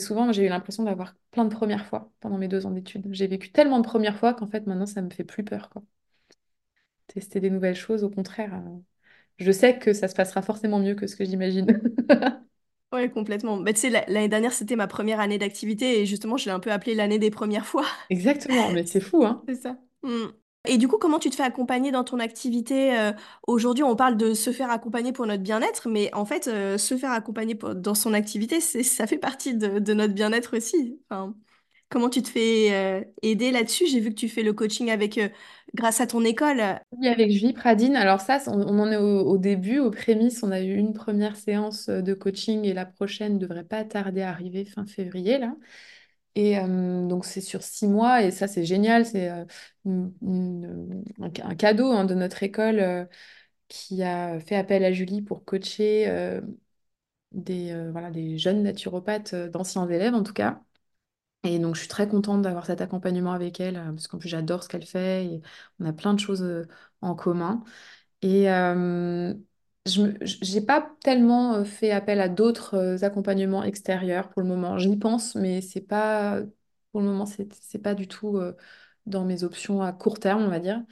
souvent, 0.00 0.32
j'ai 0.32 0.44
eu 0.46 0.48
l'impression 0.48 0.82
d'avoir 0.84 1.14
plein 1.30 1.44
de 1.44 1.54
premières 1.54 1.86
fois 1.86 2.10
pendant 2.20 2.38
mes 2.38 2.48
deux 2.48 2.66
ans 2.66 2.70
d'études. 2.72 3.06
J'ai 3.12 3.28
vécu 3.28 3.52
tellement 3.52 3.78
de 3.78 3.84
premières 3.86 4.18
fois 4.18 4.34
qu'en 4.34 4.46
fait, 4.48 4.66
maintenant, 4.66 4.86
ça 4.86 5.02
me 5.02 5.10
fait 5.10 5.24
plus 5.24 5.44
peur, 5.44 5.70
quoi. 5.70 5.82
Tester 7.08 7.40
des 7.40 7.50
nouvelles 7.50 7.74
choses, 7.76 8.04
au 8.04 8.10
contraire. 8.10 8.54
euh, 8.54 8.78
je 9.38 9.52
sais 9.52 9.78
que 9.78 9.92
ça 9.94 10.08
se 10.08 10.14
passera 10.16 10.42
forcément 10.42 10.80
mieux 10.80 10.94
que 10.96 11.06
ce 11.08 11.16
que 11.16 11.24
j'imagine. 11.26 11.66
Ouais, 12.94 13.10
complètement. 13.10 13.56
Bah, 13.58 13.72
tu 13.72 13.80
sais, 13.80 13.90
la- 13.90 14.04
l'année 14.06 14.28
dernière, 14.28 14.52
c'était 14.52 14.76
ma 14.76 14.86
première 14.86 15.18
année 15.18 15.36
d'activité 15.36 16.00
et 16.00 16.06
justement, 16.06 16.36
je 16.36 16.44
l'ai 16.44 16.52
un 16.52 16.60
peu 16.60 16.70
appelée 16.70 16.94
l'année 16.94 17.18
des 17.18 17.30
premières 17.30 17.66
fois. 17.66 17.84
Exactement, 18.10 18.70
mais 18.70 18.86
c'est 18.86 19.00
fou, 19.00 19.24
hein? 19.24 19.42
C'est 19.48 19.56
ça. 19.56 19.76
Mm. 20.04 20.26
Et 20.66 20.78
du 20.78 20.88
coup, 20.88 20.96
comment 20.96 21.18
tu 21.18 21.28
te 21.28 21.34
fais 21.34 21.42
accompagner 21.42 21.90
dans 21.90 22.04
ton 22.04 22.20
activité 22.20 22.98
euh, 22.98 23.12
aujourd'hui, 23.46 23.84
on 23.84 23.96
parle 23.96 24.16
de 24.16 24.32
se 24.32 24.50
faire 24.52 24.70
accompagner 24.70 25.12
pour 25.12 25.26
notre 25.26 25.42
bien-être, 25.42 25.88
mais 25.90 26.14
en 26.14 26.24
fait, 26.24 26.48
euh, 26.48 26.78
se 26.78 26.96
faire 26.96 27.10
accompagner 27.10 27.54
pour- 27.54 27.74
dans 27.74 27.94
son 27.94 28.14
activité, 28.14 28.60
c'est, 28.60 28.82
ça 28.82 29.06
fait 29.06 29.18
partie 29.18 29.54
de, 29.54 29.78
de 29.78 29.92
notre 29.94 30.14
bien-être 30.14 30.56
aussi. 30.56 30.98
Enfin, 31.10 31.34
comment 31.90 32.08
tu 32.08 32.22
te 32.22 32.28
fais 32.28 32.72
euh, 32.72 33.04
aider 33.22 33.50
là-dessus? 33.50 33.86
J'ai 33.88 34.00
vu 34.00 34.10
que 34.10 34.14
tu 34.14 34.28
fais 34.28 34.42
le 34.42 34.52
coaching 34.54 34.90
avec, 34.90 35.18
euh, 35.18 35.28
grâce 35.74 36.00
à 36.00 36.06
ton 36.06 36.24
école. 36.24 36.62
Oui, 36.92 37.08
avec 37.08 37.30
Julie 37.30 37.52
Pradine. 37.52 37.96
Alors 37.96 38.20
ça, 38.20 38.40
on, 38.46 38.78
en 38.78 38.90
est 38.90 38.96
au, 38.96 39.36
début, 39.36 39.80
aux 39.80 39.90
prémices. 39.90 40.42
On 40.42 40.52
a 40.52 40.60
eu 40.60 40.74
une 40.74 40.94
première 40.94 41.36
séance 41.36 41.88
euh, 41.88 42.00
de 42.00 42.14
coaching 42.14 42.64
et 42.64 42.72
la 42.72 42.86
prochaine 42.86 43.38
devrait 43.38 43.64
pas 43.64 43.84
tarder 43.84 44.22
à 44.22 44.30
arriver 44.30 44.64
fin 44.64 44.86
février, 44.86 45.38
là. 45.38 45.54
Et 46.36 46.58
euh, 46.58 47.06
donc 47.06 47.24
c'est 47.24 47.40
sur 47.40 47.62
six 47.62 47.86
mois 47.86 48.22
et 48.22 48.30
ça, 48.30 48.48
c'est 48.48 48.64
génial. 48.64 49.06
C'est 49.06 49.28
euh, 49.30 49.44
un, 49.86 51.54
cadeau 51.56 51.92
hein, 51.92 52.04
de 52.04 52.14
notre 52.14 52.42
école 52.42 53.08
qui 53.68 54.02
a 54.02 54.40
fait 54.40 54.56
appel 54.56 54.84
à 54.84 54.92
Julie 54.92 55.22
pour 55.22 55.44
coacher 55.44 56.40
des, 57.32 57.90
voilà, 57.90 58.10
des 58.10 58.38
jeunes 58.38 58.62
naturopathes, 58.62 59.34
d'anciens 59.34 59.88
élèves 59.88 60.14
en 60.14 60.22
tout 60.22 60.32
cas. 60.32 60.60
Et 61.44 61.58
donc, 61.58 61.74
je 61.74 61.80
suis 61.80 61.88
très 61.88 62.08
contente 62.08 62.42
d'avoir 62.42 62.64
cet 62.66 62.80
accompagnement 62.80 63.32
avec 63.32 63.60
elle, 63.60 63.76
euh, 63.76 63.92
parce 63.92 64.08
qu'en 64.08 64.18
plus, 64.18 64.28
j'adore 64.30 64.62
ce 64.62 64.68
qu'elle 64.68 64.86
fait 64.86 65.26
et 65.26 65.42
on 65.78 65.84
a 65.86 65.92
plein 65.92 66.14
de 66.14 66.20
choses 66.20 66.42
euh, 66.42 66.66
en 67.02 67.14
commun. 67.14 67.62
Et 68.22 68.48
je 69.86 70.02
j'ai 70.22 70.60
pas 70.62 70.90
tellement 71.02 71.64
fait 71.64 71.90
appel 71.90 72.20
à 72.20 72.28
d'autres 72.28 73.04
accompagnements 73.04 73.62
extérieurs 73.64 74.30
pour 74.30 74.42
le 74.42 74.48
moment. 74.48 74.78
J'y 74.78 74.96
pense, 74.96 75.34
mais 75.34 75.60
c'est 75.60 75.80
pas, 75.82 76.40
pour 76.92 77.00
le 77.02 77.06
moment, 77.08 77.26
c'est 77.26 77.52
c'est 77.54 77.78
pas 77.82 77.94
du 77.94 78.08
tout 78.08 78.38
dans 79.06 79.24
mes 79.24 79.44
options 79.44 79.82
à 79.82 79.92
court 79.92 80.18
terme, 80.20 80.42
on 80.44 80.48
va 80.48 80.60
dire. 80.60 80.82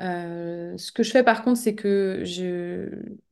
Ce 0.00 0.92
que 0.92 1.02
je 1.02 1.10
fais 1.10 1.22
par 1.24 1.42
contre, 1.44 1.58
c'est 1.60 1.74
que 1.74 2.22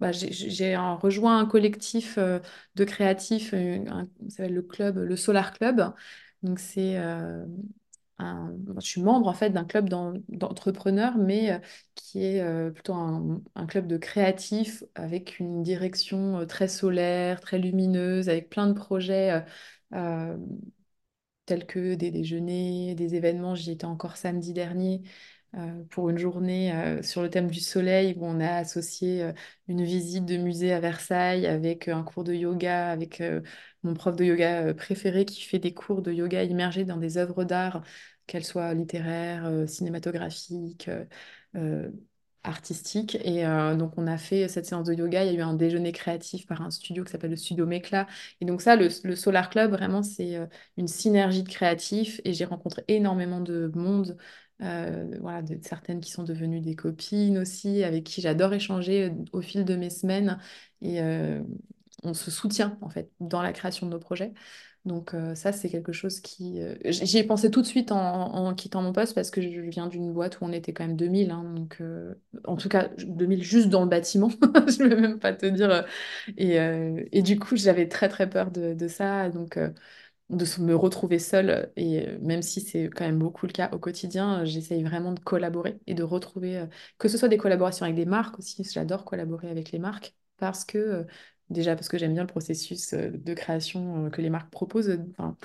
bah, 0.00 0.12
j'ai 0.12 0.74
un- 0.74 0.94
rejoint 0.94 1.38
un 1.38 1.46
collectif 1.46 2.18
de 2.18 2.84
créatifs, 2.84 3.50
ça 3.52 4.06
s'appelle 4.28 4.54
le 4.54 4.62
club, 4.62 4.98
le 4.98 5.16
Solar 5.16 5.52
Club. 5.52 5.92
Donc 6.42 6.58
c'est 6.58 6.96
euh, 6.98 7.44
un- 8.18 8.52
je 8.76 8.80
suis 8.86 9.02
membre 9.02 9.28
en 9.28 9.34
fait 9.34 9.50
d'un 9.50 9.64
club 9.64 9.88
d'en- 9.88 10.14
d'entrepreneurs, 10.28 11.16
mais 11.18 11.52
euh, 11.52 11.58
qui 11.94 12.24
est 12.24 12.40
euh, 12.40 12.70
plutôt 12.70 12.94
un, 12.94 13.42
un 13.54 13.66
club 13.66 13.86
de 13.86 13.96
créatifs 13.96 14.84
avec 14.94 15.38
une 15.38 15.62
direction 15.62 16.44
très 16.46 16.68
solaire, 16.68 17.40
très 17.40 17.58
lumineuse, 17.58 18.28
avec 18.28 18.50
plein 18.50 18.66
de 18.68 18.72
projets. 18.74 19.44
tels 21.46 21.66
que 21.66 21.94
des 21.94 22.10
déjeuners, 22.10 22.94
des 22.94 23.14
événements. 23.14 23.54
J'y 23.54 23.72
étais 23.72 23.84
encore 23.84 24.16
samedi 24.16 24.52
dernier 24.52 25.02
pour 25.90 26.08
une 26.10 26.18
journée 26.18 26.72
euh, 26.74 27.02
sur 27.02 27.22
le 27.22 27.28
thème 27.30 27.50
du 27.50 27.60
soleil 27.60 28.14
où 28.18 28.24
on 28.26 28.40
a 28.40 28.54
associé 28.56 29.22
euh, 29.22 29.32
une 29.68 29.84
visite 29.84 30.24
de 30.24 30.36
musée 30.38 30.72
à 30.72 30.80
Versailles 30.80 31.46
avec 31.46 31.88
euh, 31.88 31.94
un 31.94 32.02
cours 32.04 32.24
de 32.24 32.32
yoga, 32.32 32.90
avec 32.90 33.20
euh, 33.20 33.42
mon 33.82 33.94
prof 33.94 34.16
de 34.16 34.24
yoga 34.24 34.62
euh, 34.68 34.74
préféré 34.74 35.24
qui 35.26 35.42
fait 35.42 35.58
des 35.58 35.74
cours 35.74 36.02
de 36.02 36.12
yoga 36.12 36.42
immergés 36.44 36.84
dans 36.84 36.96
des 36.96 37.18
œuvres 37.18 37.44
d'art, 37.44 37.82
qu'elles 38.26 38.44
soient 38.44 38.72
littéraires, 38.74 39.44
euh, 39.46 39.66
cinématographiques. 39.66 40.88
euh, 40.88 41.04
euh, 41.56 41.90
artistiques. 42.44 43.14
Et 43.24 43.46
euh, 43.46 43.76
donc 43.76 43.92
on 43.98 44.06
a 44.08 44.18
fait 44.18 44.48
cette 44.48 44.66
séance 44.66 44.86
de 44.88 44.94
yoga. 44.94 45.24
Il 45.24 45.32
y 45.32 45.36
a 45.36 45.38
eu 45.38 45.42
un 45.42 45.54
déjeuner 45.54 45.92
créatif 45.92 46.46
par 46.46 46.60
un 46.62 46.70
studio 46.70 47.04
qui 47.04 47.12
s'appelle 47.12 47.30
le 47.30 47.36
Studio 47.36 47.66
Mekla 47.66 48.06
et 48.40 48.44
donc 48.44 48.62
ça 48.62 48.74
le, 48.76 48.88
le 49.04 49.14
Solar 49.16 49.48
Club 49.48 49.70
vraiment 49.70 50.02
c'est 50.02 50.34
euh, 50.36 50.46
une 50.76 50.88
synergie 50.88 51.42
de 51.44 51.48
créatifs. 51.48 52.20
Et 52.24 52.32
j'ai 52.32 52.44
rencontré 52.44 52.84
énormément 52.88 53.40
de 53.40 53.70
monde, 53.74 54.16
euh, 54.62 55.06
voilà, 55.20 55.42
de, 55.42 55.58
certaines 55.62 56.00
qui 56.00 56.10
sont 56.10 56.22
devenues 56.22 56.60
des 56.60 56.76
copines 56.76 57.38
aussi, 57.38 57.82
avec 57.84 58.04
qui 58.04 58.20
j'adore 58.20 58.54
échanger 58.54 59.04
euh, 59.10 59.10
au 59.32 59.40
fil 59.42 59.64
de 59.64 59.74
mes 59.76 59.90
semaines 59.90 60.38
et 60.80 61.00
euh, 61.02 61.42
on 62.04 62.14
se 62.14 62.30
soutient 62.30 62.78
en 62.80 62.88
fait 62.88 63.10
dans 63.20 63.42
la 63.42 63.52
création 63.52 63.86
de 63.86 63.92
nos 63.92 63.98
projets. 63.98 64.32
Donc 64.84 65.14
ça, 65.36 65.52
c'est 65.52 65.68
quelque 65.68 65.92
chose 65.92 66.18
qui... 66.18 66.60
j'y 66.86 67.18
ai 67.18 67.22
pensé 67.22 67.52
tout 67.52 67.62
de 67.62 67.66
suite 67.68 67.92
en, 67.92 68.52
quittant 68.52 68.82
mon 68.82 68.92
poste 68.92 69.14
parce 69.14 69.30
que 69.30 69.40
je 69.40 69.60
viens 69.60 69.86
d'une 69.86 70.12
boîte 70.12 70.40
où 70.40 70.44
on 70.44 70.50
était 70.50 70.72
quand 70.72 70.84
même 70.84 70.96
2000. 70.96 71.30
hein, 71.30 71.44
donc, 71.54 71.80
en 72.44 72.56
tout 72.56 72.68
cas, 72.68 72.88
2000 72.98 73.44
juste 73.44 73.68
dans 73.68 73.82
le 73.82 73.88
bâtiment. 73.88 74.28
Je 74.66 74.82
ne 74.82 74.88
vais 74.88 75.00
même 75.00 75.20
pas 75.20 75.32
te 75.34 75.46
dire. 75.46 75.86
et, 76.36 76.56
et 77.12 77.22
du 77.22 77.38
coup, 77.38 77.54
j'avais 77.54 77.86
très 77.86 78.08
très 78.08 78.28
peur 78.28 78.50
de, 78.50 78.74
de 78.74 78.88
ça. 78.88 79.28
Donc, 79.28 79.56
de 80.32 80.62
me 80.62 80.74
retrouver 80.74 81.18
seule. 81.18 81.72
Et 81.76 82.08
euh, 82.08 82.18
même 82.20 82.42
si 82.42 82.60
c'est 82.60 82.88
quand 82.88 83.04
même 83.04 83.18
beaucoup 83.18 83.46
le 83.46 83.52
cas 83.52 83.70
au 83.72 83.78
quotidien, 83.78 84.40
euh, 84.42 84.44
j'essaye 84.44 84.82
vraiment 84.82 85.12
de 85.12 85.20
collaborer 85.20 85.78
et 85.86 85.94
de 85.94 86.02
retrouver, 86.02 86.58
euh, 86.58 86.66
que 86.98 87.08
ce 87.08 87.18
soit 87.18 87.28
des 87.28 87.36
collaborations 87.38 87.84
avec 87.84 87.96
des 87.96 88.06
marques 88.06 88.38
aussi, 88.38 88.64
j'adore 88.64 89.04
collaborer 89.04 89.50
avec 89.50 89.70
les 89.72 89.78
marques 89.78 90.14
parce 90.38 90.64
que, 90.64 91.06
déjà 91.50 91.76
parce 91.76 91.88
que 91.88 91.98
j'aime 91.98 92.14
bien 92.14 92.22
le 92.22 92.28
processus 92.28 92.94
de 92.94 93.34
création 93.34 94.10
que 94.10 94.20
les 94.22 94.30
marques 94.30 94.50
proposent. 94.50 94.98
Enfin, 95.12 95.36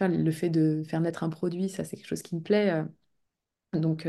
le 0.00 0.30
fait 0.30 0.48
de 0.50 0.82
faire 0.88 1.00
naître 1.00 1.24
un 1.24 1.28
produit, 1.28 1.68
ça 1.68 1.84
c'est 1.84 1.96
quelque 1.96 2.06
chose 2.06 2.22
qui 2.22 2.36
me 2.36 2.40
plaît. 2.40 2.84
donc 3.74 4.08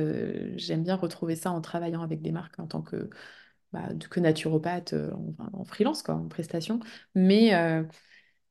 j'aime 0.55 0.83
bien 0.83 0.95
retrouver 0.95 1.35
ça 1.35 1.51
en 1.51 1.59
travaillant 1.61 2.01
avec 2.03 2.21
des 2.21 2.31
marques 2.31 2.59
en 2.59 2.67
tant 2.67 2.81
que, 2.81 3.09
bah, 3.73 3.89
naturopathe 4.17 4.93
en, 5.53 5.65
freelance, 5.65 6.03
quoi, 6.03 6.15
en 6.15 6.27
prestation. 6.29 6.79
Mais 7.15 7.51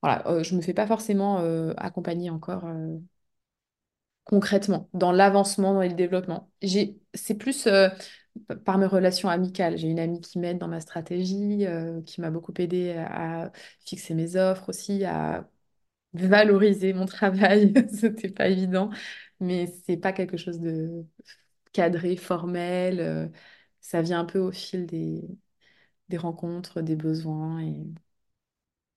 voilà, 0.03 0.27
euh, 0.29 0.43
je 0.43 0.55
me 0.55 0.61
fais 0.61 0.75
pas 0.75 0.87
forcément 0.87 1.41
euh, 1.41 1.73
accompagner 1.77 2.31
encore 2.31 2.65
euh, 2.67 2.99
concrètement 4.25 4.89
dans 4.93 5.13
l'avancement, 5.13 5.75
dans 5.75 5.83
le 5.83 5.95
développement. 5.95 6.51
C'est 7.15 7.35
plus 7.35 7.69
par 8.65 8.79
mes 8.79 8.87
relations 8.87 9.29
amicales. 9.29 9.79
J'ai 9.79 9.89
une 9.89 9.99
amie 9.99 10.21
qui 10.21 10.39
m'aide 10.39 10.59
dans 10.59 10.69
ma 10.69 10.81
stratégie, 10.81 11.67
qui 12.07 12.21
m'a 12.21 12.31
beaucoup 12.31 12.53
aidé 12.59 12.93
à, 12.93 13.51
fixer 13.85 14.15
mes 14.15 14.37
offres 14.37 14.69
aussi, 14.69 15.05
à 15.05 15.49
valoriser 16.15 16.93
mon 16.93 17.07
travail. 17.07 17.75
C'était 17.93 18.31
pas 18.31 18.49
évident, 18.49 18.91
mais 19.41 19.67
c'est 19.87 19.97
pas 19.97 20.13
quelque 20.13 20.37
chose 20.37 20.61
de 20.61 21.05
cadré, 21.73 22.17
formel. 22.17 23.33
ça 23.81 24.03
vient 24.03 24.21
un 24.21 24.25
peu 24.27 24.39
au 24.41 24.53
fil 24.53 24.87
des, 24.87 25.23
des 26.09 26.19
rencontres, 26.19 26.83
des 26.83 26.97
besoins. 26.97 27.61
Et... 27.63 27.87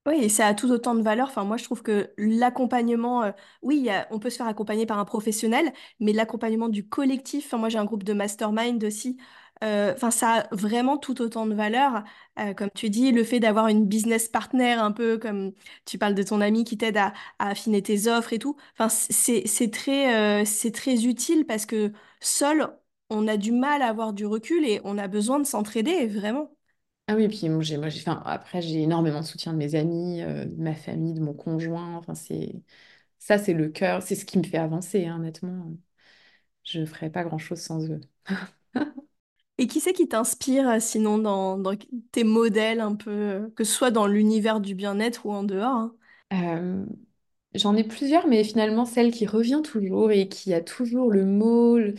Oui, 0.07 0.15
et 0.23 0.29
ça 0.29 0.47
a 0.47 0.53
tout 0.55 0.71
autant 0.71 0.95
de 0.95 1.03
valeur. 1.03 1.31
Moi, 1.45 1.57
je 1.57 1.63
trouve 1.63 1.83
que 1.83 2.11
l'accompagnement, 2.17 3.21
euh, 3.23 3.31
oui, 3.61 3.87
on 4.09 4.17
peut 4.17 4.31
se 4.31 4.37
faire 4.37 4.47
accompagner 4.47 4.87
par 4.87 4.97
un 4.97 5.05
professionnel, 5.05 5.71
mais 5.99 6.11
l'accompagnement 6.11 6.69
du 6.69 6.87
collectif, 6.89 7.53
moi, 7.53 7.69
j'ai 7.69 7.77
un 7.77 7.85
groupe 7.85 8.03
de 8.03 8.13
mastermind 8.13 8.83
aussi. 8.83 9.17
euh, 9.63 9.95
ça 10.09 10.33
a 10.49 10.55
vraiment 10.55 10.97
tout 10.97 11.21
autant 11.21 11.45
de 11.45 11.53
valeur. 11.53 12.03
Euh, 12.39 12.55
comme 12.55 12.71
tu 12.73 12.89
dis, 12.89 13.11
le 13.11 13.23
fait 13.23 13.39
d'avoir 13.39 13.67
une 13.67 13.85
business 13.85 14.27
partner, 14.27 14.71
un 14.73 14.91
peu 14.91 15.19
comme 15.19 15.53
tu 15.85 15.99
parles 15.99 16.15
de 16.15 16.23
ton 16.23 16.41
ami 16.41 16.63
qui 16.63 16.77
t'aide 16.79 16.97
à, 16.97 17.13
affiner 17.37 17.83
tes 17.83 18.07
offres 18.07 18.33
et 18.33 18.39
tout. 18.39 18.57
Enfin, 18.73 18.89
c'est, 18.89 19.45
c'est 19.45 19.69
très 19.69 21.05
utile 21.05 21.45
parce 21.45 21.67
que 21.67 21.91
seul, 22.21 22.75
on 23.11 23.27
a 23.27 23.37
du 23.37 23.51
mal 23.51 23.83
à 23.83 23.89
avoir 23.89 24.13
du 24.13 24.25
recul 24.25 24.65
et 24.65 24.81
on 24.83 24.97
a 24.97 25.07
besoin 25.07 25.37
de 25.39 25.45
s'entraider, 25.45 26.07
vraiment. 26.07 26.49
Ah 27.07 27.15
oui, 27.15 27.27
puis 27.27 27.49
moi, 27.49 27.61
j'ai, 27.61 27.77
moi, 27.77 27.89
j'ai, 27.89 27.99
enfin, 28.01 28.21
après, 28.25 28.61
j'ai 28.61 28.81
énormément 28.83 29.19
de 29.19 29.25
soutien 29.25 29.51
de 29.53 29.57
mes 29.57 29.75
amis, 29.75 30.21
euh, 30.21 30.45
de 30.45 30.55
ma 30.61 30.73
famille, 30.75 31.13
de 31.13 31.19
mon 31.19 31.33
conjoint. 31.33 31.95
Enfin, 31.97 32.15
c'est, 32.15 32.53
ça, 33.19 33.37
c'est 33.37 33.53
le 33.53 33.69
cœur, 33.69 34.03
c'est 34.03 34.15
ce 34.15 34.25
qui 34.25 34.37
me 34.39 34.43
fait 34.43 34.57
avancer, 34.57 35.05
hein, 35.07 35.17
honnêtement. 35.17 35.73
Je 36.65 36.79
ne 36.81 36.85
ferais 36.87 37.11
pas 37.11 37.23
grand-chose 37.23 37.59
sans 37.61 37.89
eux. 37.91 38.01
Et 39.57 39.67
qui 39.67 39.79
c'est 39.79 39.93
qui 39.93 40.07
t'inspire 40.09 40.67
euh, 40.69 40.79
sinon 40.79 41.17
dans, 41.17 41.57
dans 41.57 41.75
tes 42.11 42.23
modèles 42.23 42.79
un 42.81 42.95
peu, 42.95 43.11
euh, 43.11 43.49
que 43.55 43.63
ce 43.63 43.73
soit 43.73 43.91
dans 43.91 44.07
l'univers 44.07 44.59
du 44.59 44.75
bien-être 44.75 45.25
ou 45.25 45.31
en 45.31 45.43
dehors? 45.43 45.67
hein? 45.75 45.95
Euh, 46.33 46.85
j'en 47.55 47.75
ai 47.75 47.83
plusieurs, 47.83 48.27
mais 48.27 48.43
finalement, 48.43 48.85
celle 48.85 49.11
qui 49.11 49.25
revient 49.27 49.61
toujours 49.63 50.11
et 50.11 50.29
qui 50.29 50.53
a 50.53 50.61
toujours 50.61 51.11
le 51.11 51.25
mot. 51.25 51.77
le- 51.79 51.95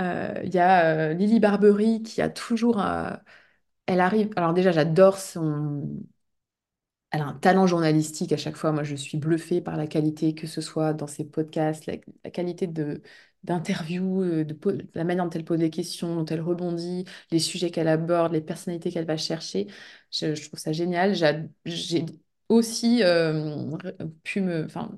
euh, 0.00 0.34
Il 0.44 0.54
y 0.54 0.58
a 0.58 1.10
euh, 1.10 1.14
Lily 1.14 1.40
Barbery 1.40 2.02
qui 2.02 2.22
a 2.22 2.30
toujours. 2.30 2.80
euh, 2.82 3.10
elle 3.86 4.00
arrive. 4.00 4.30
Alors, 4.36 4.54
déjà, 4.54 4.72
j'adore 4.72 5.18
son. 5.18 5.88
Elle 7.10 7.20
a 7.20 7.26
un 7.26 7.34
talent 7.34 7.66
journalistique 7.66 8.32
à 8.32 8.36
chaque 8.38 8.56
fois. 8.56 8.72
Moi, 8.72 8.84
je 8.84 8.96
suis 8.96 9.18
bluffée 9.18 9.60
par 9.60 9.76
la 9.76 9.86
qualité, 9.86 10.34
que 10.34 10.46
ce 10.46 10.60
soit 10.62 10.94
dans 10.94 11.06
ses 11.06 11.24
podcasts, 11.24 11.86
la, 11.86 11.98
qualité 12.30 12.66
de 12.66 13.02
d'interview, 13.44 14.22
euh, 14.22 14.44
la 14.94 15.02
manière 15.04 15.24
dont 15.24 15.30
elle 15.30 15.44
pose 15.44 15.58
les 15.58 15.68
questions, 15.70 16.14
dont 16.14 16.24
elle 16.26 16.40
rebondit, 16.40 17.04
les 17.32 17.40
sujets 17.40 17.70
qu'elle 17.72 17.88
aborde, 17.88 18.32
les 18.32 18.40
personnalités 18.40 18.92
qu'elle 18.92 19.04
va 19.04 19.16
chercher. 19.16 19.66
Je, 20.12 20.32
trouve 20.48 20.60
ça 20.60 20.72
génial. 20.72 21.14
J'a- 21.16 21.40
J'ai 21.64 22.06
aussi 22.48 23.02
euh, 23.02 23.76
pu 24.22 24.40
me... 24.42 24.64
Enfin, 24.64 24.94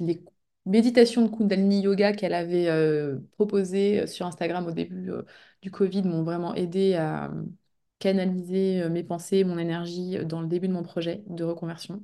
les 0.00 0.20
méditations 0.66 1.22
de 1.26 1.28
Kundalini 1.36 1.82
Yoga 1.82 2.12
qu'elle 2.12 2.34
avait 2.34 2.68
euh, 2.68 3.18
proposées 3.32 4.06
sur 4.08 4.26
Instagram 4.26 4.66
au 4.66 4.72
début 4.72 5.08
du 5.62 5.70
Covid 5.70 6.02
m'ont 6.02 6.24
vraiment 6.24 6.54
aidé 6.56 6.94
à 6.94 7.30
canaliser 7.98 8.82
euh, 8.82 8.88
mes 8.90 9.02
pensées, 9.02 9.44
mon 9.44 9.58
énergie 9.58 10.18
euh, 10.18 10.24
dans 10.24 10.40
le 10.40 10.46
début 10.46 10.68
de 10.68 10.72
mon 10.72 10.82
projet 10.82 11.22
de 11.28 11.44
reconversion. 11.44 12.02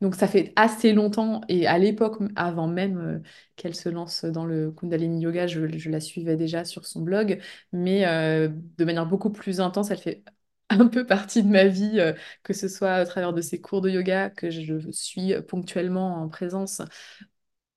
Donc 0.00 0.14
ça 0.14 0.26
fait 0.26 0.52
assez 0.56 0.92
longtemps 0.92 1.42
et 1.48 1.66
à 1.66 1.78
l'époque, 1.78 2.18
avant 2.36 2.66
même 2.68 2.98
euh, 2.98 3.18
qu'elle 3.56 3.74
se 3.74 3.88
lance 3.88 4.24
dans 4.24 4.44
le 4.46 4.70
Kundalini 4.72 5.20
Yoga, 5.22 5.46
je, 5.46 5.60
la 5.90 6.00
suivais 6.00 6.36
déjà 6.36 6.64
sur 6.64 6.86
son 6.86 7.02
blog, 7.02 7.40
mais 7.72 8.04
de 8.04 8.84
manière 8.84 9.06
beaucoup 9.06 9.30
plus 9.30 9.60
intense, 9.60 9.90
elle 9.90 9.98
fait 9.98 10.24
un 10.70 10.86
peu 10.88 11.06
partie 11.06 11.42
de 11.42 11.48
ma 11.48 11.66
vie, 11.66 12.00
que 12.42 12.52
ce 12.52 12.68
soit 12.68 12.92
à 12.94 13.04
travers 13.06 13.32
de 13.32 13.40
ses 13.40 13.60
cours 13.60 13.80
de 13.80 13.90
yoga 13.90 14.30
que 14.30 14.50
je 14.50 14.90
suis 14.90 15.34
ponctuellement 15.42 16.16
en 16.22 16.28
présence 16.28 16.82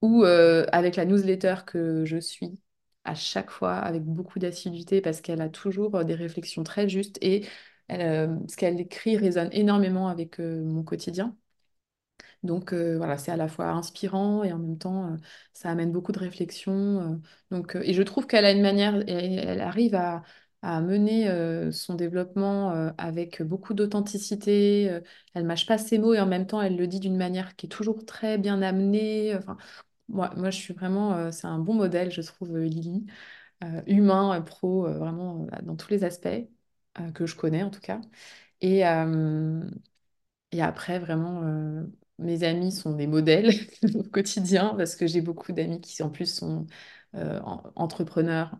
ou 0.02 0.24
avec 0.24 0.96
la 0.96 1.06
newsletter 1.06 1.56
que 1.66 2.06
je 2.06 2.18
suis 2.18 2.60
à 3.08 3.16
chaque 3.16 3.50
fois 3.52 3.76
avec 3.76 4.04
beaucoup 4.04 4.38
d'assiduité 4.40 5.02
parce 5.02 5.22
qu'elle 5.22 5.42
a 5.42 5.50
toujours 5.50 5.96
euh, 5.96 6.04
des 6.04 6.14
réflexions 6.16 6.64
très 6.64 6.90
justes 6.90 7.18
et 7.22 7.46
euh, 7.92 8.38
ce 8.48 8.58
qu'elle 8.58 8.80
écrit 8.80 9.18
résonne 9.18 9.50
énormément 9.54 10.10
avec 10.10 10.40
euh, 10.40 10.64
mon 10.64 10.84
quotidien. 10.84 11.36
Donc 12.44 12.74
voilà, 12.74 13.18
c'est 13.18 13.32
à 13.32 13.36
la 13.38 13.48
fois 13.48 13.68
inspirant 13.70 14.44
et 14.44 14.52
en 14.54 14.60
même 14.60 14.78
temps, 14.78 15.16
ça 15.54 15.70
amène 15.70 15.92
beaucoup 15.92 16.12
de 16.12 16.20
réflexions. 16.20 17.22
donc, 17.52 17.76
et 17.82 17.94
je 17.94 18.04
trouve 18.04 18.28
qu'elle 18.28 18.46
a 18.46 18.52
une 18.52 18.62
manière, 18.62 18.96
elle, 19.08 19.40
elle 19.40 19.62
arrive 19.62 19.96
à, 19.96 20.24
mener 20.82 21.72
son 21.72 21.96
développement 21.96 22.72
avec 22.98 23.42
beaucoup 23.42 23.74
d'authenticité. 23.74 25.00
elle 25.34 25.46
mâche 25.46 25.66
pas 25.66 25.78
ses 25.78 25.98
mots 25.98 26.14
et 26.14 26.20
en 26.20 26.26
même 26.26 26.46
temps, 26.48 26.62
elle 26.62 26.76
le 26.78 26.88
dit 26.88 27.00
d'une 27.00 27.18
manière 27.18 27.56
qui 27.56 27.68
est 27.68 27.70
toujours 27.70 28.06
très 28.06 28.38
bien 28.38 28.62
amenée. 28.62 29.38
Moi, 30.10 30.32
moi, 30.38 30.50
je 30.52 30.58
suis 30.60 30.74
vraiment, 30.74 31.14
euh, 31.16 31.32
c'est 31.32 31.48
un 31.48 31.60
bon 31.60 31.74
modèle, 31.76 32.12
je 32.12 32.22
trouve, 32.22 32.56
euh, 32.56 32.66
Lily. 32.66 33.06
Euh, 33.64 33.82
humain, 33.88 34.42
pro, 34.42 34.84
vraiment 34.84 35.48
euh, 35.54 35.62
dans 35.64 35.76
tous 35.78 35.92
les 35.92 36.04
aspects 36.06 36.30
que 37.16 37.26
je 37.28 37.36
connais 37.36 37.64
en 37.64 37.72
tout 37.72 37.82
cas. 37.82 38.02
Et, 38.62 38.84
et 40.52 40.62
après, 40.62 41.00
vraiment, 41.00 41.42
mes 42.20 42.44
amis 42.44 42.72
sont 42.72 42.94
des 42.96 43.08
modèles 43.08 43.52
au 43.96 44.04
quotidien 44.04 44.74
parce 44.78 44.96
que 44.96 45.08
j'ai 45.08 45.22
beaucoup 45.22 45.52
d'amis 45.52 45.82
qui, 45.82 46.02
en 46.04 46.10
plus, 46.10 46.34
sont 46.36 46.68
en- 47.14 47.64
entrepreneurs. 47.76 48.56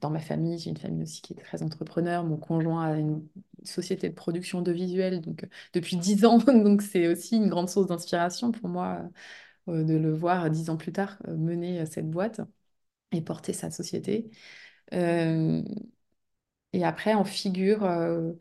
Dans 0.00 0.10
ma 0.10 0.18
famille, 0.20 0.58
j'ai 0.58 0.70
une 0.70 0.76
famille 0.76 1.02
aussi 1.02 1.22
qui 1.22 1.32
est 1.34 1.36
très 1.36 1.62
entrepreneur. 1.62 2.24
Mon 2.24 2.36
conjoint 2.36 2.84
a 2.92 2.96
une 2.98 3.26
société 3.64 4.08
de 4.08 4.14
production 4.14 4.62
de 4.62 4.72
visuels 4.72 5.20
donc, 5.20 5.46
depuis 5.72 5.96
10 5.96 6.24
ans. 6.24 6.38
Donc, 6.38 6.82
c'est 6.82 7.08
aussi 7.08 7.36
une 7.36 7.48
grande 7.48 7.68
source 7.68 7.86
d'inspiration 7.88 8.50
pour 8.52 8.68
moi 8.68 9.02
de 9.84 9.94
le 9.96 10.12
voir 10.12 10.50
10 10.50 10.70
ans 10.70 10.76
plus 10.76 10.92
tard 10.92 11.18
euh, 11.28 11.36
mener 11.36 11.80
euh, 11.80 11.86
cette 11.86 12.10
boîte 12.10 12.40
et 13.12 13.22
porter 13.22 13.52
sa 13.54 13.70
société. 13.70 14.30
Euh, 14.94 15.62
et 16.72 16.84
après, 16.84 17.14
en 17.14 17.24
figure. 17.24 17.84
euh, 17.84 18.32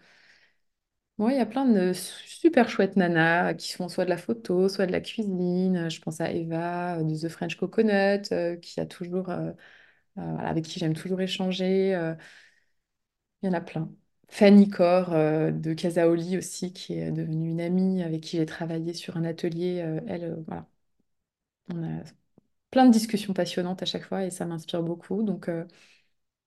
Ouais, 1.18 1.34
il 1.36 1.38
y 1.38 1.42
a 1.42 1.46
plein 1.46 1.66
de 1.66 1.92
super 1.94 2.70
chouettes 2.70 2.96
nanas 2.96 3.54
qui 3.56 3.74
font 3.74 3.90
soit 3.90 4.06
de 4.06 4.10
la 4.10 4.16
photo, 4.18 4.70
soit 4.70 4.86
de 4.86 4.94
la 4.94 5.02
cuisine. 5.02 5.90
Je 5.90 6.00
pense 6.00 6.22
à 6.22 6.32
Eva 6.32 6.98
euh, 7.00 7.04
de 7.04 7.14
The 7.14 7.28
French 7.30 7.56
Coconut, 7.58 8.32
euh, 8.32 8.56
qui 8.56 8.80
a 8.80 8.86
toujours, 8.86 9.30
euh, 9.30 9.52
euh, 10.18 10.38
avec 10.38 10.66
qui 10.66 10.80
j'aime 10.80 10.94
toujours 10.96 11.22
échanger. 11.22 11.96
euh, 11.96 12.16
il 13.42 13.48
y 13.48 13.50
en 13.50 13.54
a 13.54 13.60
plein. 13.62 13.92
Fanny 14.30 14.70
Cor 14.70 15.12
euh, 15.14 15.52
de 15.52 15.74
Casaoli 15.74 16.38
aussi, 16.38 16.72
qui 16.74 16.94
est 16.94 17.12
devenue 17.12 17.50
une 17.52 17.60
amie 17.62 18.02
avec 18.04 18.22
qui 18.22 18.38
j'ai 18.38 18.46
travaillé 18.46 18.94
sur 18.94 19.18
un 19.18 19.24
atelier. 19.26 19.82
euh, 19.82 20.00
elle, 20.08 20.24
euh, 20.26 20.36
voilà, 20.48 20.68
on 21.70 21.84
a 21.84 22.04
plein 22.72 22.86
de 22.88 22.92
discussions 22.94 23.34
passionnantes 23.34 23.82
à 23.84 23.86
chaque 23.86 24.06
fois 24.06 24.26
et 24.26 24.32
ça 24.32 24.46
m'inspire 24.46 24.84
beaucoup. 24.84 25.24
Donc, 25.24 25.50
euh, 25.50 25.66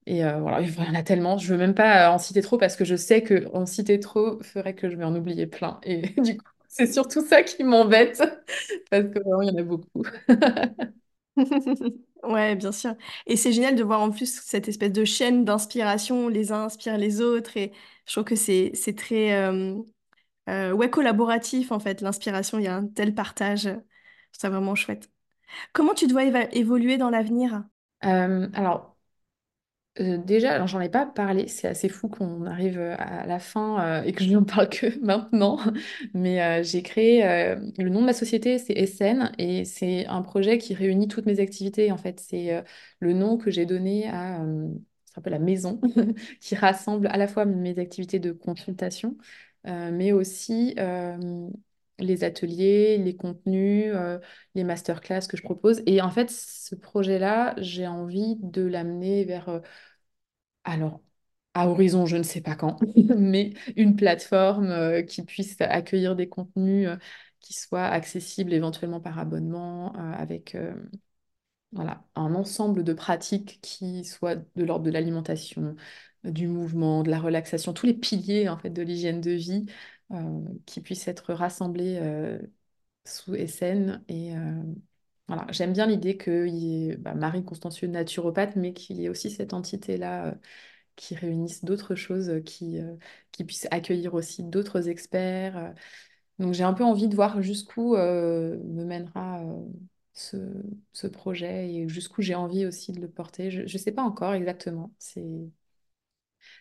Et 0.06 0.24
euh, 0.24 0.40
voilà, 0.40 0.60
il 0.62 0.74
y 0.74 0.80
en 0.80 0.94
a 0.94 1.02
tellement. 1.02 1.38
Je 1.38 1.52
veux 1.52 1.58
même 1.58 1.74
pas 1.74 2.10
en 2.12 2.18
citer 2.18 2.42
trop 2.42 2.58
parce 2.58 2.76
que 2.76 2.84
je 2.84 2.96
sais 2.96 3.22
que 3.22 3.48
en 3.54 3.66
citer 3.66 4.00
trop 4.00 4.42
ferait 4.42 4.74
que 4.74 4.90
je 4.90 4.96
vais 4.96 5.04
en 5.04 5.14
oublier 5.16 5.46
plein. 5.46 5.80
Et 5.84 6.02
du 6.22 6.36
coup, 6.38 6.44
c'est 6.68 6.92
surtout 6.92 7.24
ça 7.26 7.42
qui 7.42 7.64
m'embête 7.64 8.18
parce 8.90 9.04
que 9.04 9.20
vraiment, 9.20 9.42
il 9.42 9.48
y 9.50 9.52
en 9.52 9.58
a 9.58 9.62
beaucoup. 9.62 10.02
Ouais, 12.22 12.54
bien 12.54 12.70
sûr. 12.72 12.94
Et 13.26 13.36
c'est 13.36 13.52
génial 13.52 13.74
de 13.74 13.82
voir 13.82 14.00
en 14.00 14.10
plus 14.10 14.40
cette 14.42 14.68
espèce 14.68 14.92
de 14.92 15.04
chaîne 15.04 15.44
d'inspiration, 15.44 16.28
les 16.28 16.52
uns 16.52 16.64
inspirent 16.66 16.96
les 16.98 17.20
autres, 17.20 17.56
et 17.56 17.72
je 18.06 18.12
trouve 18.12 18.24
que 18.24 18.36
c'est 18.36 18.70
c'est 18.74 18.94
très 18.96 19.32
euh, 19.34 19.76
euh, 20.50 20.72
ouais, 20.72 20.90
collaboratif 20.90 21.72
en 21.72 21.80
fait, 21.80 22.02
l'inspiration, 22.02 22.58
il 22.60 22.64
y 22.66 22.68
a 22.68 22.76
un 22.76 22.88
tel 22.88 23.14
partage, 23.14 23.70
ça 24.32 24.50
vraiment 24.50 24.76
chouette. 24.76 25.11
Comment 25.72 25.94
tu 25.94 26.06
dois 26.06 26.24
évoluer 26.54 26.98
dans 26.98 27.10
l'avenir? 27.10 27.64
Euh, 28.04 28.48
alors, 28.54 28.96
Euh, 30.00 30.16
déjà, 30.16 30.52
alors 30.54 30.68
j'en 30.68 30.80
ai 30.80 30.88
pas 30.88 31.04
parlé, 31.04 31.48
c'est 31.48 31.68
assez 31.68 31.90
fou 31.90 32.08
qu'on 32.08 32.46
arrive 32.46 32.78
euh, 32.78 32.94
à 32.98 33.26
la 33.26 33.38
fin 33.38 33.78
euh, 34.00 34.02
et 34.04 34.12
que 34.12 34.24
je 34.24 34.30
n'en 34.32 34.42
parle 34.42 34.70
que 34.70 34.98
maintenant, 35.04 35.58
mais 36.14 36.42
euh, 36.42 36.62
j'ai 36.62 36.82
créé, 36.82 37.26
euh, 37.26 37.56
le 37.76 37.90
nom 37.90 38.00
de 38.00 38.06
ma 38.06 38.14
société 38.14 38.58
c'est 38.58 38.72
SN 38.72 39.32
et 39.36 39.66
c'est 39.66 40.06
un 40.06 40.22
projet 40.22 40.56
qui 40.56 40.72
réunit 40.72 41.08
toutes 41.08 41.26
mes 41.26 41.40
activités 41.40 41.92
en 41.92 41.98
fait, 41.98 42.20
c'est 42.20 42.54
euh, 42.54 42.62
le 43.00 43.12
nom 43.12 43.36
que 43.36 43.50
j'ai 43.50 43.66
donné 43.66 44.08
à, 44.08 44.42
euh, 44.42 44.68
c'est 45.04 45.18
un 45.18 45.22
peu 45.22 45.28
la 45.30 45.38
maison, 45.38 45.78
qui 46.40 46.54
rassemble 46.54 47.06
à 47.08 47.18
la 47.18 47.28
fois 47.28 47.44
mes 47.44 47.78
activités 47.78 48.18
de 48.18 48.32
consultation, 48.32 49.18
euh, 49.66 49.90
mais 49.92 50.12
aussi 50.12 50.74
euh, 50.78 51.50
les 52.02 52.24
ateliers, 52.24 52.98
les 52.98 53.16
contenus, 53.16 53.92
euh, 53.94 54.18
les 54.54 54.64
masterclass 54.64 55.26
que 55.28 55.36
je 55.36 55.42
propose. 55.42 55.82
Et 55.86 56.00
en 56.02 56.10
fait, 56.10 56.30
ce 56.30 56.74
projet-là, 56.74 57.54
j'ai 57.58 57.86
envie 57.86 58.36
de 58.40 58.62
l'amener 58.62 59.24
vers... 59.24 59.48
euh, 59.48 59.60
alors, 60.64 61.00
à 61.54 61.68
horizon, 61.68 62.06
je 62.06 62.16
ne 62.16 62.22
sais 62.22 62.40
pas 62.40 62.54
quand, 62.56 62.78
mais 63.18 63.52
une 63.76 63.96
plateforme 63.96 64.70
euh, 64.70 65.02
qui 65.02 65.22
puisse 65.24 65.56
accueillir 65.60 66.16
des 66.16 66.28
contenus 66.28 66.88
qui 67.40 67.54
soient 67.54 67.84
accessibles 67.86 68.52
éventuellement 68.52 69.00
par 69.00 69.18
abonnement, 69.18 69.92
avec 69.94 70.56
un 71.76 72.34
ensemble 72.34 72.84
de 72.84 72.92
pratiques 72.92 73.58
qui 73.62 74.04
soient 74.04 74.36
de 74.36 74.64
l'ordre 74.64 74.84
de 74.84 74.90
l'alimentation, 74.90 75.74
du 76.24 76.46
mouvement, 76.48 77.02
de 77.02 77.10
la 77.10 77.18
relaxation, 77.20 77.72
tous 77.72 77.86
les 77.86 77.94
piliers 77.94 78.48
en 78.48 78.58
fait 78.58 78.70
de 78.70 78.82
l'hygiène 78.82 79.20
de 79.20 79.32
vie 79.32 79.66
qui 80.66 80.80
puissent 80.80 81.08
être 81.08 81.32
rassemblés 81.34 81.98
euh, 82.00 82.38
sous 83.04 83.34
SN. 83.36 84.04
Et 84.08 84.36
euh, 84.36 84.62
voilà, 85.28 85.46
j'aime 85.50 85.72
bien 85.72 85.86
l'idée 85.86 86.16
qu'il 86.18 86.48
y 86.54 86.90
ait 86.90 86.96
bah, 86.96 87.14
Marie 87.14 87.44
Constancieux 87.44 87.88
naturopathe, 87.88 88.56
mais 88.56 88.72
qu'il 88.74 88.98
y 89.00 89.06
ait 89.06 89.08
aussi 89.08 89.30
cette 89.30 89.54
entité-là. 89.54 90.26
euh, 90.28 90.34
qui 90.96 91.14
réunisse 91.16 91.64
d'autres 91.64 91.94
choses, 91.94 92.32
qui, 92.46 92.78
euh, 92.80 92.96
qui 93.32 93.44
puisse 93.44 93.68
accueillir 93.70 94.14
aussi 94.14 94.44
d'autres 94.44 94.88
experts. 94.88 95.56
euh. 95.58 95.72
Donc 96.38 96.54
j'ai 96.54 96.64
un 96.64 96.72
peu 96.74 96.84
envie 96.84 97.08
de 97.08 97.14
voir 97.16 97.42
jusqu'où 97.42 97.96
euh, 97.96 98.58
me 98.64 98.84
mènera 98.84 99.42
euh, 99.44 99.64
ce, 100.14 100.36
ce 100.92 101.06
projet 101.06 101.72
et 101.74 101.88
jusqu'où 101.88 102.22
j'ai 102.22 102.34
envie 102.34 102.66
aussi 102.66 102.92
de 102.92 103.00
le 103.00 103.08
porter. 103.10 103.50
Je 103.50 103.62
ne 103.62 103.66
sais 103.78 103.92
pas 103.92 104.02
encore 104.02 104.34
exactement. 104.34 104.92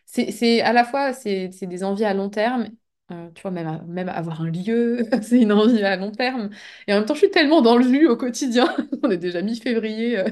C'est 0.06 0.62
à 0.62 0.74
la 0.74 0.84
fois 0.86 1.14
c'est 1.14 1.50
des 1.68 1.84
envies 1.84 2.06
à 2.06 2.14
long 2.14 2.30
terme, 2.30 2.70
euh, 3.12 3.30
tu 3.36 3.42
vois, 3.42 3.52
même, 3.52 3.84
même 3.88 4.10
avoir 4.10 4.42
un 4.42 4.50
lieu, 4.50 5.06
c'est 5.22 5.40
une 5.42 5.52
envie 5.52 5.84
à 5.84 5.96
long 5.98 6.12
terme. 6.12 6.50
Et 6.88 6.94
en 6.94 6.98
même 6.98 7.06
temps, 7.06 7.14
je 7.14 7.20
suis 7.20 7.32
tellement 7.32 7.62
dans 7.62 7.78
le 7.78 7.84
jus 7.84 8.08
au 8.08 8.18
quotidien. 8.18 8.76
On 9.04 9.10
est 9.12 9.18
déjà 9.18 9.42
mi-février. 9.42 10.18
euh, 10.20 10.30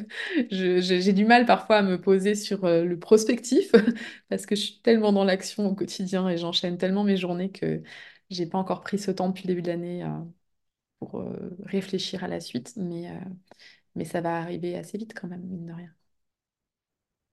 j'ai 0.52 1.14
du 1.14 1.26
mal 1.26 1.46
parfois 1.46 1.78
à 1.78 1.82
me 1.82 2.00
poser 2.00 2.36
sur 2.36 2.66
euh, 2.66 2.84
le 2.86 3.00
prospectif 3.00 3.72
parce 4.30 4.46
que 4.46 4.56
je 4.56 4.62
suis 4.62 4.82
tellement 4.82 5.12
dans 5.14 5.24
l'action 5.24 5.68
au 5.68 5.76
quotidien 5.76 6.28
et 6.30 6.38
j'enchaîne 6.38 6.78
tellement 6.78 7.04
mes 7.04 7.18
journées 7.18 7.52
que 7.52 7.82
j'ai 8.30 8.46
pas 8.46 8.58
encore 8.58 8.82
pris 8.82 9.00
ce 9.00 9.12
temps 9.12 9.30
depuis 9.30 9.44
le 9.44 9.48
début 9.50 9.62
de 9.62 9.68
l'année 9.70 10.04
pour 11.00 11.24
réfléchir 11.66 12.24
à 12.24 12.28
la 12.28 12.40
suite. 12.42 12.74
Mais, 12.78 13.12
mais 13.96 14.06
ça 14.06 14.22
va 14.22 14.38
arriver 14.40 14.78
assez 14.78 14.98
vite 14.98 15.14
quand 15.20 15.28
même, 15.30 15.42
mine 15.44 15.66
de 15.68 15.74
rien. 15.74 15.92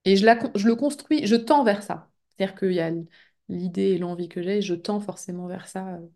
Et 0.04 0.16
je, 0.16 0.24
la, 0.24 0.38
je 0.54 0.66
le 0.68 0.76
construis, 0.76 1.26
je 1.26 1.36
tends 1.36 1.64
vers 1.64 1.82
ça. 1.82 2.10
C'est-à-dire 2.30 2.54
qu'il 2.58 2.72
y 2.72 2.80
a 2.80 2.90
l'idée 3.48 3.90
et 3.92 3.98
l'envie 3.98 4.28
que 4.28 4.42
j'ai, 4.42 4.62
je 4.62 4.74
tends 4.74 5.00
forcément 5.00 5.46
vers 5.46 5.68
ça 5.68 5.96
euh, 5.96 6.06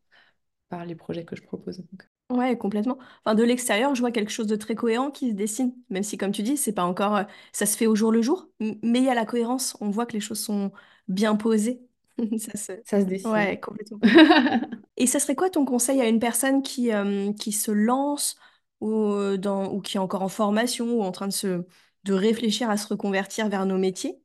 par 0.71 0.85
les 0.87 0.97
projets 0.97 1.25
que 1.25 1.37
je 1.37 1.43
propose. 1.43 1.79
Donc, 1.79 2.09
Ouais, 2.31 2.57
complètement. 2.57 2.97
Enfin, 3.25 3.35
de 3.35 3.43
l'extérieur, 3.43 3.95
je 3.97 4.01
vois 4.01 4.13
quelque 4.13 4.31
chose 4.31 4.47
de 4.47 4.55
très 4.55 4.77
cohérent 4.77 5.11
qui 5.11 5.31
se 5.31 5.35
dessine, 5.35 5.75
même 5.89 6.05
si, 6.05 6.17
comme 6.17 6.31
tu 6.31 6.43
dis, 6.45 6.57
c'est 6.57 6.73
pas 6.73 6.85
encore, 6.85 7.17
euh, 7.17 7.25
ça 7.53 7.67
se 7.67 7.77
fait 7.77 7.87
au 7.89 7.97
jour 7.97 8.13
le 8.13 8.23
jour, 8.23 8.49
mais 8.61 9.01
il 9.01 9.05
y 9.05 9.09
a 9.09 9.15
la 9.15 9.27
cohérence. 9.27 9.77
On 9.81 9.91
voit 9.91 10.07
que 10.07 10.13
les 10.13 10.21
choses 10.21 10.39
sont 10.39 10.71
bien 11.09 11.35
posées. 11.35 11.81
Ça 12.39 12.57
se... 12.57 12.73
ça 12.85 13.01
se 13.01 13.07
dessine. 13.07 13.33
Ouais, 13.33 13.59
complètement. 13.61 14.01
Et 14.97 15.07
ça 15.07 15.19
serait 15.21 15.35
quoi 15.37 15.51
ton 15.51 15.65
conseil 15.65 16.01
à 16.01 16.09
une 16.09 16.21
personne 16.21 16.63
qui, 16.63 16.93
euh, 16.93 17.33
qui 17.35 17.53
se 17.53 17.71
lance 17.71 18.37
ou, 18.81 19.37
dans, 19.39 19.73
ou 19.73 19.81
qui 19.81 19.97
est 19.97 20.01
encore 20.01 20.23
en 20.23 20.29
formation 20.29 20.87
ou 20.99 21.03
en 21.03 21.13
train 21.13 21.27
de 21.29 21.33
se, 21.33 21.65
de 22.05 22.13
réfléchir 22.15 22.71
à 22.71 22.77
se 22.77 22.87
reconvertir 22.89 23.49
vers 23.49 23.67
nos 23.67 23.79
métiers? 23.79 24.21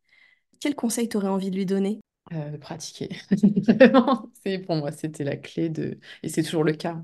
Quel 0.61 0.75
conseil 0.75 1.09
t'aurais 1.09 1.29
envie 1.29 1.51
de 1.51 1.57
lui 1.57 1.65
donner? 1.67 2.01
Euh, 2.33 2.57
pratiquer. 2.57 3.09
Pour 4.65 4.75
moi, 4.75 4.91
c'était 4.91 5.23
la 5.23 5.37
clé 5.37 5.69
de... 5.69 5.99
Et 6.23 6.29
c'est 6.29 6.41
toujours 6.43 6.63
le 6.63 6.73
cas, 6.73 7.03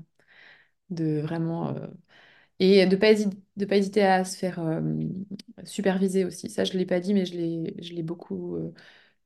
de 0.90 1.20
vraiment... 1.22 1.70
euh, 1.76 1.88
Et 2.60 2.86
de 2.86 2.96
pas 2.96 3.14
de 3.56 3.66
pas 3.66 3.76
hésiter 3.78 4.02
à 4.04 4.24
se 4.24 4.36
faire 4.38 4.60
euh, 4.60 4.82
superviser 5.64 6.24
aussi. 6.26 6.50
Ça, 6.50 6.64
je 6.64 6.74
ne 6.74 6.78
l'ai 6.78 6.86
pas 6.86 7.00
dit, 7.00 7.14
mais 7.14 7.26
je 7.26 7.34
l'ai, 7.36 8.02
beaucoup 8.04 8.56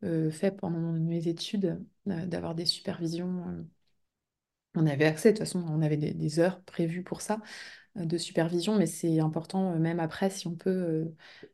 euh, 0.04 0.30
fait 0.30 0.52
pendant 0.52 0.80
mes 0.92 1.28
études, 1.28 1.80
d'avoir 2.06 2.54
des 2.56 2.66
supervisions. 2.66 3.66
On 4.78 4.86
avait 4.86 5.06
accès, 5.06 5.32
de 5.32 5.38
toute 5.38 5.46
façon, 5.46 5.64
on 5.68 5.80
avait 5.82 5.96
des, 5.96 6.38
heures 6.38 6.60
prévues 6.64 7.02
pour 7.02 7.22
ça. 7.22 7.40
de 7.96 8.18
supervision, 8.18 8.76
mais 8.78 8.86
c'est 8.86 9.20
important 9.20 9.76
même 9.78 10.00
après 10.00 10.30
si 10.30 10.48
on 10.48 10.56
peut 10.56 11.12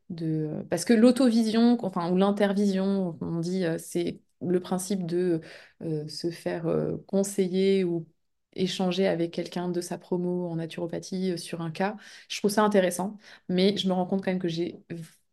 de 0.09 0.65
parce 0.71 0.85
que 0.85 0.93
l'autovision, 0.93 1.77
enfin 1.83 2.11
ou 2.13 2.17
l'intervision, 2.17 3.17
on 3.21 3.41
dit 3.41 3.65
c'est 3.79 4.21
le 4.49 4.59
principe 4.59 5.05
de 5.05 5.41
euh, 5.81 6.07
se 6.07 6.29
faire 6.31 6.67
euh, 6.67 6.97
conseiller 7.07 7.83
ou 7.83 8.07
échanger 8.55 9.07
avec 9.07 9.31
quelqu'un 9.31 9.69
de 9.69 9.81
sa 9.81 9.97
promo 9.97 10.47
en 10.47 10.55
naturopathie 10.57 11.31
euh, 11.31 11.37
sur 11.37 11.61
un 11.61 11.71
cas. 11.71 11.95
Je 12.29 12.37
trouve 12.39 12.51
ça 12.51 12.63
intéressant, 12.63 13.17
mais 13.49 13.77
je 13.77 13.87
me 13.87 13.93
rends 13.93 14.05
compte 14.05 14.23
quand 14.23 14.31
même 14.31 14.39
que 14.39 14.47
j'ai 14.47 14.83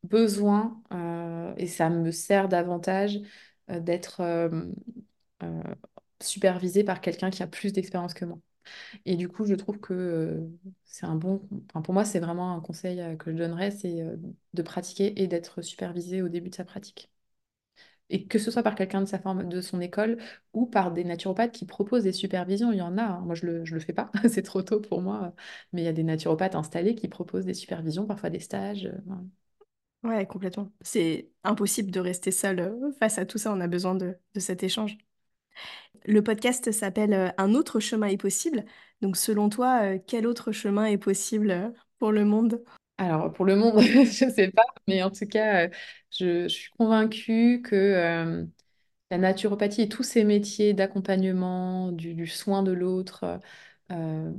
besoin 0.05 0.83
et 1.59 1.67
ça 1.67 1.91
me 1.91 2.11
sert 2.11 2.49
davantage 2.49 3.21
d'être 3.69 4.23
supervisée 6.23 6.85
par 6.85 7.01
quelqu'un 7.01 7.31
qui 7.31 7.43
a 7.43 7.47
plus 7.47 7.73
d'expérience 7.73 8.15
que 8.15 8.25
moi. 8.25 8.39
Et 9.07 9.17
du 9.17 9.29
coup, 9.29 9.47
je 9.47 9.55
trouve 9.55 9.81
que 9.81 10.41
c'est 10.85 11.07
un 11.07 11.17
bon... 11.17 11.43
Enfin, 11.71 11.83
pour 11.83 11.95
moi, 11.95 12.05
c'est 12.07 12.21
vraiment 12.21 12.55
un 12.57 12.61
conseil 12.61 13.03
que 13.19 13.33
je 13.33 13.39
donnerais, 13.39 13.71
c'est 13.73 14.05
de 14.55 14.63
pratiquer 14.63 15.23
et 15.23 15.29
d'être 15.29 15.63
supervisé 15.63 16.23
au 16.23 16.29
début 16.31 16.51
de 16.51 16.57
sa 16.57 16.65
pratique. 16.65 17.10
Et 18.11 18.27
que 18.27 18.39
ce 18.39 18.51
soit 18.51 18.63
par 18.63 18.75
quelqu'un 18.75 19.01
de 19.01 19.07
sa 19.07 19.19
forme, 19.19 19.49
de 19.49 19.61
son 19.61 19.81
école 19.81 20.19
ou 20.53 20.67
par 20.67 20.93
des 20.93 21.05
naturopathes 21.05 21.53
qui 21.53 21.65
proposent 21.65 22.03
des 22.03 22.13
supervisions, 22.13 22.73
il 22.73 22.79
y 22.79 22.83
en 22.83 22.99
a. 22.99 23.03
hein. 23.03 23.21
Moi, 23.25 23.35
je 23.35 23.65
je 23.65 23.75
le 23.75 23.81
fais 23.81 23.93
pas, 23.93 24.11
c'est 24.29 24.43
trop 24.43 24.63
tôt 24.63 24.81
pour 24.81 25.01
moi. 25.01 25.33
Mais 25.73 25.83
il 25.83 25.85
y 25.85 25.89
a 25.89 25.93
des 25.93 26.03
naturopathes 26.03 26.55
installés 26.57 26.95
qui 26.95 27.09
proposent 27.09 27.45
des 27.47 27.55
supervisions, 27.55 28.07
parfois 28.07 28.31
des 28.31 28.41
stages. 28.41 28.87
euh. 28.87 30.09
Ouais, 30.09 30.27
complètement. 30.27 30.73
C'est 30.81 31.29
impossible 31.45 31.91
de 31.91 32.01
rester 32.01 32.31
seul 32.31 32.61
euh, 32.61 32.93
face 32.99 33.19
à 33.19 33.27
tout 33.27 33.39
ça. 33.39 33.53
On 33.53 33.61
a 33.61 33.69
besoin 33.69 33.95
de, 33.95 34.17
cet 34.37 34.63
échange. 34.63 34.97
Le 36.07 36.23
podcast 36.23 36.73
s'appelle 36.73 37.13
euh, 37.13 37.29
Un 37.39 37.55
autre 37.55 37.81
chemin 37.81 38.07
est 38.07 38.17
possible. 38.17 38.65
Donc, 39.03 39.17
selon 39.17 39.49
toi, 39.49 39.99
quel 39.99 40.27
autre 40.27 40.53
chemin 40.53 40.87
est 40.87 40.99
possible 40.99 41.73
pour 41.99 42.13
le 42.13 42.25
monde? 42.25 42.63
Alors, 43.01 43.33
pour 43.33 43.45
le 43.47 43.57
monde, 43.57 43.81
je 43.81 44.25
ne 44.27 44.31
sais 44.31 44.51
pas, 44.51 44.63
mais 44.87 45.03
en 45.03 45.11
tout 45.11 45.27
cas, 45.27 45.67
euh, 45.67 45.71
je, 46.11 46.49
suis 46.49 46.71
convaincue 46.73 47.63
que 47.63 47.75
euh, 47.77 48.45
la 49.11 49.19
naturopathie 49.19 49.83
et 49.83 49.89
tous 49.91 50.03
ces 50.05 50.25
métiers 50.25 50.75
d'accompagnement, 50.75 51.93
du, 51.93 52.27
soin 52.29 52.63
de 52.63 52.73
l'autre, 52.73 53.41
euh, 53.93 54.33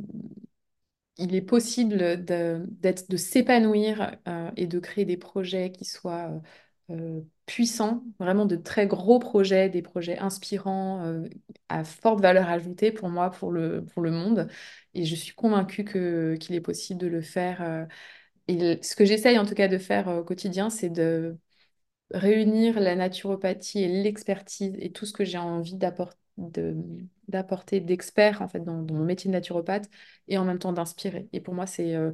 il 1.18 1.36
est 1.36 1.42
possible 1.42 1.98
de, 2.26 2.66
de 3.10 3.18
s'épanouir 3.18 4.18
et 4.58 4.68
de 4.68 4.80
créer 4.80 5.06
des 5.06 5.18
projets 5.18 5.72
qui 5.72 5.86
soient 5.86 6.32
puissants, 7.46 8.04
vraiment 8.20 8.46
de 8.46 8.56
très 8.56 8.88
gros 8.88 9.20
projets, 9.20 9.70
des 9.70 9.82
projets 9.82 10.18
inspirants, 10.20 11.24
à 11.70 11.84
forte 11.84 12.22
valeur 12.22 12.50
ajoutée 12.50 12.92
pour 12.92 13.10
moi, 13.10 13.30
pour 13.32 13.52
le, 13.52 13.86
pour 13.86 14.02
le 14.02 14.12
monde. 14.12 14.48
Et 14.94 15.06
je 15.06 15.16
suis 15.16 15.34
convaincue 15.36 15.84
qu'il 15.86 16.56
est 16.56 16.62
possible 16.62 17.00
de 17.00 17.08
le 17.08 17.22
faire. 17.22 17.88
Le- 18.58 18.80
ce 18.84 18.96
que 18.96 19.06
j'essaye 19.06 19.38
en 19.40 19.46
tout 19.46 19.56
cas 19.56 19.68
de 19.68 19.78
faire 19.78 20.10
euh, 20.10 20.22
au 20.22 20.24
quotidien, 20.24 20.70
c'est 20.70 20.90
de 20.90 21.38
réunir 22.12 22.80
la 22.80 22.96
naturopathie 22.96 23.82
et 23.84 23.88
l'expertise 24.04 24.76
et 24.80 24.92
tout 24.92 25.06
ce 25.06 25.14
que 25.14 25.26
j'ai 25.26 25.38
envie 25.40 25.76
d'appor- 25.78 26.14
de- 26.38 26.76
d'apporter 27.30 27.82
d'expert 27.82 28.42
en 28.42 28.48
fait 28.50 28.62
dans, 28.62 28.76
mon 28.84 29.06
métier 29.06 29.30
de 29.30 29.34
naturopathe 29.34 29.90
et 30.28 30.38
en 30.38 30.46
même 30.46 30.60
temps 30.60 30.74
d'inspirer. 30.74 31.30
Et 31.34 31.42
pour 31.42 31.54
moi, 31.56 31.68
c'est 31.68 31.96
euh, 31.96 32.12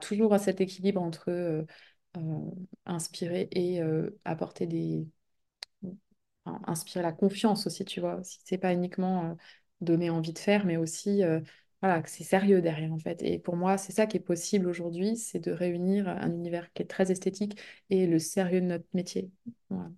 toujours 0.00 0.34
à 0.34 0.38
cet 0.38 0.60
équilibre 0.60 1.02
entre 1.02 1.30
euh, 1.30 1.64
inspirer 2.86 3.48
et 3.52 3.80
apporter 4.24 4.66
des, 4.66 5.06
inspirer 6.66 7.02
la 7.02 7.12
confiance 7.12 7.66
aussi, 7.66 7.84
tu 7.84 8.00
vois. 8.00 8.22
Si 8.24 8.40
c'est 8.44 8.58
pas 8.58 8.72
uniquement 8.72 9.36
donner 9.80 10.10
envie 10.10 10.32
de 10.32 10.38
faire, 10.38 10.64
mais 10.66 10.76
aussi 10.76 11.22
voilà, 11.82 12.02
que 12.02 12.10
c'est 12.10 12.24
sérieux 12.24 12.60
derrière 12.62 12.92
en 12.92 12.98
fait. 12.98 13.22
Et 13.22 13.38
pour 13.38 13.56
moi, 13.56 13.78
c'est 13.78 13.92
ça 13.92 14.06
qui 14.06 14.16
est 14.16 14.20
possible 14.20 14.66
aujourd'hui, 14.68 15.16
c'est 15.16 15.38
de 15.40 15.52
réunir 15.52 16.08
un 16.08 16.30
univers 16.32 16.72
qui 16.72 16.82
est 16.82 16.86
très 16.86 17.10
esthétique 17.12 17.58
et 17.90 18.06
le 18.06 18.18
sérieux 18.18 18.60
de 18.60 18.66
notre 18.66 18.86
métier. 18.94 19.30
Voilà. 19.70 19.90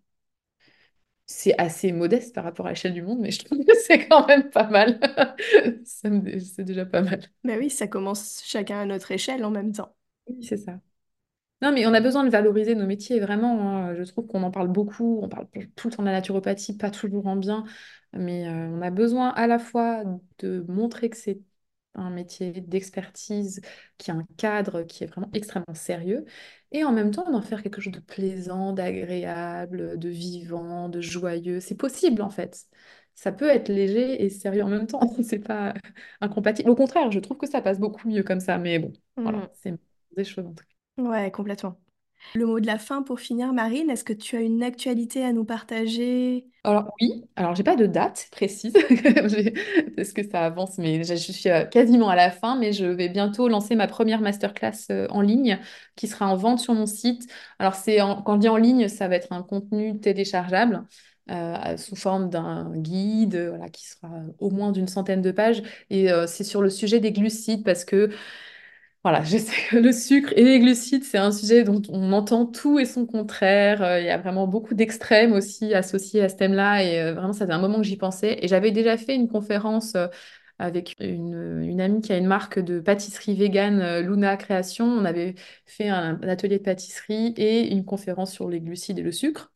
C'est 1.26 1.54
assez 1.60 1.92
modeste 1.92 2.34
par 2.34 2.42
rapport 2.42 2.66
à 2.66 2.70
l'échelle 2.70 2.92
du 2.92 3.02
monde, 3.02 3.20
mais 3.20 3.30
je 3.30 3.44
trouve 3.44 3.64
que 3.64 3.72
c'est 3.86 4.08
quand 4.08 4.26
même 4.26 4.50
pas 4.50 4.68
mal. 4.68 4.98
C'est 5.84 6.64
déjà 6.64 6.84
pas 6.86 7.02
mal. 7.02 7.20
Ben 7.44 7.58
oui, 7.58 7.70
ça 7.70 7.86
commence 7.86 8.42
chacun 8.44 8.80
à 8.80 8.84
notre 8.86 9.12
échelle 9.12 9.44
en 9.44 9.50
même 9.50 9.72
temps. 9.72 9.94
Oui, 10.26 10.44
c'est 10.44 10.56
ça. 10.56 10.80
Non, 11.62 11.72
mais 11.72 11.86
on 11.86 11.94
a 11.94 12.00
besoin 12.00 12.24
de 12.24 12.30
valoriser 12.30 12.74
nos 12.74 12.86
métiers, 12.86 13.20
vraiment. 13.20 13.60
hein. 13.88 13.94
Je 13.94 14.02
trouve 14.04 14.26
qu'on 14.26 14.42
en 14.42 14.50
parle 14.50 14.68
beaucoup. 14.68 15.20
On 15.22 15.28
parle 15.28 15.46
tout 15.76 15.88
le 15.88 15.94
temps 15.94 16.02
de 16.02 16.08
la 16.08 16.14
naturopathie, 16.14 16.76
pas 16.76 16.90
toujours 16.90 17.26
en 17.26 17.36
bien. 17.36 17.64
Mais 18.14 18.48
euh, 18.48 18.68
on 18.70 18.82
a 18.82 18.90
besoin 18.90 19.30
à 19.30 19.46
la 19.46 19.58
fois 19.58 20.04
de 20.38 20.64
montrer 20.68 21.10
que 21.10 21.16
c'est 21.18 21.40
un 22.00 22.10
métier 22.10 22.52
d'expertise, 22.52 23.60
qui 23.98 24.10
a 24.10 24.14
un 24.14 24.26
cadre 24.36 24.82
qui 24.84 25.04
est 25.04 25.06
vraiment 25.06 25.30
extrêmement 25.34 25.74
sérieux, 25.74 26.24
et 26.72 26.84
en 26.84 26.92
même 26.92 27.10
temps 27.10 27.30
d'en 27.30 27.42
faire 27.42 27.62
quelque 27.62 27.80
chose 27.80 27.92
de 27.92 28.00
plaisant, 28.00 28.72
d'agréable, 28.72 29.98
de 29.98 30.08
vivant, 30.08 30.88
de 30.88 31.00
joyeux. 31.00 31.60
C'est 31.60 31.76
possible, 31.76 32.22
en 32.22 32.30
fait. 32.30 32.66
Ça 33.14 33.32
peut 33.32 33.48
être 33.48 33.68
léger 33.68 34.22
et 34.24 34.30
sérieux 34.30 34.62
en 34.64 34.68
même 34.68 34.86
temps. 34.86 35.00
C'est 35.22 35.40
pas 35.40 35.74
incompatible. 36.20 36.70
Au 36.70 36.74
contraire, 36.76 37.10
je 37.10 37.18
trouve 37.20 37.36
que 37.38 37.48
ça 37.48 37.60
passe 37.60 37.78
beaucoup 37.78 38.08
mieux 38.08 38.22
comme 38.22 38.40
ça. 38.40 38.58
Mais 38.58 38.78
bon, 38.78 38.92
voilà, 39.24 39.38
Mm. 39.38 39.50
c'est 39.52 39.74
des 40.16 40.24
choses. 40.24 40.46
en 40.46 40.54
tout 40.54 40.64
cas. 40.64 40.70
Ouais, 40.98 41.30
complètement. 41.32 41.80
Le 42.34 42.46
mot 42.46 42.60
de 42.60 42.66
la 42.66 42.78
fin 42.78 43.02
pour 43.02 43.20
finir, 43.20 43.52
Marine, 43.52 43.90
est-ce 43.90 44.04
que 44.04 44.12
tu 44.12 44.36
as 44.36 44.40
une 44.40 44.62
actualité 44.62 45.24
à 45.24 45.32
nous 45.32 45.44
partager? 45.44 46.46
Alors 46.62 46.92
oui, 47.00 47.24
alors 47.36 47.54
j'ai 47.54 47.62
pas 47.62 47.74
de 47.74 47.86
date 47.86 48.28
précise 48.32 48.74
parce 49.96 50.12
que 50.12 50.22
ça 50.28 50.44
avance, 50.44 50.76
mais 50.76 51.02
je 51.04 51.14
suis 51.14 51.48
euh, 51.48 51.64
quasiment 51.64 52.10
à 52.10 52.16
la 52.16 52.30
fin, 52.30 52.56
mais 52.58 52.74
je 52.74 52.84
vais 52.84 53.08
bientôt 53.08 53.48
lancer 53.48 53.74
ma 53.76 53.86
première 53.86 54.20
masterclass 54.20 54.72
euh, 54.90 55.06
en 55.08 55.22
ligne 55.22 55.58
qui 55.96 56.06
sera 56.06 56.28
en 56.28 56.36
vente 56.36 56.58
sur 56.60 56.74
mon 56.74 56.84
site. 56.84 57.26
Alors 57.58 57.74
c'est 57.74 57.96
quand 58.26 58.34
je 58.34 58.40
dis 58.40 58.48
en 58.50 58.58
ligne, 58.58 58.88
ça 58.88 59.08
va 59.08 59.16
être 59.16 59.32
un 59.32 59.42
contenu 59.42 59.98
téléchargeable 60.00 60.84
euh, 61.30 61.78
sous 61.78 61.96
forme 61.96 62.28
d'un 62.28 62.70
guide, 62.76 63.58
qui 63.72 63.86
sera 63.88 64.10
au 64.38 64.50
moins 64.50 64.70
d'une 64.70 64.88
centaine 64.88 65.22
de 65.22 65.30
pages, 65.30 65.62
et 65.88 66.08
c'est 66.26 66.44
sur 66.44 66.60
le 66.60 66.68
sujet 66.68 67.00
des 67.00 67.12
glucides 67.12 67.64
parce 67.64 67.84
que 67.86 68.10
voilà, 69.02 69.24
je 69.24 69.38
sais 69.38 69.56
que 69.70 69.76
le 69.76 69.92
sucre 69.92 70.32
et 70.36 70.44
les 70.44 70.58
glucides, 70.60 71.04
c'est 71.04 71.18
un 71.18 71.32
sujet 71.32 71.64
dont 71.64 71.80
on 71.88 72.12
entend 72.12 72.44
tout 72.46 72.78
et 72.78 72.84
son 72.84 73.06
contraire. 73.06 73.82
Euh, 73.82 74.00
il 74.00 74.06
y 74.06 74.10
a 74.10 74.18
vraiment 74.18 74.46
beaucoup 74.46 74.74
d'extrêmes 74.74 75.32
aussi 75.32 75.72
associés 75.74 76.22
à 76.22 76.28
ce 76.28 76.36
thème-là. 76.36 76.84
Et 76.84 77.00
euh, 77.00 77.14
vraiment, 77.14 77.32
ça 77.32 77.46
fait 77.46 77.52
un 77.52 77.58
moment 77.58 77.78
que 77.78 77.84
j'y 77.84 77.96
pensais. 77.96 78.38
Et 78.42 78.48
j'avais 78.48 78.72
déjà 78.72 78.98
fait 78.98 79.14
une 79.14 79.28
conférence 79.28 79.94
euh, 79.94 80.08
avec 80.58 80.96
une, 81.00 81.62
une, 81.62 81.80
amie 81.80 82.02
qui 82.02 82.12
a 82.12 82.18
une 82.18 82.26
marque 82.26 82.58
de 82.58 82.80
pâtisserie 82.80 83.34
végane, 83.34 84.00
Luna 84.00 84.36
Création. 84.36 84.84
On 84.86 85.04
avait 85.06 85.34
fait 85.64 85.88
un, 85.88 86.20
atelier 86.22 86.58
de 86.58 86.62
pâtisserie 86.62 87.32
et 87.38 87.72
une 87.72 87.84
conférence 87.86 88.32
sur 88.32 88.48
les 88.48 88.60
glucides 88.60 88.98
et 88.98 89.02
le 89.02 89.12
sucre. 89.12 89.52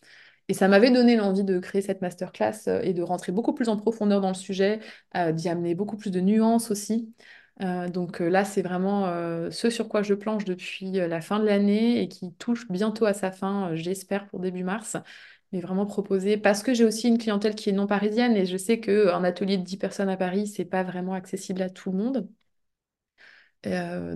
Et 0.49 0.55
ça 0.55 0.69
m'avait 0.69 0.91
donné 0.91 1.17
l'envie 1.17 1.45
de 1.45 1.59
créer 1.59 1.83
cette 1.83 2.01
masterclass 2.03 2.69
et 2.83 2.95
de 2.95 3.03
rentrer 3.03 3.33
beaucoup 3.33 3.55
plus 3.55 3.69
en 3.69 3.77
profondeur 3.77 4.21
dans 4.21 4.29
le 4.29 4.35
sujet, 4.35 4.81
d'y 5.33 5.49
amener 5.49 5.75
beaucoup 5.75 5.97
plus 5.97 6.11
de 6.11 6.21
nuances 6.21 6.71
aussi. 6.71 7.13
Euh, 7.63 7.89
donc 7.89 8.21
euh, 8.21 8.29
là, 8.29 8.45
c'est 8.45 8.63
vraiment 8.63 9.07
euh, 9.07 9.51
ce 9.51 9.71
sur 9.71 9.89
quoi 9.89 10.03
je 10.03 10.15
planche 10.15 10.45
depuis 10.45 10.91
la 10.93 11.21
fin 11.21 11.39
de 11.39 11.45
l'année 11.47 12.03
et 12.03 12.09
qui 12.09 12.33
touche 12.35 12.69
bientôt 12.71 13.05
à 13.07 13.15
sa 13.15 13.31
fin, 13.31 13.75
j'espère, 13.77 14.27
pour 14.27 14.41
début 14.41 14.65
mars. 14.65 14.97
Mais 15.53 15.61
vraiment 15.61 15.87
proposer, 15.87 16.37
parce 16.37 16.63
que 16.65 16.75
j'ai 16.75 16.85
aussi 16.85 17.07
une 17.09 17.19
clientèle 17.19 17.55
qui 17.55 17.71
est 17.71 17.73
non 17.73 17.87
parisienne 17.87 18.37
et 18.37 18.45
je 18.45 18.57
sais 18.57 18.81
qu'un 18.81 19.23
atelier 19.23 19.57
de 19.57 19.63
10 19.63 19.77
personnes 19.77 20.09
à 20.09 20.17
Paris, 20.17 20.49
c'est 20.49 20.65
pas 20.65 20.83
vraiment 20.83 21.15
accessible 21.15 21.63
à 21.63 21.71
tout 21.71 21.93
le 21.93 21.99
monde. 21.99 22.29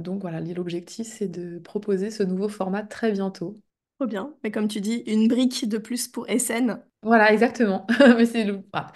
donc 0.00 0.20
voilà, 0.20 0.40
l'objectif, 0.40 1.06
c'est 1.06 1.28
de 1.28 1.58
proposer 1.58 2.10
ce 2.10 2.22
nouveau 2.22 2.48
format 2.48 2.82
très 2.82 3.12
bientôt. 3.12 3.54
Trop 3.98 4.06
bien. 4.08 4.34
Mais 4.44 4.50
comme 4.50 4.68
tu 4.68 4.80
dis, 4.80 5.02
une 5.06 5.28
brique 5.28 5.68
de 5.68 5.78
plus 5.78 6.08
pour 6.08 6.28
SN. 6.28 6.80
Voilà, 7.02 7.32
exactement. 7.32 7.86
Mais 8.16 8.26
c'est 8.26 8.44
le... 8.44 8.62
Ah, 8.72 8.92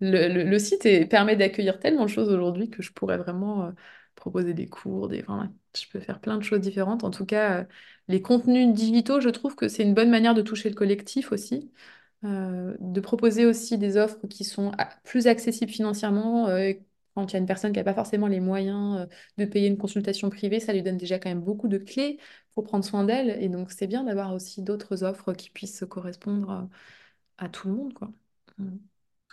le, 0.00 0.58
site 0.58 1.08
permet 1.08 1.36
d'accueillir 1.36 1.78
tellement 1.78 2.04
de 2.04 2.10
choses 2.10 2.28
aujourd'hui 2.28 2.70
que 2.70 2.82
je 2.82 2.92
pourrais 2.92 3.18
vraiment 3.18 3.66
euh, 3.66 3.72
proposer 4.14 4.54
des 4.54 4.66
cours, 4.68 5.08
des, 5.08 5.24
je 5.76 5.88
peux 5.90 6.00
faire 6.00 6.20
plein 6.20 6.36
de 6.38 6.42
choses 6.42 6.60
différentes. 6.60 7.04
En 7.04 7.10
tout 7.10 7.26
cas, 7.26 7.60
euh, 7.60 7.64
les 8.08 8.22
contenus 8.22 8.72
digitaux, 8.74 9.20
je 9.20 9.28
trouve 9.28 9.54
que 9.54 9.68
c'est 9.68 9.82
une 9.82 9.94
bonne 9.94 10.10
manière 10.10 10.34
de 10.34 10.42
toucher 10.42 10.68
le 10.68 10.74
collectif 10.74 11.32
aussi, 11.32 11.72
euh, 12.24 12.76
de 12.80 13.00
proposer 13.00 13.46
aussi 13.46 13.78
des 13.78 13.96
offres 13.96 14.26
qui 14.28 14.44
sont 14.44 14.72
plus 15.04 15.26
accessibles 15.26 15.72
financièrement. 15.72 16.48
quand 17.14 17.30
il 17.30 17.34
y 17.34 17.36
a 17.36 17.38
une 17.38 17.46
personne 17.46 17.72
qui 17.72 17.78
n'a 17.78 17.84
pas 17.84 17.94
forcément 17.94 18.26
les 18.26 18.40
moyens 18.40 19.06
de 19.38 19.44
payer 19.44 19.68
une 19.68 19.78
consultation 19.78 20.30
privée, 20.30 20.60
ça 20.60 20.72
lui 20.72 20.82
donne 20.82 20.96
déjà 20.96 21.18
quand 21.18 21.28
même 21.28 21.42
beaucoup 21.42 21.68
de 21.68 21.78
clés 21.78 22.18
pour 22.54 22.64
prendre 22.64 22.84
soin 22.84 23.04
d'elle. 23.04 23.42
Et 23.42 23.48
donc, 23.48 23.70
c'est 23.72 23.86
bien 23.86 24.04
d'avoir 24.04 24.32
aussi 24.34 24.62
d'autres 24.62 25.04
offres 25.04 25.32
qui 25.32 25.50
puissent 25.50 25.84
correspondre 25.88 26.68
à 27.38 27.48
tout 27.48 27.68
le 27.68 27.74
monde, 27.74 27.94
quoi. 27.94 28.12
Mmh 28.58 28.78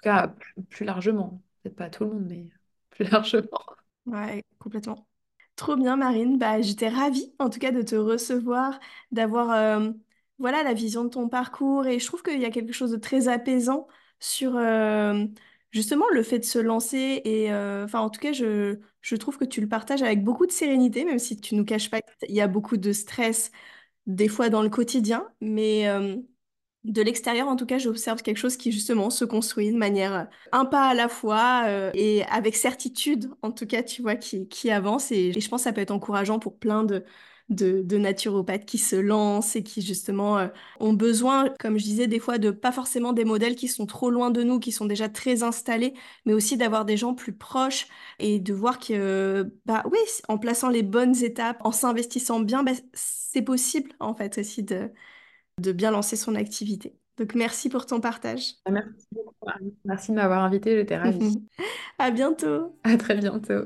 cas, 0.01 0.33
plus, 0.69 0.85
largement. 0.85 1.41
Peut-être 1.63 1.75
pas 1.75 1.89
tout 1.89 2.03
le 2.05 2.11
monde, 2.11 2.25
mais 2.29 2.47
plus 2.91 3.05
largement. 3.05 3.59
Ouais, 4.05 4.43
complètement. 4.59 5.07
Trop 5.55 5.75
bien, 5.75 5.95
Marine. 5.95 6.37
Bah, 6.37 6.61
j'étais 6.61 6.89
ravie, 6.89 7.33
en 7.39 7.49
tout 7.49 7.59
cas, 7.59 7.71
de 7.71 7.81
te 7.81 7.95
recevoir, 7.95 8.79
d'avoir 9.11 9.51
euh, 9.51 9.91
voilà, 10.39 10.63
la 10.63 10.73
vision 10.73 11.03
de 11.03 11.09
ton 11.09 11.29
parcours. 11.29 11.85
Et 11.87 11.99
je 11.99 12.05
trouve 12.05 12.23
qu'il 12.23 12.39
y 12.41 12.45
a 12.45 12.49
quelque 12.51 12.73
chose 12.73 12.91
de 12.91 12.97
très 12.97 13.27
apaisant 13.27 13.87
sur 14.19 14.55
euh, 14.55 15.25
justement 15.71 16.05
le 16.11 16.23
fait 16.23 16.39
de 16.39 16.45
se 16.45 16.57
lancer. 16.59 17.21
Et 17.25 17.51
euh, 17.53 17.85
enfin, 17.85 17.99
en 17.99 18.09
tout 18.09 18.19
cas, 18.19 18.33
je, 18.33 18.79
je 19.01 19.15
trouve 19.15 19.37
que 19.37 19.45
tu 19.45 19.61
le 19.61 19.67
partages 19.67 20.01
avec 20.01 20.23
beaucoup 20.23 20.45
de 20.47 20.51
sérénité, 20.51 21.05
même 21.05 21.19
si 21.19 21.37
tu 21.39 21.55
nous 21.55 21.65
caches 21.65 21.89
pas 21.91 22.01
qu'il 22.01 22.31
y 22.35 22.41
a 22.41 22.47
beaucoup 22.47 22.77
de 22.77 22.91
stress 22.93 23.51
des 24.07 24.27
fois 24.29 24.49
dans 24.49 24.63
le 24.63 24.69
quotidien. 24.69 25.27
Mais 25.41 25.87
de 26.83 27.01
l'extérieur, 27.01 27.47
en 27.47 27.55
tout 27.55 27.65
cas, 27.65 27.77
j'observe 27.77 28.21
quelque 28.23 28.37
chose 28.37 28.57
qui 28.57 28.71
justement 28.71 29.09
se 29.11 29.23
construit 29.23 29.71
de 29.71 29.77
manière 29.77 30.13
euh, 30.13 30.23
un 30.51 30.65
pas 30.65 30.89
à 30.89 30.93
la 30.95 31.07
fois 31.09 31.63
euh, 31.67 31.91
et 31.93 32.23
avec 32.25 32.55
certitude, 32.55 33.29
en 33.43 33.51
tout 33.51 33.67
cas, 33.67 33.83
tu 33.83 34.01
vois, 34.01 34.15
qui, 34.15 34.47
qui 34.47 34.71
avance. 34.71 35.11
Et, 35.11 35.31
je 35.31 35.49
pense 35.49 35.61
que 35.61 35.63
ça 35.65 35.73
peut 35.73 35.81
être 35.81 35.91
encourageant 35.91 36.39
pour 36.39 36.57
plein 36.57 36.83
de, 36.83 37.03
de, 37.49 37.97
naturopathes 37.97 38.65
qui 38.65 38.77
se 38.79 38.95
lancent 38.95 39.55
et 39.55 39.63
qui 39.63 39.81
justement 39.83 40.39
euh, 40.39 40.47
ont 40.79 40.93
besoin, 40.93 41.49
comme 41.59 41.77
je 41.77 41.83
disais, 41.83 42.07
des 42.07 42.19
fois 42.19 42.39
de 42.39 42.49
pas 42.49 42.71
forcément 42.71 43.13
des 43.13 43.25
modèles 43.25 43.55
qui 43.55 43.67
sont 43.67 43.85
trop 43.85 44.09
loin 44.09 44.31
de 44.31 44.41
nous, 44.41 44.59
qui 44.59 44.71
sont 44.71 44.85
déjà 44.85 45.07
très 45.09 45.43
installés, 45.43 45.93
mais 46.25 46.33
aussi 46.33 46.57
d'avoir 46.57 46.85
des 46.85 46.97
gens 46.97 47.13
plus 47.13 47.33
proches 47.33 47.87
et 48.19 48.39
de 48.39 48.53
voir 48.53 48.79
que, 48.79 49.53
bah 49.65 49.83
oui, 49.91 49.99
en 50.27 50.37
plaçant 50.39 50.69
les 50.69 50.83
bonnes 50.83 51.15
étapes, 51.23 51.57
en 51.63 51.71
s'investissant 51.71 52.39
bien, 52.39 52.63
bah, 52.63 52.71
c'est 52.93 53.43
possible 53.43 53.91
en 53.99 54.15
fait 54.15 54.39
aussi 54.39 54.63
de 54.63 54.89
de 55.61 55.71
bien 55.71 55.91
lancer 55.91 56.15
son 56.15 56.35
activité. 56.35 56.95
Donc 57.17 57.35
merci 57.35 57.69
pour 57.69 57.85
ton 57.85 57.99
partage. 57.99 58.55
Ah, 58.65 58.71
merci 58.71 59.07
beaucoup. 59.11 59.31
Merci 59.85 60.11
de 60.11 60.15
m'avoir 60.15 60.43
invité, 60.43 60.75
j'étais 60.75 60.97
ravie. 60.97 61.41
à 61.99 62.11
bientôt. 62.11 62.75
À 62.83 62.97
très 62.97 63.15
bientôt. 63.15 63.65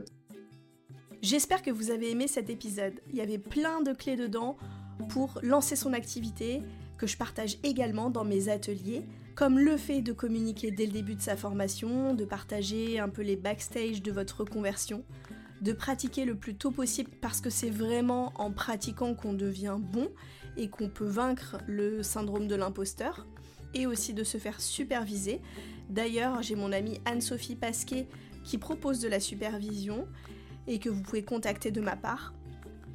J'espère 1.21 1.61
que 1.61 1.71
vous 1.71 1.89
avez 1.89 2.11
aimé 2.11 2.27
cet 2.27 2.49
épisode. 2.49 2.93
Il 3.09 3.15
y 3.15 3.21
avait 3.21 3.37
plein 3.37 3.81
de 3.81 3.93
clés 3.93 4.15
dedans 4.15 4.57
pour 5.09 5.39
lancer 5.41 5.75
son 5.75 5.93
activité 5.93 6.61
que 6.97 7.07
je 7.07 7.17
partage 7.17 7.57
également 7.63 8.09
dans 8.09 8.23
mes 8.23 8.49
ateliers, 8.49 9.03
comme 9.35 9.59
le 9.59 9.77
fait 9.77 10.01
de 10.01 10.13
communiquer 10.13 10.71
dès 10.71 10.85
le 10.85 10.91
début 10.91 11.15
de 11.15 11.21
sa 11.21 11.35
formation, 11.35 12.13
de 12.13 12.25
partager 12.25 12.99
un 12.99 13.09
peu 13.09 13.21
les 13.21 13.35
backstage 13.35 14.01
de 14.01 14.11
votre 14.11 14.41
reconversion, 14.41 15.03
de 15.61 15.73
pratiquer 15.73 16.25
le 16.25 16.35
plus 16.35 16.55
tôt 16.55 16.71
possible 16.71 17.11
parce 17.21 17.41
que 17.41 17.49
c'est 17.49 17.69
vraiment 17.69 18.31
en 18.35 18.51
pratiquant 18.51 19.13
qu'on 19.13 19.33
devient 19.33 19.77
bon 19.79 20.09
et 20.57 20.69
qu'on 20.69 20.89
peut 20.89 21.05
vaincre 21.05 21.57
le 21.67 22.03
syndrome 22.03 22.47
de 22.47 22.55
l'imposteur 22.55 23.25
et 23.73 23.87
aussi 23.87 24.13
de 24.13 24.23
se 24.23 24.37
faire 24.37 24.61
superviser. 24.61 25.41
D'ailleurs, 25.89 26.41
j'ai 26.41 26.55
mon 26.55 26.71
amie 26.71 26.99
Anne-Sophie 27.05 27.55
Pasquet 27.55 28.07
qui 28.43 28.57
propose 28.57 28.99
de 28.99 29.07
la 29.07 29.19
supervision 29.19 30.07
et 30.67 30.79
que 30.79 30.89
vous 30.89 31.01
pouvez 31.01 31.23
contacter 31.23 31.71
de 31.71 31.81
ma 31.81 31.95
part. 31.95 32.33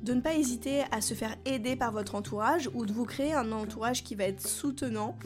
De 0.03 0.15
ne 0.15 0.21
pas 0.21 0.35
hésiter 0.35 0.85
à 0.91 1.01
se 1.03 1.13
faire 1.15 1.37
aider 1.45 1.77
par 1.77 1.93
votre 1.93 2.15
entourage 2.15 2.71
ou 2.73 2.87
de 2.87 2.93
vous 2.93 3.05
créer 3.05 3.35
un 3.35 3.53
entourage 3.53 4.03
qui 4.03 4.15
va 4.15 4.25
être 4.25 4.47
soutenant, 4.47 5.17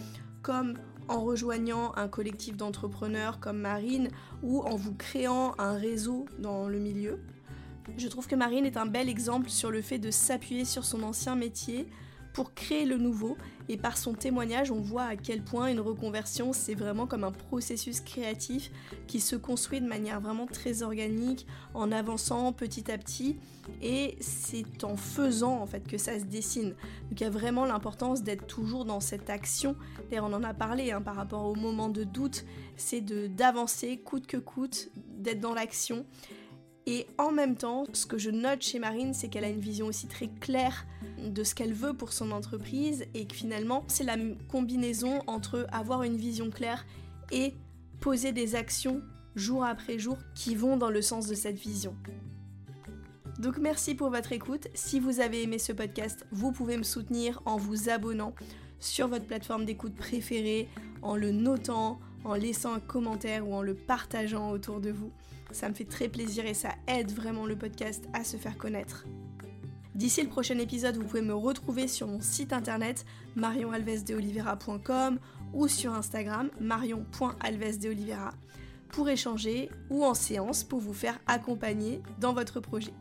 comme 0.43 0.74
en 1.09 1.22
rejoignant 1.22 1.93
un 1.97 2.09
collectif 2.09 2.57
d'entrepreneurs 2.57 3.39
comme 3.39 3.59
Marine 3.59 4.09
ou 4.43 4.62
en 4.62 4.74
vous 4.74 4.95
créant 4.95 5.55
un 5.59 5.74
réseau 5.74 6.26
dans 6.39 6.68
le 6.68 6.78
milieu. 6.78 7.20
Je 7.99 8.09
trouve 8.09 8.26
que 8.26 8.35
Marine 8.35 8.64
est 8.64 8.76
un 8.76 8.87
bel 8.87 9.09
exemple 9.09 9.51
sur 9.51 9.70
le 9.70 9.82
fait 9.82 9.99
de 9.99 10.11
s'appuyer 10.11 10.64
sur 10.64 10.85
son 10.85 11.03
ancien 11.03 11.37
métier 11.37 11.87
pour 12.35 12.53
créer 12.53 12.85
le 12.85 12.99
nouveau. 12.99 13.39
Et 13.70 13.78
par 13.78 13.97
son 13.97 14.12
témoignage, 14.12 14.70
on 14.70 14.80
voit 14.80 15.05
à 15.05 15.16
quel 15.16 15.43
point 15.43 15.68
une 15.68 15.80
reconversion, 15.80 16.53
c'est 16.53 16.74
vraiment 16.74 17.07
comme 17.07 17.24
un 17.24 17.32
processus 17.32 18.03
créatif 18.03 18.70
qui 19.07 19.20
se 19.20 19.37
construit 19.37 19.80
de 19.80 19.87
manière 19.87 20.20
vraiment 20.20 20.47
très 20.47 20.82
organique, 20.82 21.47
en 21.72 21.91
avançant 21.91 22.53
petit 22.53 22.91
à 22.91 22.99
petit. 22.99 23.39
Et 23.80 24.18
c'est 24.20 24.85
en 24.85 24.97
faisant 24.97 25.62
en 25.62 25.66
fait 25.66 25.87
que 25.87 25.97
ça 25.97 26.18
se 26.18 26.24
dessine. 26.24 26.74
Donc 27.09 27.20
il 27.20 27.22
y 27.22 27.26
a 27.26 27.30
vraiment 27.30 27.64
l'importance 27.64 28.22
d'être 28.22 28.47
toujours 28.47 28.85
dans 28.85 29.01
cette 29.01 29.30
action. 29.30 29.76
D'ailleurs, 30.11 30.26
on 30.26 30.35
en 30.35 30.43
a 30.43 30.53
parlé 30.53 30.91
hein, 30.91 31.01
par 31.01 31.14
rapport 31.14 31.47
au 31.47 31.55
moment 31.55 31.89
de 31.89 32.05
doute, 32.05 32.45
c'est 32.76 33.01
d'avancer 33.01 33.97
coûte 33.97 34.26
que 34.26 34.37
coûte, 34.37 34.91
d'être 35.16 35.41
dans 35.41 35.55
l'action. 35.55 36.05
Et 36.87 37.07
en 37.16 37.30
même 37.30 37.57
temps, 37.57 37.87
ce 37.95 38.05
que 38.05 38.18
je 38.18 38.28
note 38.28 38.61
chez 38.61 38.78
Marine, 38.78 39.14
c'est 39.14 39.28
qu'elle 39.28 39.45
a 39.45 39.49
une 39.49 39.61
vision 39.61 39.87
aussi 39.87 40.07
très 40.07 40.28
claire 40.28 40.85
de 41.18 41.44
ce 41.44 41.54
qu'elle 41.54 41.72
veut 41.72 41.94
pour 41.94 42.12
son 42.12 42.30
entreprise 42.30 43.04
et 43.14 43.26
que 43.26 43.34
finalement, 43.34 43.84
c'est 43.88 44.04
la 44.04 44.16
combinaison 44.48 45.22
entre 45.26 45.66
avoir 45.72 46.02
une 46.02 46.16
vision 46.16 46.50
claire 46.50 46.84
et 47.32 47.54
poser 48.00 48.32
des 48.32 48.54
actions 48.54 49.02
jour 49.36 49.64
après 49.64 49.98
jour 49.98 50.18
qui 50.34 50.54
vont 50.54 50.76
dans 50.76 50.90
le 50.90 51.02
sens 51.02 51.26
de 51.26 51.34
cette 51.34 51.56
vision. 51.56 51.96
Donc 53.38 53.58
merci 53.58 53.94
pour 53.94 54.10
votre 54.10 54.32
écoute. 54.32 54.68
Si 54.74 55.00
vous 55.00 55.20
avez 55.20 55.42
aimé 55.42 55.58
ce 55.58 55.72
podcast, 55.72 56.24
vous 56.30 56.52
pouvez 56.52 56.76
me 56.76 56.82
soutenir 56.82 57.42
en 57.44 57.56
vous 57.56 57.88
abonnant 57.88 58.34
sur 58.78 59.08
votre 59.08 59.26
plateforme 59.26 59.64
d'écoute 59.64 59.94
préférée, 59.94 60.68
en 61.02 61.16
le 61.16 61.32
notant, 61.32 61.98
en 62.24 62.34
laissant 62.34 62.74
un 62.74 62.80
commentaire 62.80 63.48
ou 63.48 63.54
en 63.54 63.62
le 63.62 63.74
partageant 63.74 64.50
autour 64.50 64.80
de 64.80 64.90
vous. 64.90 65.10
Ça 65.50 65.68
me 65.68 65.74
fait 65.74 65.84
très 65.84 66.08
plaisir 66.08 66.46
et 66.46 66.54
ça 66.54 66.70
aide 66.86 67.12
vraiment 67.12 67.46
le 67.46 67.56
podcast 67.56 68.04
à 68.12 68.24
se 68.24 68.36
faire 68.36 68.56
connaître. 68.56 69.04
D'ici 69.95 70.22
le 70.22 70.28
prochain 70.28 70.59
épisode, 70.59 70.97
vous 70.97 71.05
pouvez 71.05 71.22
me 71.22 71.34
retrouver 71.34 71.86
sur 71.86 72.09
mon 72.09 72.20
site 72.20 72.53
internet 72.53 73.05
marionalvesdeolivera.com 73.36 75.18
ou 75.53 75.68
sur 75.68 75.95
Instagram 75.95 76.51
marion.alvesdeolivera 76.61 78.32
pour 78.88 79.09
échanger 79.09 79.70
ou 79.90 80.05
en 80.05 80.14
séance 80.14 80.64
pour 80.64 80.80
vous 80.80 80.95
faire 80.95 81.18
accompagner 81.26 82.03
dans 82.20 82.32
votre 82.32 82.61
projet. 82.61 82.92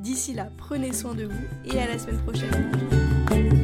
D'ici 0.00 0.34
là, 0.34 0.50
prenez 0.56 0.92
soin 0.92 1.14
de 1.14 1.24
vous 1.24 1.44
et 1.64 1.78
à 1.78 1.86
la 1.86 1.98
semaine 1.98 2.22
prochaine. 2.22 3.63